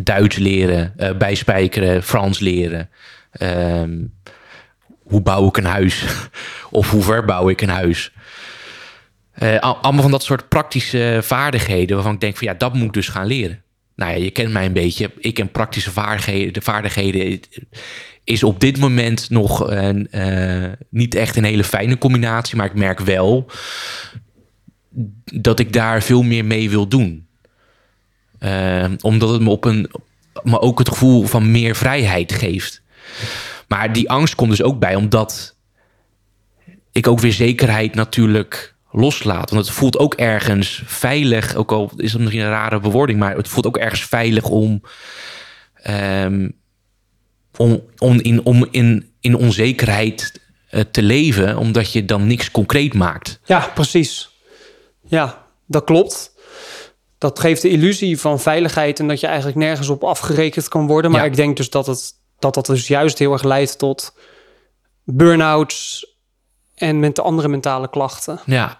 Duits 0.00 0.36
leren, 0.36 0.92
eh, 0.96 1.16
bijspijkeren, 1.16 2.02
Frans 2.02 2.38
leren. 2.38 2.90
Ehm, 3.30 3.96
hoe 5.02 5.20
bouw 5.22 5.46
ik 5.46 5.56
een 5.56 5.64
huis? 5.64 6.04
of 6.70 6.90
hoe 6.90 7.02
verbouw 7.02 7.48
ik 7.48 7.60
een 7.60 7.68
huis? 7.68 8.12
Eh, 9.32 9.58
al- 9.58 9.76
allemaal 9.76 10.02
van 10.02 10.10
dat 10.10 10.22
soort 10.22 10.48
praktische 10.48 11.18
vaardigheden 11.22 11.94
waarvan 11.94 12.14
ik 12.14 12.20
denk 12.20 12.36
van 12.36 12.46
ja, 12.46 12.54
dat 12.54 12.74
moet 12.74 12.86
ik 12.86 12.92
dus 12.92 13.08
gaan 13.08 13.26
leren. 13.26 13.62
Nou 13.98 14.12
ja, 14.12 14.18
je 14.18 14.30
kent 14.30 14.52
mij 14.52 14.66
een 14.66 14.72
beetje. 14.72 15.10
Ik 15.18 15.38
en 15.38 15.50
praktische 15.50 15.90
vaardigheden, 15.90 16.52
de 16.52 16.60
vaardigheden 16.60 17.40
is 18.24 18.42
op 18.42 18.60
dit 18.60 18.78
moment 18.78 19.30
nog 19.30 19.70
een, 19.70 20.10
eh, 20.10 20.72
niet 20.90 21.14
echt 21.14 21.36
een 21.36 21.44
hele 21.44 21.64
fijne 21.64 21.98
combinatie, 21.98 22.56
maar 22.56 22.66
ik 22.66 22.74
merk 22.74 23.00
wel 23.00 23.50
dat 25.24 25.58
ik 25.58 25.72
daar 25.72 26.02
veel 26.02 26.22
meer 26.22 26.44
mee 26.44 26.70
wil 26.70 26.88
doen. 26.88 27.26
Eh, 28.38 28.90
omdat 29.00 29.28
het 29.30 29.42
me 29.42 29.50
op 29.50 29.64
een, 29.64 29.90
me 30.42 30.60
ook 30.60 30.78
het 30.78 30.88
gevoel 30.88 31.26
van 31.26 31.50
meer 31.50 31.76
vrijheid 31.76 32.32
geeft. 32.32 32.82
Maar 33.68 33.92
die 33.92 34.10
angst 34.10 34.34
komt 34.34 34.50
dus 34.50 34.62
ook 34.62 34.78
bij, 34.78 34.94
omdat 34.94 35.56
ik 36.92 37.06
ook 37.06 37.20
weer 37.20 37.32
zekerheid 37.32 37.94
natuurlijk 37.94 38.74
loslaat. 38.90 39.50
Want 39.50 39.66
het 39.66 39.74
voelt 39.74 39.98
ook 39.98 40.14
ergens 40.14 40.82
veilig, 40.86 41.54
ook 41.54 41.72
al 41.72 41.90
is 41.96 42.12
het 42.12 42.20
misschien 42.20 42.42
een 42.42 42.50
rare 42.50 42.80
bewoording, 42.80 43.18
maar 43.18 43.36
het 43.36 43.48
voelt 43.48 43.66
ook 43.66 43.76
ergens 43.76 44.04
veilig 44.04 44.44
om, 44.44 44.82
ehm, 45.74 46.48
om, 47.56 47.82
om, 47.98 48.20
in, 48.20 48.44
om 48.44 48.66
in, 48.70 49.12
in 49.20 49.34
onzekerheid 49.34 50.40
eh, 50.70 50.80
te 50.90 51.02
leven, 51.02 51.56
omdat 51.56 51.92
je 51.92 52.04
dan 52.04 52.26
niks 52.26 52.50
concreet 52.50 52.94
maakt. 52.94 53.40
Ja, 53.44 53.70
precies. 53.74 54.30
Ja, 55.04 55.46
dat 55.66 55.84
klopt. 55.84 56.36
Dat 57.18 57.38
geeft 57.38 57.62
de 57.62 57.68
illusie 57.68 58.20
van 58.20 58.40
veiligheid 58.40 59.00
en 59.00 59.08
dat 59.08 59.20
je 59.20 59.26
eigenlijk 59.26 59.56
nergens 59.58 59.88
op 59.88 60.04
afgerekend 60.04 60.68
kan 60.68 60.86
worden. 60.86 61.10
Maar 61.10 61.20
Ja. 61.20 61.26
ik 61.26 61.36
denk 61.36 61.56
dus 61.56 61.70
dat, 61.70 61.86
het, 61.86 62.12
dat 62.38 62.54
dat 62.54 62.66
dus 62.66 62.86
juist 62.86 63.18
heel 63.18 63.32
erg 63.32 63.42
leidt 63.42 63.78
tot 63.78 64.14
burn-outs 65.04 66.06
en 66.78 67.00
met 67.00 67.16
de 67.16 67.22
andere 67.22 67.48
mentale 67.48 67.90
klachten. 67.90 68.40
Ja, 68.46 68.78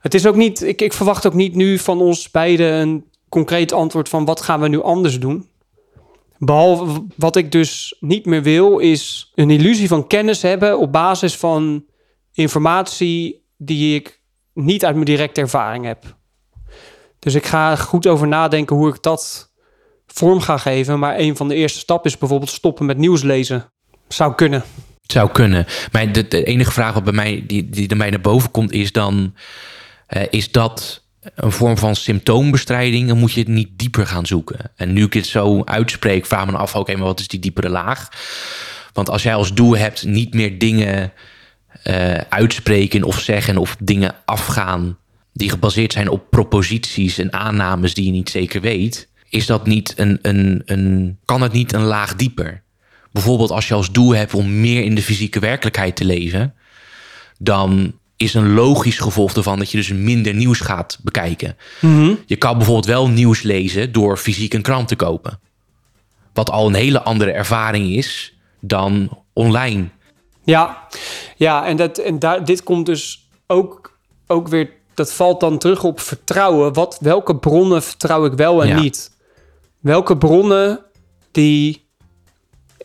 Het 0.00 0.14
is 0.14 0.26
ook 0.26 0.36
niet, 0.36 0.62
ik, 0.62 0.80
ik 0.80 0.92
verwacht 0.92 1.26
ook 1.26 1.34
niet 1.34 1.54
nu 1.54 1.78
van 1.78 2.00
ons 2.00 2.30
beiden 2.30 2.72
een 2.72 3.04
concreet 3.28 3.72
antwoord 3.72 4.08
van 4.08 4.24
wat 4.24 4.40
gaan 4.40 4.60
we 4.60 4.68
nu 4.68 4.82
anders 4.82 5.20
doen. 5.20 5.48
Behalve 6.38 7.04
wat 7.16 7.36
ik 7.36 7.52
dus 7.52 7.96
niet 8.00 8.26
meer 8.26 8.42
wil, 8.42 8.78
is 8.78 9.32
een 9.34 9.50
illusie 9.50 9.88
van 9.88 10.06
kennis 10.06 10.42
hebben 10.42 10.78
op 10.78 10.92
basis 10.92 11.36
van 11.36 11.84
informatie 12.32 13.44
die 13.56 13.94
ik 13.94 14.20
niet 14.52 14.84
uit 14.84 14.94
mijn 14.94 15.06
directe 15.06 15.40
ervaring 15.40 15.84
heb. 15.84 16.16
Dus 17.18 17.34
ik 17.34 17.46
ga 17.46 17.76
goed 17.76 18.06
over 18.06 18.28
nadenken 18.28 18.76
hoe 18.76 18.88
ik 18.88 19.02
dat 19.02 19.52
vorm 20.06 20.40
ga 20.40 20.56
geven. 20.56 20.98
Maar 20.98 21.18
een 21.18 21.36
van 21.36 21.48
de 21.48 21.54
eerste 21.54 21.78
stappen 21.78 22.10
is 22.10 22.18
bijvoorbeeld 22.18 22.50
stoppen 22.50 22.86
met 22.86 22.98
nieuws 22.98 23.22
lezen. 23.22 23.72
Zou 24.08 24.34
kunnen. 24.34 24.64
Zou 25.12 25.30
kunnen. 25.30 25.66
Maar 25.92 26.12
de, 26.12 26.44
enige 26.44 26.72
vraag 26.72 26.94
wat 26.94 27.04
bij 27.04 27.12
mij, 27.12 27.44
die, 27.46 27.70
die 27.70 27.88
er 27.88 27.96
mij 27.96 28.10
naar 28.10 28.20
boven 28.20 28.50
komt, 28.50 28.72
is 28.72 28.92
dan... 28.92 29.34
eh, 30.06 30.22
is 30.30 30.50
dat 30.50 31.04
een 31.34 31.52
vorm 31.52 31.78
van 31.78 31.96
symptoombestrijding? 31.96 33.08
Dan 33.08 33.18
moet 33.18 33.32
je 33.32 33.40
het 33.40 33.48
niet 33.48 33.68
dieper 33.76 34.06
gaan 34.06 34.26
zoeken. 34.26 34.58
En 34.76 34.92
nu 34.92 35.04
ik 35.04 35.12
dit 35.12 35.26
zo 35.26 35.62
uitspreek, 35.64 36.26
vraag 36.26 36.46
me 36.46 36.56
af... 36.56 36.74
oké, 36.74 36.96
maar 36.96 37.06
wat 37.06 37.20
is 37.20 37.28
die 37.28 37.40
diepere 37.40 37.68
laag? 37.68 38.08
Want 38.92 39.10
als 39.10 39.22
jij 39.22 39.34
als 39.34 39.54
doel 39.54 39.76
hebt 39.76 40.04
niet 40.04 40.34
meer 40.34 40.58
dingen 40.58 41.12
eh, 41.82 42.14
uitspreken 42.14 43.04
of 43.04 43.20
zeggen... 43.20 43.58
of 43.58 43.76
dingen 43.78 44.14
afgaan 44.24 44.98
die 45.32 45.50
gebaseerd 45.50 45.92
zijn 45.92 46.08
op 46.08 46.30
proposities 46.30 47.18
en 47.18 47.32
aannames 47.32 47.94
die 47.94 48.04
je 48.04 48.10
niet 48.10 48.30
zeker 48.30 48.60
weet... 48.60 49.08
is 49.28 49.46
dat 49.46 49.66
niet 49.66 49.94
een, 49.96 50.18
een, 50.22 50.62
een, 50.64 51.18
kan 51.24 51.42
het 51.42 51.52
niet 51.52 51.72
een 51.72 51.84
laag 51.84 52.16
dieper? 52.16 52.62
Bijvoorbeeld 53.16 53.50
als 53.50 53.68
je 53.68 53.74
als 53.74 53.92
doel 53.92 54.14
hebt 54.14 54.34
om 54.34 54.60
meer 54.60 54.82
in 54.82 54.94
de 54.94 55.02
fysieke 55.02 55.38
werkelijkheid 55.40 55.96
te 55.96 56.04
leven... 56.04 56.54
dan 57.38 57.92
is 58.16 58.34
een 58.34 58.52
logisch 58.54 58.98
gevolg 58.98 59.34
ervan 59.34 59.58
dat 59.58 59.70
je 59.70 59.76
dus 59.76 59.92
minder 59.92 60.34
nieuws 60.34 60.60
gaat 60.60 60.98
bekijken. 61.02 61.56
Je 62.26 62.36
kan 62.36 62.56
bijvoorbeeld 62.56 62.86
wel 62.86 63.08
nieuws 63.08 63.42
lezen 63.42 63.92
door 63.92 64.16
fysiek 64.16 64.54
een 64.54 64.62
krant 64.62 64.88
te 64.88 64.96
kopen. 64.96 65.40
Wat 66.32 66.50
al 66.50 66.66
een 66.66 66.74
hele 66.74 67.02
andere 67.02 67.30
ervaring 67.30 67.90
is 67.90 68.34
dan 68.60 69.22
online. 69.32 69.88
Ja, 70.44 70.86
ja 71.36 71.66
en, 71.66 71.76
dat, 71.76 71.98
en 71.98 72.18
daar, 72.18 72.44
dit 72.44 72.62
komt 72.62 72.86
dus 72.86 73.28
ook, 73.46 73.98
ook 74.26 74.48
weer... 74.48 74.70
Dat 74.94 75.12
valt 75.12 75.40
dan 75.40 75.58
terug 75.58 75.84
op 75.84 76.00
vertrouwen. 76.00 76.72
Wat, 76.72 76.98
welke 77.00 77.36
bronnen 77.36 77.82
vertrouw 77.82 78.24
ik 78.24 78.32
wel 78.32 78.62
en 78.62 78.68
Ja. 78.68 78.80
niet? 78.80 79.10
Welke 79.80 80.16
bronnen 80.16 80.80
die 81.30 81.85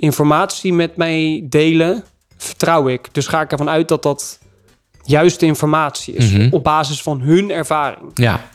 informatie 0.01 0.73
met 0.73 0.95
mij 0.95 1.45
delen, 1.49 2.03
vertrouw 2.37 2.87
ik. 2.87 3.07
Dus 3.11 3.27
ga 3.27 3.41
ik 3.41 3.51
ervan 3.51 3.69
uit 3.69 3.87
dat 3.87 4.03
dat 4.03 4.39
juiste 5.03 5.45
informatie 5.45 6.13
is. 6.13 6.31
Mhm. 6.31 6.47
Op 6.51 6.63
basis 6.63 7.01
van 7.01 7.21
hun 7.21 7.51
ervaring. 7.51 8.11
Ja. 8.13 8.49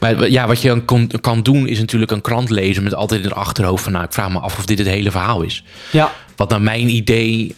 Maar 0.00 0.30
ja, 0.30 0.46
wat 0.46 0.62
je 0.62 0.68
dan 0.68 0.84
kon- 0.84 1.10
kan 1.20 1.42
doen 1.42 1.66
is 1.68 1.78
natuurlijk 1.78 2.10
een 2.10 2.20
krant 2.20 2.50
lezen 2.50 2.82
met 2.82 2.94
altijd 2.94 3.20
in 3.22 3.28
het 3.28 3.36
achterhoofd 3.36 3.82
van... 3.82 3.92
nou, 3.92 4.04
ik 4.04 4.12
vraag 4.12 4.30
me 4.30 4.38
af 4.38 4.58
of 4.58 4.66
dit 4.66 4.78
het 4.78 4.86
hele 4.86 5.10
verhaal 5.10 5.42
is. 5.42 5.64
Ja, 5.92 6.12
Wat 6.36 6.50
naar 6.50 6.62
mijn 6.62 6.88
idee 6.88 7.54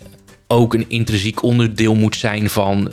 ook 0.47 0.75
een 0.75 0.85
intrinsiek 0.89 1.43
onderdeel 1.43 1.95
moet 1.95 2.17
zijn 2.17 2.51
van 2.51 2.93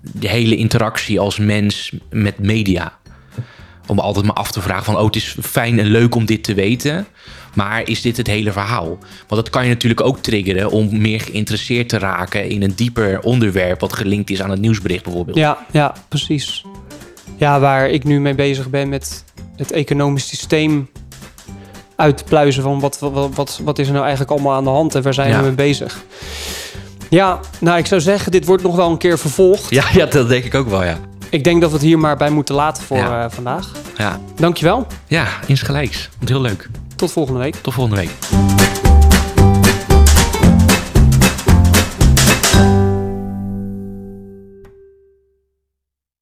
de 0.00 0.28
hele 0.28 0.56
interactie 0.56 1.20
als 1.20 1.38
mens 1.38 1.92
met 2.10 2.38
media. 2.38 2.98
Om 3.86 3.98
altijd 3.98 4.24
maar 4.26 4.34
af 4.34 4.50
te 4.52 4.60
vragen 4.60 4.84
van, 4.84 4.96
oh, 4.96 5.04
het 5.04 5.16
is 5.16 5.36
fijn 5.42 5.78
en 5.78 5.86
leuk 5.86 6.14
om 6.14 6.24
dit 6.26 6.44
te 6.44 6.54
weten, 6.54 7.06
maar 7.58 7.88
is 7.88 8.00
dit 8.02 8.16
het 8.16 8.26
hele 8.26 8.52
verhaal? 8.52 8.86
Want 9.28 9.42
dat 9.42 9.50
kan 9.50 9.62
je 9.62 9.68
natuurlijk 9.68 10.00
ook 10.00 10.18
triggeren 10.18 10.70
om 10.70 11.00
meer 11.00 11.20
geïnteresseerd 11.20 11.88
te 11.88 11.98
raken 11.98 12.48
in 12.48 12.62
een 12.62 12.72
dieper 12.74 13.20
onderwerp 13.20 13.80
wat 13.80 13.92
gelinkt 13.92 14.30
is 14.30 14.42
aan 14.42 14.50
het 14.50 14.60
nieuwsbericht 14.60 15.04
bijvoorbeeld. 15.04 15.36
ja, 15.36 15.58
ja, 15.70 15.94
precies. 16.08 16.64
Ja, 17.36 17.60
waar 17.60 17.88
ik 17.90 18.04
nu 18.04 18.20
mee 18.20 18.34
bezig 18.34 18.70
ben 18.70 18.88
met 18.88 19.24
het 19.56 19.72
economisch 19.72 20.28
systeem 20.28 20.88
uit 21.96 22.16
te 22.16 22.24
pluizen 22.24 22.62
van 22.62 22.80
wat, 22.80 22.98
wat, 22.98 23.34
wat, 23.34 23.60
wat 23.64 23.78
is 23.78 23.86
er 23.86 23.92
nou 23.92 24.04
eigenlijk 24.04 24.32
allemaal 24.34 24.52
aan 24.54 24.64
de 24.64 24.70
hand 24.70 24.94
en 24.94 25.02
waar 25.02 25.14
zijn 25.14 25.28
Ja. 25.30 25.36
we 25.38 25.42
mee 25.46 25.54
bezig. 25.54 26.02
Ja, 27.10 27.40
nou 27.60 27.78
ik 27.78 27.86
zou 27.86 28.00
zeggen, 28.00 28.32
dit 28.32 28.44
wordt 28.44 28.62
nog 28.62 28.76
wel 28.76 28.90
een 28.90 28.98
keer 28.98 29.18
vervolgd. 29.18 29.70
Ja, 29.70 29.84
ja, 29.92 30.06
dat 30.06 30.28
denk 30.28 30.44
ik 30.44 30.54
ook 30.54 30.68
wel, 30.68 30.84
ja. 30.84 30.98
Ik 31.30 31.44
denk 31.44 31.60
dat 31.60 31.70
we 31.70 31.76
het 31.76 31.84
hier 31.86 31.98
maar 31.98 32.16
bij 32.16 32.30
moeten 32.30 32.54
laten 32.54 32.82
voor 32.82 32.96
Ja. 32.96 33.24
eh, 33.24 33.30
vandaag. 33.30 33.72
Ja, 33.96 34.20
Dankjewel. 34.36 34.86
ja 35.06 35.26
insgelijks. 35.46 36.08
Heel 36.24 36.40
leuk. 36.40 36.68
Tot 36.98 37.12
volgende 37.12 37.40
week. 37.40 37.54
Tot 37.54 37.74
volgende 37.74 38.00
week. 38.00 38.10